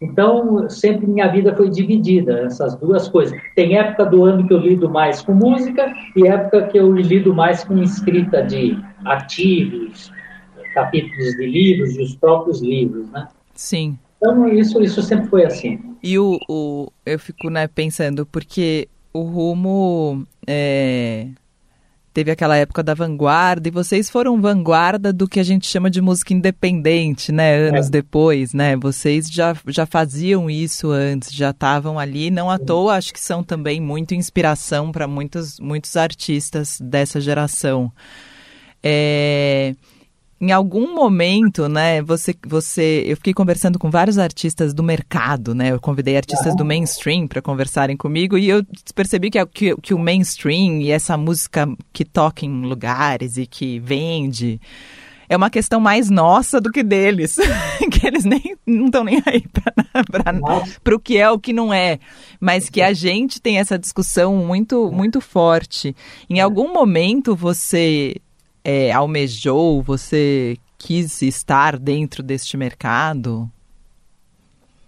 Então, 0.01 0.69
sempre 0.69 1.07
minha 1.07 1.29
vida 1.29 1.55
foi 1.55 1.71
dividida, 1.71 2.41
essas 2.41 2.75
duas 2.75 3.09
coisas. 3.09 3.41
Tem 3.55 3.79
época 3.79 4.07
do 4.07 4.25
ano 4.25 4.45
que 4.45 4.53
eu 4.53 4.59
lido 4.59 4.91
mais 4.91 5.23
com 5.23 5.33
música 5.33 5.95
e 6.17 6.27
época 6.27 6.67
que 6.67 6.77
eu 6.77 6.93
lido 6.93 7.33
mais 7.33 7.63
com 7.63 7.81
escrita 7.81 8.43
de 8.43 8.77
artigos, 9.05 10.13
capítulos 10.75 11.37
de 11.37 11.47
livros 11.47 11.97
e 11.97 12.03
os 12.03 12.15
próprios 12.17 12.61
livros, 12.61 13.09
né? 13.11 13.29
Sim. 13.55 13.99
Então, 14.17 14.49
isso, 14.49 14.83
isso 14.83 15.03
sempre 15.03 15.29
foi 15.29 15.45
assim. 15.45 15.79
E 16.03 16.19
o, 16.19 16.39
o 16.49 16.93
eu 17.05 17.19
fico 17.19 17.51
né, 17.51 17.69
pensando, 17.69 18.27
porque 18.27 18.89
o 19.13 19.23
rumo 19.23 20.27
é, 20.47 21.29
teve 22.13 22.31
aquela 22.31 22.57
época 22.57 22.83
da 22.83 22.95
vanguarda, 22.95 23.69
e 23.69 23.71
vocês 23.71 24.09
foram 24.09 24.41
vanguarda 24.41 25.13
do 25.13 25.29
que 25.29 25.39
a 25.39 25.43
gente 25.43 25.67
chama 25.67 25.91
de 25.91 26.01
música 26.01 26.33
independente, 26.33 27.31
né? 27.33 27.69
Anos 27.69 27.89
é. 27.89 27.91
depois, 27.91 28.55
né? 28.55 28.77
Vocês 28.77 29.31
já, 29.31 29.55
já 29.69 29.85
faziam 29.85 30.49
isso 30.49 30.91
antes, 30.91 31.31
já 31.33 31.51
estavam 31.51 31.99
ali. 31.99 32.31
Não 32.31 32.51
à 32.51 32.59
toa, 32.59 32.97
acho 32.97 33.13
que 33.13 33.21
são 33.21 33.43
também 33.43 33.81
muito 33.81 34.15
inspiração 34.15 34.91
para 34.91 35.07
muitos, 35.07 35.61
muitos 35.61 35.97
artistas 35.97 36.79
dessa 36.81 37.21
geração. 37.21 37.93
É 38.83 39.75
em 40.45 40.53
algum 40.53 40.95
momento, 40.95 41.71
né, 41.71 42.03
você, 42.03 42.35
você, 42.47 43.03
eu 43.07 43.17
fiquei 43.17 43.33
conversando 43.33 43.79
com 43.79 43.91
vários 43.91 44.19
artistas 44.19 44.75
do 44.75 44.83
mercado, 44.83 45.55
né, 45.55 45.73
eu 45.73 45.81
convidei 45.81 46.19
artistas 46.19 46.55
do 46.55 46.67
mainstream 46.67 47.27
para 47.27 47.41
conversarem 47.41 47.97
comigo 47.97 48.37
e 48.37 48.51
eu 48.51 48.63
percebi 48.95 49.31
que, 49.31 49.45
que, 49.47 49.75
que 49.77 49.95
o 49.95 49.99
mainstream 49.99 50.83
e 50.83 50.91
essa 50.91 51.17
música 51.17 51.67
que 51.95 52.05
toca 52.05 52.45
em 52.45 52.61
lugares 52.61 53.39
e 53.39 53.47
que 53.47 53.79
vende 53.79 54.61
é 55.31 55.35
uma 55.35 55.49
questão 55.49 55.81
mais 55.81 56.11
nossa 56.11 56.61
do 56.61 56.71
que 56.71 56.83
deles, 56.83 57.37
que 57.91 58.07
eles 58.07 58.27
nem 58.27 58.55
não 58.67 58.87
estão 58.87 59.03
nem 59.03 59.23
aí 59.25 59.43
para 59.49 60.95
o 60.95 61.01
que 61.01 61.17
é 61.17 61.31
o 61.31 61.39
que 61.39 61.55
não 61.55 61.73
é, 61.73 61.99
mas 62.39 62.69
que 62.69 62.83
a 62.83 62.93
gente 62.93 63.41
tem 63.41 63.59
essa 63.59 63.79
discussão 63.79 64.37
muito 64.37 64.93
muito 64.93 65.23
forte. 65.23 65.97
Em 66.29 66.39
algum 66.39 66.71
momento 66.71 67.35
você 67.35 68.17
é, 68.65 68.91
almejou, 68.91 69.83
você 69.83 70.57
quis 70.79 71.21
estar 71.23 71.79
dentro 71.79 72.23
deste 72.23 72.57
mercado? 72.57 73.49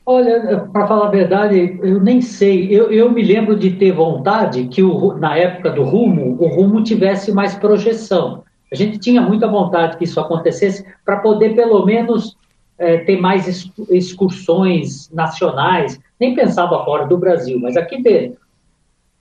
Olha, 0.08 0.68
para 0.72 0.86
falar 0.86 1.08
a 1.08 1.10
verdade, 1.10 1.78
eu 1.82 2.00
nem 2.00 2.20
sei. 2.20 2.68
Eu, 2.70 2.92
eu 2.92 3.10
me 3.10 3.22
lembro 3.22 3.56
de 3.56 3.72
ter 3.72 3.92
vontade 3.92 4.68
que 4.68 4.82
o, 4.82 5.14
na 5.18 5.36
época 5.36 5.70
do 5.70 5.82
Rumo, 5.82 6.36
o 6.40 6.46
Rumo 6.46 6.82
tivesse 6.84 7.32
mais 7.32 7.56
projeção. 7.56 8.44
A 8.72 8.76
gente 8.76 8.98
tinha 8.98 9.20
muita 9.20 9.48
vontade 9.48 9.96
que 9.96 10.04
isso 10.04 10.20
acontecesse 10.20 10.84
para 11.04 11.18
poder, 11.18 11.56
pelo 11.56 11.84
menos, 11.84 12.36
é, 12.78 12.98
ter 12.98 13.20
mais 13.20 13.68
excursões 13.90 15.10
nacionais. 15.12 15.98
Nem 16.20 16.34
pensava 16.36 16.84
fora 16.84 17.06
do 17.06 17.18
Brasil, 17.18 17.58
mas 17.60 17.76
aqui 17.76 18.00
dentro. 18.00 18.38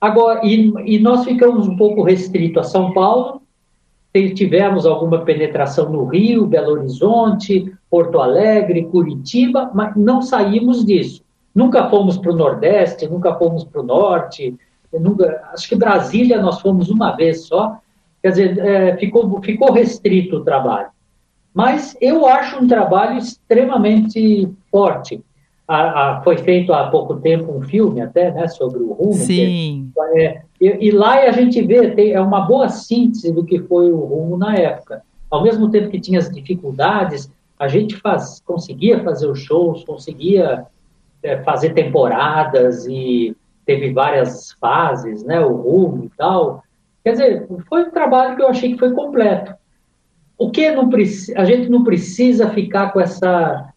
Agora, 0.00 0.40
e, 0.44 0.72
e 0.84 0.98
nós 1.00 1.24
ficamos 1.24 1.66
um 1.66 1.76
pouco 1.76 2.02
restritos 2.02 2.64
a 2.64 2.68
São 2.68 2.92
Paulo, 2.92 3.42
tivemos 4.34 4.86
alguma 4.86 5.24
penetração 5.24 5.90
no 5.90 6.04
Rio, 6.04 6.46
Belo 6.46 6.72
Horizonte, 6.72 7.72
Porto 7.90 8.20
Alegre, 8.20 8.86
Curitiba, 8.86 9.70
mas 9.74 9.96
não 9.96 10.22
saímos 10.22 10.84
disso. 10.84 11.22
Nunca 11.54 11.88
fomos 11.88 12.18
para 12.18 12.32
o 12.32 12.36
Nordeste, 12.36 13.08
nunca 13.08 13.34
fomos 13.34 13.64
para 13.64 13.80
o 13.80 13.84
Norte, 13.84 14.54
nunca, 14.92 15.42
acho 15.52 15.68
que 15.68 15.74
Brasília 15.74 16.40
nós 16.40 16.60
fomos 16.60 16.90
uma 16.90 17.16
vez 17.16 17.46
só, 17.46 17.78
quer 18.22 18.30
dizer, 18.30 18.58
é, 18.58 18.96
ficou, 18.96 19.40
ficou 19.42 19.72
restrito 19.72 20.36
o 20.36 20.44
trabalho. 20.44 20.88
Mas 21.54 21.96
eu 22.00 22.26
acho 22.26 22.62
um 22.62 22.66
trabalho 22.66 23.18
extremamente 23.18 24.48
forte. 24.70 25.22
A, 25.68 26.18
a, 26.18 26.20
foi 26.22 26.38
feito 26.38 26.72
há 26.72 26.88
pouco 26.90 27.16
tempo 27.16 27.52
um 27.52 27.60
filme 27.62 28.00
até, 28.00 28.30
né, 28.30 28.46
sobre 28.46 28.78
o 28.78 28.92
rumo. 28.92 29.14
Sim. 29.14 29.90
Que, 29.92 30.20
é, 30.20 30.42
e, 30.60 30.88
e, 30.88 30.90
lá 30.92 31.14
a 31.14 31.32
gente 31.32 31.60
vê, 31.62 31.90
tem, 31.90 32.12
é 32.12 32.20
uma 32.20 32.42
boa 32.42 32.68
síntese 32.68 33.32
do 33.32 33.44
que 33.44 33.58
foi 33.60 33.90
o 33.90 33.98
rumo 33.98 34.36
na 34.36 34.54
época. 34.54 35.02
Ao 35.28 35.42
mesmo 35.42 35.68
tempo 35.70 35.90
que 35.90 36.00
tinha 36.00 36.20
as 36.20 36.30
dificuldades, 36.30 37.30
a 37.58 37.66
gente 37.66 37.96
faz, 37.96 38.40
conseguia 38.40 39.02
fazer 39.02 39.26
os 39.26 39.40
shows, 39.40 39.84
conseguia 39.84 40.66
é, 41.22 41.42
fazer 41.42 41.70
temporadas 41.74 42.86
e 42.86 43.36
teve 43.64 43.92
várias 43.92 44.52
fases, 44.52 45.24
né, 45.24 45.40
o 45.40 45.52
rumo 45.52 46.04
e 46.04 46.10
tal. 46.16 46.62
Quer 47.02 47.12
dizer, 47.12 47.48
foi 47.68 47.84
um 47.84 47.90
trabalho 47.90 48.36
que 48.36 48.42
eu 48.42 48.48
achei 48.48 48.72
que 48.72 48.78
foi 48.78 48.92
completo. 48.92 49.54
O 50.38 50.50
que 50.50 50.70
não 50.70 50.88
a 51.36 51.44
gente 51.44 51.68
não 51.68 51.82
precisa 51.82 52.50
ficar 52.50 52.92
com 52.92 53.00
essa 53.00 53.72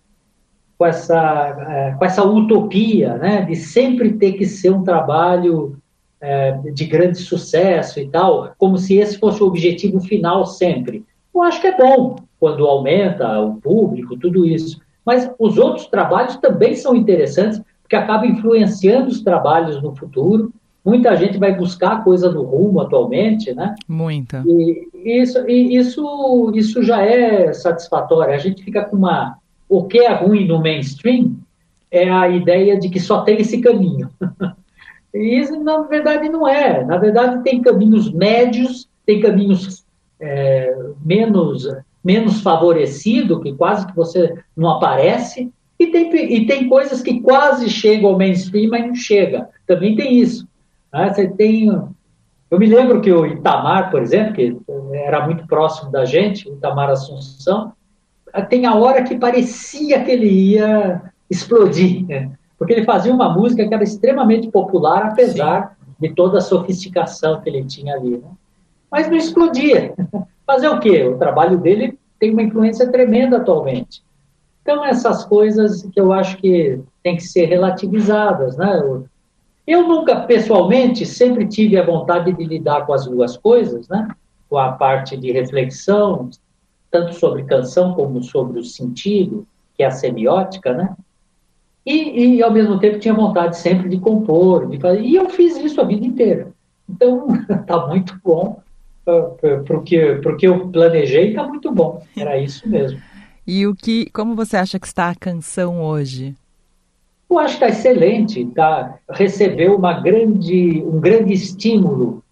com 0.80 0.86
essa 0.86 1.58
é, 1.70 1.92
com 1.92 2.06
essa 2.06 2.24
utopia, 2.24 3.16
né, 3.18 3.42
de 3.42 3.56
sempre 3.58 4.14
ter 4.14 4.32
que 4.32 4.46
ser 4.46 4.72
um 4.72 4.82
trabalho 4.82 5.78
é, 6.22 6.54
de 6.74 6.86
grande 6.86 7.18
sucesso 7.18 8.00
e 8.00 8.08
tal, 8.08 8.54
como 8.58 8.78
se 8.78 8.96
esse 8.96 9.20
fosse 9.20 9.44
o 9.44 9.48
objetivo 9.48 10.00
final 10.00 10.46
sempre. 10.46 11.06
Eu 11.36 11.44
acho 11.44 11.60
que 11.60 11.68
é 11.68 11.78
bom 11.78 12.16
quando 12.40 12.66
aumenta 12.66 13.40
o 13.40 13.56
público, 13.56 14.18
tudo 14.18 14.46
isso. 14.46 14.80
Mas 15.06 15.30
os 15.38 15.58
outros 15.58 15.88
trabalhos 15.88 16.38
também 16.38 16.76
são 16.76 16.96
interessantes, 16.96 17.62
porque 17.82 17.96
acabam 17.96 18.30
influenciando 18.30 19.10
os 19.10 19.22
trabalhos 19.22 19.82
no 19.82 19.94
futuro. 19.96 20.54
Muita 20.86 21.16
gente 21.18 21.38
vai 21.38 21.54
buscar 21.54 22.04
coisa 22.04 22.32
no 22.32 22.44
rumo 22.44 22.80
atualmente, 22.80 23.54
né? 23.54 23.76
Muita. 23.88 24.44
E 24.46 24.88
isso, 25.04 25.50
e 25.50 25.76
isso, 25.76 26.52
isso 26.56 26.82
já 26.82 27.02
é 27.02 27.52
satisfatório. 27.52 28.34
A 28.34 28.38
gente 28.38 28.64
fica 28.64 28.86
com 28.86 28.96
uma. 28.96 29.38
O 29.70 29.86
que 29.86 30.00
é 30.00 30.12
ruim 30.12 30.48
no 30.48 30.60
mainstream 30.60 31.36
é 31.92 32.10
a 32.10 32.28
ideia 32.28 32.78
de 32.80 32.90
que 32.90 33.00
só 33.00 33.22
tem 33.22 33.40
esse 33.40 33.62
caminho. 33.62 34.10
E 35.12 35.40
isso, 35.40 35.60
na 35.64 35.82
verdade, 35.82 36.30
não 36.30 36.48
é. 36.48 36.86
Na 36.86 36.98
verdade, 36.98 37.44
tem 37.44 37.64
caminhos 37.64 38.12
médios, 38.14 38.88
tem 39.08 39.20
caminhos 39.20 39.84
é, 40.20 40.78
menos, 41.04 41.68
menos 42.04 42.42
favorecidos, 42.42 43.42
que 43.42 43.54
quase 43.54 43.88
que 43.88 43.96
você 43.96 44.36
não 44.56 44.70
aparece, 44.70 45.52
E 45.80 45.88
tem, 45.88 46.14
e 46.14 46.46
tem 46.46 46.68
coisas 46.68 47.02
que 47.02 47.22
quase 47.22 47.70
chegam 47.70 48.10
ao 48.10 48.18
mainstream, 48.18 48.70
mas 48.70 48.86
não 48.86 48.94
chega. 48.94 49.50
Também 49.66 49.96
tem 49.96 50.20
isso. 50.20 50.48
Né? 50.94 51.12
Você 51.12 51.28
tem. 51.28 51.68
Eu 52.52 52.60
me 52.60 52.66
lembro 52.66 53.00
que 53.00 53.12
o 53.12 53.26
Itamar, 53.26 53.90
por 53.90 54.02
exemplo, 54.02 54.34
que 54.34 54.58
era 54.94 55.26
muito 55.26 55.48
próximo 55.48 55.90
da 55.92 56.04
gente, 56.04 56.50
o 56.50 56.54
Itamar 56.54 56.90
Assunção, 56.90 57.72
tem 58.50 58.66
a 58.66 58.76
hora 58.76 59.04
que 59.04 59.18
parecia 59.18 60.04
que 60.04 60.12
ele 60.12 60.30
ia 60.30 61.02
explodir, 61.30 62.06
né? 62.08 62.32
porque 62.58 62.74
ele 62.74 62.86
fazia 62.86 63.14
uma 63.14 63.30
música 63.30 63.68
que 63.68 63.74
era 63.74 63.84
extremamente 63.84 64.50
popular, 64.50 65.08
apesar 65.08 65.78
Sim. 65.80 65.94
de 66.00 66.16
toda 66.16 66.40
a 66.40 66.42
sofisticação 66.42 67.40
que 67.42 67.50
ele 67.50 67.64
tinha 67.64 67.96
ali. 67.96 68.18
Né? 68.18 68.28
Mas 68.92 69.10
não 69.10 69.16
explodia. 69.16 69.94
Fazer 70.46 70.68
o 70.68 70.80
quê? 70.80 71.04
O 71.04 71.18
trabalho 71.18 71.58
dele 71.58 71.98
tem 72.20 72.32
uma 72.32 72.42
influência 72.42 72.92
tremenda 72.92 73.38
atualmente. 73.38 74.04
Então, 74.62 74.84
essas 74.84 75.24
coisas 75.24 75.84
que 75.84 76.00
eu 76.00 76.12
acho 76.12 76.38
que 76.38 76.80
tem 77.02 77.16
que 77.16 77.24
ser 77.24 77.46
relativizadas, 77.46 78.58
né? 78.58 78.82
Eu 79.66 79.88
nunca, 79.88 80.22
pessoalmente, 80.22 81.06
sempre 81.06 81.48
tive 81.48 81.78
a 81.78 81.86
vontade 81.86 82.34
de 82.34 82.44
lidar 82.44 82.86
com 82.86 82.94
as 82.94 83.06
duas 83.06 83.38
coisas, 83.38 83.88
né? 83.88 84.10
Com 84.50 84.58
a 84.58 84.72
parte 84.72 85.16
de 85.16 85.32
reflexão, 85.32 86.30
tanto 86.92 87.14
sobre 87.14 87.44
canção 87.44 87.94
como 87.94 88.24
sobre 88.24 88.60
o 88.60 88.64
sentido, 88.64 89.48
que 89.76 89.84
é 89.84 89.88
a 89.88 89.92
semiótica, 89.92 90.74
né? 90.74 90.96
E, 91.86 92.36
e 92.36 92.44
ao 92.44 92.52
mesmo 92.52 92.80
tempo 92.80 93.00
tinha 93.00 93.14
vontade 93.14 93.58
sempre 93.58 93.90
de 93.90 94.00
compor, 94.00 94.68
de 94.68 94.80
fazer. 94.80 95.02
E 95.02 95.16
eu 95.16 95.30
fiz 95.30 95.58
isso 95.58 95.80
a 95.80 95.86
vida 95.86 96.06
inteira. 96.06 96.52
Então, 96.88 97.28
tá 97.66 97.88
muito 97.88 98.20
bom 98.24 98.62
para 99.06 99.78
o 99.78 99.82
que, 99.82 100.20
que 100.38 100.48
eu 100.48 100.68
planejei, 100.70 101.30
está 101.30 101.48
muito 101.48 101.72
bom. 101.72 102.04
Era 102.16 102.38
isso 102.38 102.68
mesmo. 102.68 103.02
E 103.46 103.66
o 103.66 103.76
que, 103.76 104.10
como 104.12 104.36
você 104.36 104.58
acha 104.58 104.80
que 104.80 104.86
está 104.86 105.10
a 105.10 105.16
canção 105.16 105.82
hoje? 105.82 106.36
Eu 107.30 107.40
acho 107.40 107.58
que 107.58 107.66
está 107.66 107.70
excelente. 107.70 108.46
Tá, 108.46 109.00
recebeu 109.10 109.76
uma 109.76 110.00
grande, 110.00 110.84
um 110.86 111.00
grande 111.00 111.34
estímulo 111.34 112.24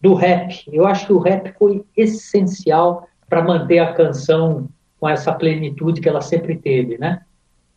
do 0.00 0.14
rap. 0.14 0.64
Eu 0.72 0.86
acho 0.86 1.06
que 1.06 1.12
o 1.12 1.18
rap 1.18 1.52
foi 1.58 1.84
essencial 1.96 3.08
para 3.34 3.42
manter 3.42 3.80
a 3.80 3.92
canção 3.92 4.68
com 5.00 5.08
essa 5.08 5.32
plenitude 5.32 6.00
que 6.00 6.08
ela 6.08 6.20
sempre 6.20 6.56
teve, 6.56 6.96
né? 6.98 7.22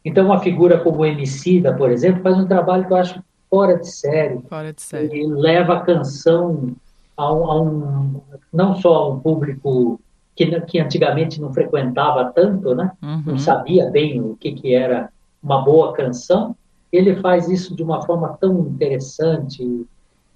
Então, 0.06 0.28
uma 0.28 0.40
figura 0.40 0.80
como 0.80 1.00
o 1.00 1.06
Emicida, 1.06 1.74
por 1.74 1.90
exemplo, 1.90 2.22
faz 2.22 2.38
um 2.38 2.46
trabalho 2.46 2.86
que 2.86 2.94
eu 2.94 2.98
acho 2.98 3.24
fora 3.50 3.76
de 3.76 3.90
série. 3.90 4.40
Fora 4.48 4.72
de 4.72 4.82
série. 4.84 5.06
Ele 5.06 5.26
leva 5.26 5.74
a 5.74 5.80
canção 5.82 6.76
a 7.18 7.34
um, 7.34 7.46
a 7.52 7.62
um, 7.62 8.22
não 8.54 8.76
só 8.76 8.94
a 8.94 9.10
um 9.10 9.20
público 9.20 10.00
que, 10.36 10.62
que 10.62 10.80
antigamente 10.80 11.42
não 11.42 11.52
frequentava 11.52 12.26
tanto, 12.26 12.76
né? 12.76 12.92
Uhum. 13.02 13.24
não 13.26 13.40
sabia 13.40 13.90
bem 13.90 14.22
o 14.22 14.38
que, 14.40 14.52
que 14.52 14.76
era 14.76 15.10
uma 15.42 15.64
boa 15.64 15.92
canção, 15.94 16.56
ele 16.92 17.16
faz 17.16 17.50
isso 17.50 17.76
de 17.76 17.82
uma 17.82 18.06
forma 18.06 18.38
tão 18.40 18.60
interessante. 18.60 19.88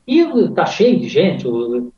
E 0.07 0.19
está 0.19 0.65
cheio 0.65 0.99
de 0.99 1.07
gente, 1.07 1.47
o, 1.47 1.93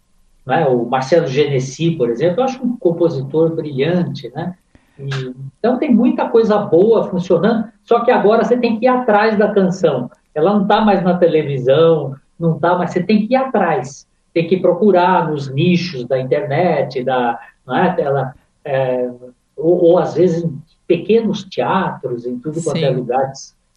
né, 0.45 0.65
o 0.67 0.85
Marcelo 0.85 1.27
Genesi, 1.27 1.91
por 1.91 2.09
exemplo, 2.09 2.41
eu 2.41 2.45
acho 2.45 2.63
um 2.63 2.77
compositor 2.77 3.55
brilhante, 3.55 4.31
né? 4.33 4.55
E, 4.99 5.09
então 5.57 5.77
tem 5.77 5.93
muita 5.93 6.29
coisa 6.29 6.57
boa 6.59 7.09
funcionando, 7.09 7.67
só 7.83 8.01
que 8.01 8.11
agora 8.11 8.43
você 8.43 8.57
tem 8.57 8.79
que 8.79 8.85
ir 8.85 8.89
atrás 8.89 9.37
da 9.37 9.53
canção. 9.53 10.09
Ela 10.35 10.53
não 10.53 10.63
está 10.63 10.81
mais 10.81 11.03
na 11.03 11.17
televisão, 11.17 12.15
não 12.39 12.55
está, 12.55 12.77
mas 12.77 12.91
você 12.91 13.01
tem 13.01 13.27
que 13.27 13.33
ir 13.33 13.37
atrás 13.37 14.07
tem 14.33 14.47
que 14.47 14.57
procurar 14.57 15.29
nos 15.29 15.47
nichos 15.53 16.05
da 16.05 16.19
internet, 16.19 17.03
da, 17.03 17.39
não 17.65 17.77
é? 17.77 17.95
Ela, 17.99 18.35
é, 18.65 19.09
ou, 19.55 19.83
ou, 19.83 19.99
às 19.99 20.15
vezes 20.15 20.43
em 20.43 20.59
pequenos 20.87 21.43
teatros, 21.43 22.25
em 22.25 22.39
tudo 22.39 22.61
quanto 22.63 22.83
é 22.83 22.89
lugar. 22.89 23.31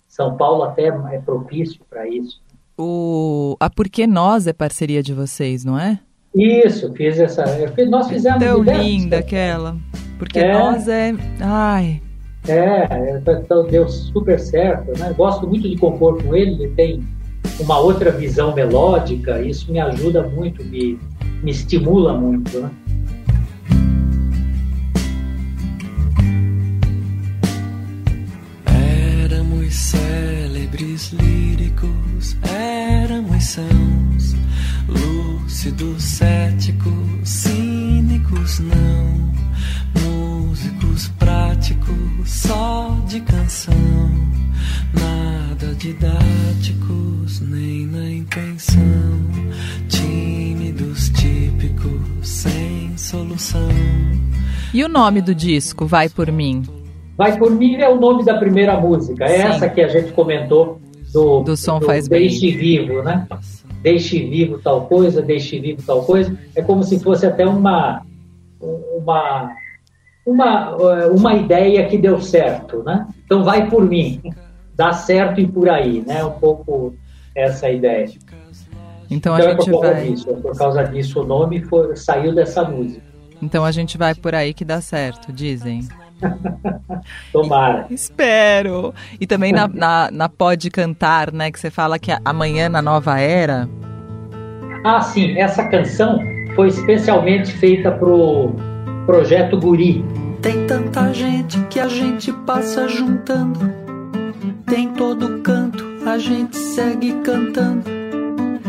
São 0.08 0.36
Paulo 0.36 0.62
até 0.62 0.86
é 0.86 1.18
propício 1.20 1.80
para 1.90 2.08
isso. 2.08 2.40
O, 2.78 3.56
a 3.60 3.68
Porque 3.68 4.06
Nós 4.06 4.46
é 4.46 4.52
parceria 4.52 5.02
de 5.02 5.12
vocês, 5.12 5.62
não 5.62 5.78
é? 5.78 6.00
Isso, 6.36 6.92
fiz 6.92 7.18
essa. 7.18 7.46
Fiz, 7.74 7.88
nós 7.88 8.08
fizemos. 8.08 8.44
Tão 8.44 8.62
linda 8.62 9.18
aquela. 9.18 9.76
Porque 10.18 10.38
é, 10.38 10.52
nós 10.52 10.86
é. 10.86 11.14
Ai. 11.40 12.02
É, 12.46 13.20
então 13.40 13.66
deu 13.66 13.88
super 13.88 14.38
certo, 14.38 14.96
né? 14.98 15.12
Gosto 15.16 15.48
muito 15.48 15.68
de 15.68 15.76
compor 15.76 16.22
com 16.22 16.36
ele, 16.36 16.62
ele 16.62 16.72
tem 16.74 17.04
uma 17.58 17.78
outra 17.78 18.12
visão 18.12 18.54
melódica, 18.54 19.40
isso 19.40 19.72
me 19.72 19.80
ajuda 19.80 20.22
muito, 20.22 20.62
me, 20.64 20.98
me 21.42 21.50
estimula 21.50 22.12
muito. 22.12 22.60
Né? 22.60 22.70
Éramos 29.24 29.74
célebres 29.74 31.12
líricos, 31.12 32.36
éramos 32.44 33.44
sãos, 33.44 34.36
lúcidos, 35.46 36.02
céticos, 36.02 36.92
cínicos 37.22 38.58
não, 38.58 39.30
músicos 40.02 41.08
práticos, 41.20 41.94
só 42.24 42.96
de 43.06 43.20
canção, 43.20 43.72
nada 44.92 45.72
didáticos 45.76 47.40
nem 47.40 47.86
na 47.86 48.10
intenção, 48.10 48.82
tímidos, 49.88 51.10
típicos, 51.10 52.28
sem 52.28 52.98
solução. 52.98 53.68
E 54.74 54.82
o 54.82 54.88
nome 54.88 55.22
do 55.22 55.32
disco, 55.32 55.86
Vai 55.86 56.08
Por 56.08 56.30
Mim? 56.32 56.64
Vai 57.16 57.38
Por 57.38 57.52
Mim 57.52 57.76
é 57.76 57.88
o 57.88 58.00
nome 58.00 58.24
da 58.24 58.36
primeira 58.36 58.78
música, 58.80 59.24
é 59.24 59.28
Sim. 59.28 59.42
essa 59.44 59.68
que 59.68 59.80
a 59.80 59.86
gente 59.86 60.12
comentou 60.12 60.80
do, 61.12 61.44
do 61.44 61.56
Som 61.56 61.78
do 61.78 61.86
Faz 61.86 62.08
Bem. 62.08 62.22
Deixe 62.22 62.50
Vivo, 62.50 63.00
né? 63.04 63.28
Deixe 63.86 64.18
vivo 64.18 64.58
tal 64.58 64.86
coisa, 64.86 65.22
deixe 65.22 65.60
vivo 65.60 65.80
tal 65.86 66.02
coisa. 66.02 66.36
É 66.56 66.60
como 66.60 66.82
se 66.82 66.98
fosse 66.98 67.24
até 67.24 67.46
uma, 67.46 68.02
uma, 68.60 69.54
uma, 70.26 70.76
uma 71.06 71.34
ideia 71.34 71.86
que 71.86 71.96
deu 71.96 72.20
certo, 72.20 72.82
né? 72.82 73.06
Então 73.24 73.44
vai 73.44 73.70
por 73.70 73.84
mim 73.84 74.20
dá 74.76 74.92
certo 74.92 75.40
e 75.40 75.46
por 75.48 75.68
aí, 75.68 76.04
né? 76.06 76.22
Um 76.24 76.32
pouco 76.32 76.94
essa 77.34 77.70
ideia. 77.70 78.08
Então, 79.10 79.34
a 79.34 79.38
então, 79.38 79.50
é 79.50 79.56
gente 79.56 79.70
por 79.70 79.80
vai. 79.80 80.08
Disso, 80.08 80.30
é 80.30 80.34
por 80.34 80.56
causa 80.56 80.84
disso 80.84 81.20
o 81.20 81.24
nome 81.26 81.62
foi, 81.62 81.96
saiu 81.96 82.34
dessa 82.34 82.62
música. 82.62 83.02
Então 83.40 83.64
a 83.64 83.72
gente 83.72 83.96
vai 83.96 84.14
por 84.14 84.34
aí 84.34 84.52
que 84.52 84.64
dá 84.64 84.80
certo, 84.80 85.32
dizem. 85.32 85.88
Tomara. 87.32 87.86
Espero. 87.90 88.94
E 89.20 89.26
também 89.26 89.52
na, 89.52 89.68
na, 89.68 90.10
na 90.10 90.28
Pode 90.28 90.70
Cantar, 90.70 91.32
né? 91.32 91.50
Que 91.50 91.58
você 91.60 91.70
fala 91.70 91.98
que 91.98 92.10
amanhã 92.24 92.68
na 92.68 92.80
nova 92.80 93.18
era. 93.18 93.68
Ah, 94.84 95.00
sim. 95.00 95.38
Essa 95.38 95.64
canção 95.68 96.18
foi 96.54 96.68
especialmente 96.68 97.52
feita 97.52 97.90
pro 97.90 98.54
projeto 99.04 99.58
Guri. 99.58 100.04
Tem 100.40 100.66
tanta 100.66 101.12
gente 101.12 101.58
que 101.66 101.80
a 101.80 101.88
gente 101.88 102.32
passa 102.32 102.88
juntando 102.88 103.86
tem 104.66 104.92
todo 104.92 105.40
canto, 105.42 105.84
a 106.04 106.18
gente 106.18 106.56
segue 106.56 107.12
cantando. 107.22 107.84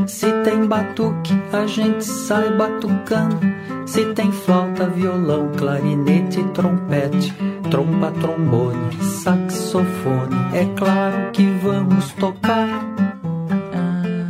Se 0.07 0.31
tem 0.43 0.65
batuque, 0.65 1.33
a 1.51 1.67
gente 1.67 2.01
sai 2.03 2.49
batucando. 2.55 3.39
Se 3.85 4.13
tem 4.13 4.31
flauta, 4.31 4.87
violão, 4.87 5.51
clarinete, 5.57 6.41
trompete, 6.53 7.33
trompa, 7.69 8.11
trombone, 8.21 8.93
saxofone, 9.01 10.35
é 10.53 10.65
claro 10.77 11.31
que 11.33 11.43
vamos 11.61 12.13
tocar. 12.13 12.85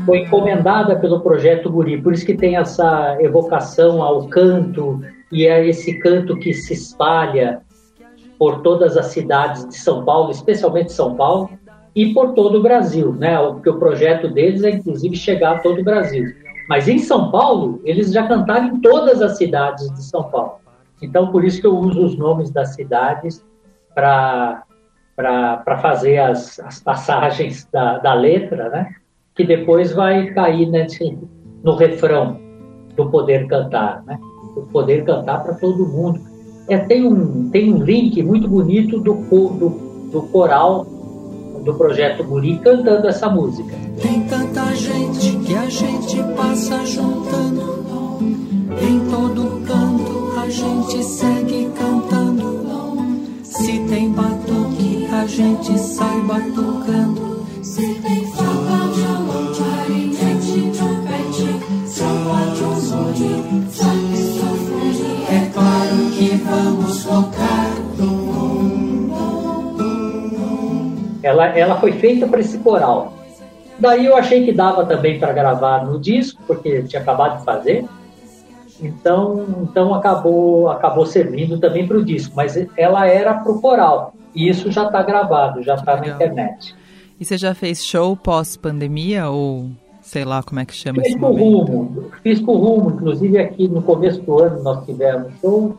Foi 0.06 0.20
encomendada 0.20 0.96
pelo 0.96 1.20
projeto 1.20 1.70
Guri, 1.70 2.02
por 2.02 2.14
isso 2.14 2.26
que 2.26 2.36
tem 2.36 2.58
essa 2.58 3.16
evocação 3.20 4.02
ao 4.02 4.28
canto 4.28 5.00
e 5.32 5.46
é 5.46 5.68
esse 5.68 6.00
canto 6.00 6.38
que 6.38 6.56
se 6.56 6.74
espalha 6.74 7.62
por 8.40 8.62
todas 8.62 8.98
as 8.98 9.08
cidades 9.08 9.68
de 9.68 9.76
São 9.76 10.04
Paulo, 10.04 10.32
especialmente 10.32 10.92
São 10.92 11.16
Paulo, 11.16 11.52
e 11.98 12.14
por 12.14 12.34
todo 12.34 12.60
o 12.60 12.62
Brasil, 12.62 13.12
né? 13.14 13.36
Porque 13.39 13.72
o 13.72 13.80
projeto 13.80 14.30
deles 14.30 14.64
é 14.64 14.70
inclusive 14.70 15.16
chegar 15.16 15.56
a 15.56 15.60
todo 15.62 15.82
o 15.82 15.84
Brasil. 15.84 16.32
Mas 16.70 16.88
em 16.88 17.00
São 17.00 17.32
Paulo, 17.32 17.82
eles 17.84 18.12
já 18.12 18.28
cantaram 18.28 18.68
em 18.68 18.82
todas 18.82 19.20
as 19.20 19.36
cidades 19.36 19.91
de 19.91 20.04
São 20.04 20.26
Paulo. 20.26 20.58
Então, 21.02 21.32
por 21.32 21.43
isso 21.43 21.60
que 21.60 21.66
eu 21.66 21.76
uso 21.76 22.06
os 22.06 22.16
nomes 22.16 22.52
das 22.52 22.76
cidades 22.76 23.43
para 23.95 24.64
fazer 25.82 26.20
as, 26.20 26.60
as 26.60 26.80
passagens 26.80 27.68
da, 27.72 27.98
da 27.98 28.14
letra, 28.14 28.70
né? 28.70 28.93
Que 29.34 29.43
depois 29.43 29.91
vai 29.91 30.28
cair 30.28 30.70
nesse, 30.70 31.18
no 31.64 31.76
refrão 31.76 32.39
do 32.95 33.10
poder 33.10 33.48
cantar, 33.48 34.04
né? 34.06 34.20
O 34.56 34.62
poder 34.68 35.04
cantar 35.04 35.41
para 35.43 35.56
todo 35.56 35.88
mundo 35.88 36.22
é, 36.70 36.78
tem, 36.78 37.08
um, 37.08 37.50
tem 37.50 37.74
um 37.74 37.82
link 37.82 38.22
muito 38.22 38.48
bonito 38.48 39.00
do, 39.00 39.16
do, 39.16 40.10
do 40.12 40.22
coral 40.28 40.86
do 41.68 41.76
projeto 41.76 42.24
Guri 42.24 42.59
cantando 42.59 43.07
essa 43.09 43.30
música. 43.30 43.76
Tem 44.01 44.22
tanta 44.22 44.74
gente 44.74 45.38
que 45.39 45.53
a 45.53 45.70
gente 45.70 46.24
passa 46.34 46.86
juntando, 46.86 48.22
em 48.82 48.99
todo 49.09 49.61
canto 49.68 50.39
a 50.39 50.49
gente 50.49 51.03
segue 51.03 51.70
cantando. 51.78 52.57
Se 53.43 53.80
tem 53.89 54.11
batuque, 54.11 55.07
a 55.11 55.28
gente 55.28 55.78
sai 55.78 56.22
batucando. 56.22 57.45
Se 57.61 57.95
tem 57.95 58.26
flauta, 58.28 58.88
violão, 58.95 59.53
clarinete, 59.53 60.72
trompete, 60.78 61.49
sapato, 61.86 62.80
zori, 62.80 63.43
saxofone, 63.72 65.26
é 65.30 65.51
claro 65.53 66.11
que 66.15 66.30
vamos 66.45 67.03
tocar. 67.03 67.97
Ela, 71.28 71.48
ela 71.48 71.80
foi 71.80 71.92
feita 71.92 72.28
para 72.28 72.40
esse 72.40 72.58
coral. 72.60 73.14
Daí 73.80 74.06
eu 74.06 74.16
achei 74.16 74.44
que 74.46 74.52
dava 74.52 74.86
também 74.86 75.20
para 75.20 75.34
gravar 75.34 75.86
no 75.86 76.00
disco, 76.00 76.42
porque 76.48 76.82
tinha 76.84 77.02
acabado 77.02 77.40
de 77.40 77.46
fazer. 77.46 77.86
Então, 78.82 79.46
então 79.64 79.94
acabou, 79.94 80.70
acabou 80.70 81.06
servindo 81.06 81.60
também 81.60 81.88
para 81.88 81.98
o 81.98 82.06
disco, 82.06 82.34
mas 82.36 82.56
ela 82.76 83.08
era 83.08 83.34
para 83.34 83.52
o 83.52 83.62
coral. 83.62 84.14
E 84.34 84.48
isso 84.48 84.72
já 84.72 84.86
está 84.86 85.02
gravado, 85.02 85.64
já 85.64 85.76
está 85.76 85.98
na 85.98 86.08
internet. 86.08 86.76
E 87.20 87.26
você 87.26 87.38
já 87.38 87.54
fez 87.54 87.84
show 87.84 88.16
pós-pandemia 88.16 89.30
ou 89.30 89.70
sei 90.02 90.24
lá 90.24 90.42
como 90.42 90.60
é 90.60 90.66
que 90.66 90.74
chama 90.74 91.02
fiz 91.02 91.10
esse 91.10 91.18
momento? 91.18 91.44
Rumo, 91.44 92.12
fiz 92.24 92.40
com 92.40 92.54
o 92.54 92.58
Rumo, 92.58 92.92
inclusive 92.92 93.38
aqui 93.40 93.68
no 93.68 93.82
começo 93.82 94.22
do 94.22 94.42
ano 94.42 94.64
nós 94.64 94.86
tivemos 94.86 95.34
show, 95.42 95.76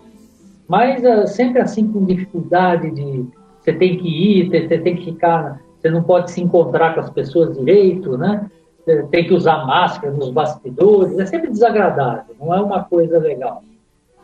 mas 0.67 1.03
uh, 1.03 1.27
sempre 1.27 1.63
assim 1.63 1.91
com 1.91 2.05
dificuldade 2.05 2.91
de 2.91 3.25
você 3.61 3.73
tem 3.73 3.99
que 3.99 4.09
ir, 4.09 4.49
você 4.49 4.79
tem 4.79 4.97
que 4.97 5.05
ficar, 5.05 5.61
você 5.79 5.91
não 5.91 6.03
pode 6.03 6.31
se 6.31 6.41
encontrar 6.41 6.95
com 6.95 7.01
as 7.01 7.11
pessoas 7.11 7.57
direito, 7.57 8.17
né? 8.17 8.51
tem 9.11 9.27
que 9.27 9.35
usar 9.35 9.67
máscara 9.67 10.13
nos 10.13 10.31
bastidores, 10.31 11.19
é 11.19 11.27
sempre 11.27 11.51
desagradável, 11.51 12.35
não 12.41 12.55
é 12.55 12.61
uma 12.61 12.85
coisa 12.85 13.19
legal. 13.19 13.63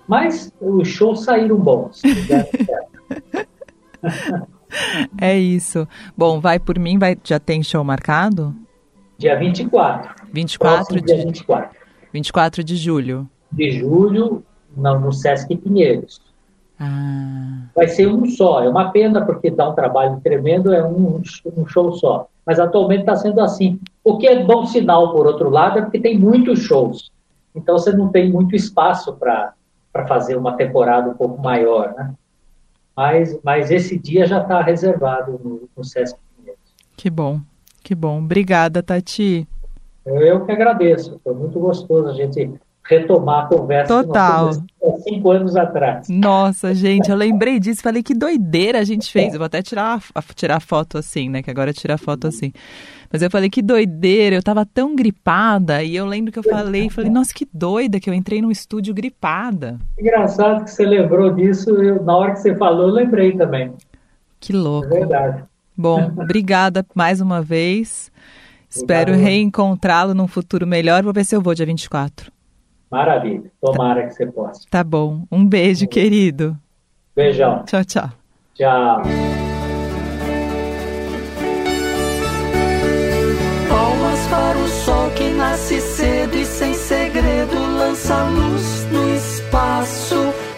Mas 0.06 0.52
os 0.60 0.86
shows 0.88 1.24
saíram 1.24 1.56
bons. 1.56 2.02
é 5.20 5.38
isso. 5.38 5.86
Bom, 6.16 6.40
vai 6.40 6.58
por 6.58 6.78
mim, 6.78 6.98
vai, 6.98 7.16
já 7.22 7.38
tem 7.38 7.62
show 7.62 7.84
marcado? 7.84 8.54
Dia 9.18 9.38
24. 9.38 10.14
24 10.32 11.00
de, 11.00 11.06
dia 11.06 11.24
24. 11.24 11.76
24 12.12 12.64
de 12.64 12.76
julho. 12.76 13.28
De 13.50 13.70
julho, 13.70 14.44
não, 14.76 15.00
no 15.00 15.12
Sesc 15.12 15.56
Pinheiros. 15.56 16.20
Ah. 16.78 17.66
Vai 17.74 17.88
ser 17.88 18.06
um 18.08 18.26
só. 18.26 18.62
É 18.62 18.68
uma 18.68 18.90
pena 18.90 19.24
porque 19.24 19.50
dá 19.50 19.68
um 19.68 19.74
trabalho 19.74 20.20
tremendo, 20.22 20.72
é 20.72 20.84
um, 20.84 21.22
um 21.56 21.66
show 21.66 21.92
só. 21.92 22.28
Mas 22.44 22.60
atualmente 22.60 23.00
está 23.00 23.16
sendo 23.16 23.40
assim. 23.40 23.80
O 24.02 24.18
que 24.18 24.26
é 24.26 24.44
bom 24.44 24.66
sinal, 24.66 25.12
por 25.12 25.26
outro 25.26 25.48
lado, 25.48 25.78
é 25.78 25.82
porque 25.82 26.00
tem 26.00 26.18
muitos 26.18 26.60
shows. 26.60 27.10
Então 27.54 27.78
você 27.78 27.92
não 27.92 28.08
tem 28.08 28.30
muito 28.30 28.54
espaço 28.54 29.14
para 29.14 29.54
fazer 30.06 30.36
uma 30.36 30.56
temporada 30.56 31.08
um 31.08 31.14
pouco 31.14 31.40
maior, 31.40 31.94
né? 31.96 32.12
Mas, 32.96 33.38
mas 33.42 33.70
esse 33.70 33.98
dia 33.98 34.26
já 34.26 34.40
está 34.40 34.60
reservado 34.60 35.40
no, 35.42 35.68
no 35.76 35.84
Sesc 35.84 36.16
Pinheiros. 36.36 36.62
Que 36.96 37.10
bom, 37.10 37.40
que 37.82 37.94
bom. 37.94 38.18
Obrigada, 38.18 38.82
Tati. 38.82 39.48
Eu, 40.04 40.16
eu 40.20 40.44
que 40.44 40.52
agradeço. 40.52 41.20
Foi 41.24 41.34
muito 41.34 41.58
gostoso 41.58 42.08
a 42.08 42.12
gente 42.12 42.52
retomar 42.84 43.44
a 43.44 43.46
conversa 43.46 44.02
Total. 44.02 44.50
há 44.50 45.00
cinco 45.02 45.30
anos 45.30 45.56
atrás. 45.56 46.06
Nossa, 46.08 46.74
gente, 46.74 47.10
eu 47.10 47.16
lembrei 47.16 47.58
disso, 47.58 47.82
falei 47.82 48.02
que 48.02 48.14
doideira 48.14 48.80
a 48.80 48.84
gente 48.84 49.10
fez. 49.10 49.32
Eu 49.32 49.38
vou 49.38 49.46
até 49.46 49.62
tirar, 49.62 50.00
tirar 50.34 50.60
foto 50.60 50.98
assim, 50.98 51.28
né? 51.28 51.42
Que 51.42 51.50
agora 51.50 51.72
tira 51.72 51.96
foto 51.96 52.26
assim. 52.26 52.52
Mas 53.10 53.22
eu 53.22 53.30
falei 53.30 53.48
que 53.48 53.62
doideira, 53.62 54.36
eu 54.36 54.42
tava 54.42 54.66
tão 54.66 54.94
gripada 54.94 55.82
e 55.82 55.96
eu 55.96 56.04
lembro 56.04 56.30
que 56.32 56.38
eu 56.38 56.42
falei, 56.42 56.90
falei, 56.90 57.10
nossa, 57.10 57.32
que 57.32 57.48
doida 57.52 57.98
que 57.98 58.10
eu 58.10 58.14
entrei 58.14 58.42
num 58.42 58.50
estúdio 58.50 58.92
gripada. 58.92 59.78
Engraçado 59.98 60.64
que 60.64 60.70
você 60.70 60.84
lembrou 60.84 61.32
disso, 61.32 61.70
eu, 61.70 62.02
na 62.02 62.16
hora 62.16 62.32
que 62.32 62.40
você 62.40 62.54
falou, 62.56 62.88
eu 62.88 62.94
lembrei 62.94 63.36
também. 63.36 63.72
Que 64.40 64.52
louco. 64.52 64.88
É 64.88 64.98
verdade. 64.98 65.44
Bom, 65.76 66.12
obrigada 66.16 66.84
mais 66.94 67.20
uma 67.20 67.40
vez. 67.40 68.12
Espero 68.68 69.14
reencontrá-lo 69.14 70.12
num 70.12 70.26
futuro 70.26 70.66
melhor. 70.66 71.02
Vou 71.02 71.12
ver 71.12 71.24
se 71.24 71.36
eu 71.36 71.40
vou 71.40 71.54
dia 71.54 71.64
24. 71.64 72.33
Maravilha. 72.94 73.50
Tomara 73.60 74.06
que 74.06 74.14
você 74.14 74.24
possa. 74.24 74.60
Tá 74.70 74.84
bom. 74.84 75.24
Um 75.28 75.44
beijo, 75.44 75.88
querido. 75.88 76.56
Beijão. 77.16 77.64
Tchau, 77.64 77.84
tchau. 77.84 78.08
Tchau. 78.54 79.02
Palmas 83.68 84.26
para 84.30 84.56
o 84.56 84.68
sol 84.68 85.10
que 85.10 85.28
nasce 85.30 85.80
cedo 85.80 86.36
e 86.36 86.44
sem 86.44 86.72
segredo 86.72 87.56
lança 87.76 88.28
luz 88.28 88.86
no 88.92 89.12
espaço. 89.12 90.14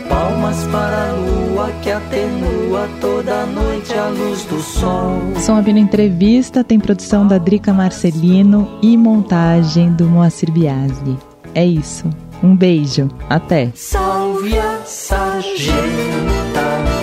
Palmas 0.06 0.62
para 0.66 1.08
a 1.08 1.12
lua 1.14 1.70
que 1.82 1.90
atenua 1.90 2.86
toda 3.00 3.46
noite 3.46 3.94
a 3.94 4.08
luz 4.08 4.44
do 4.44 4.60
sol. 4.60 5.34
Som 5.36 5.56
Abino 5.56 5.78
Entrevista 5.78 6.62
tem 6.62 6.78
produção 6.78 7.26
da 7.26 7.38
Drica 7.38 7.72
Marcelino 7.72 8.78
e 8.82 8.94
montagem 8.94 9.90
do 9.94 10.04
Moacir 10.04 10.52
Biasli. 10.52 11.16
É 11.54 11.64
isso. 11.64 12.06
Um 12.42 12.54
beijo, 12.54 13.08
até! 13.28 13.72
Salve 13.74 14.58
a 14.58 14.82
sargenta. 14.84 16.95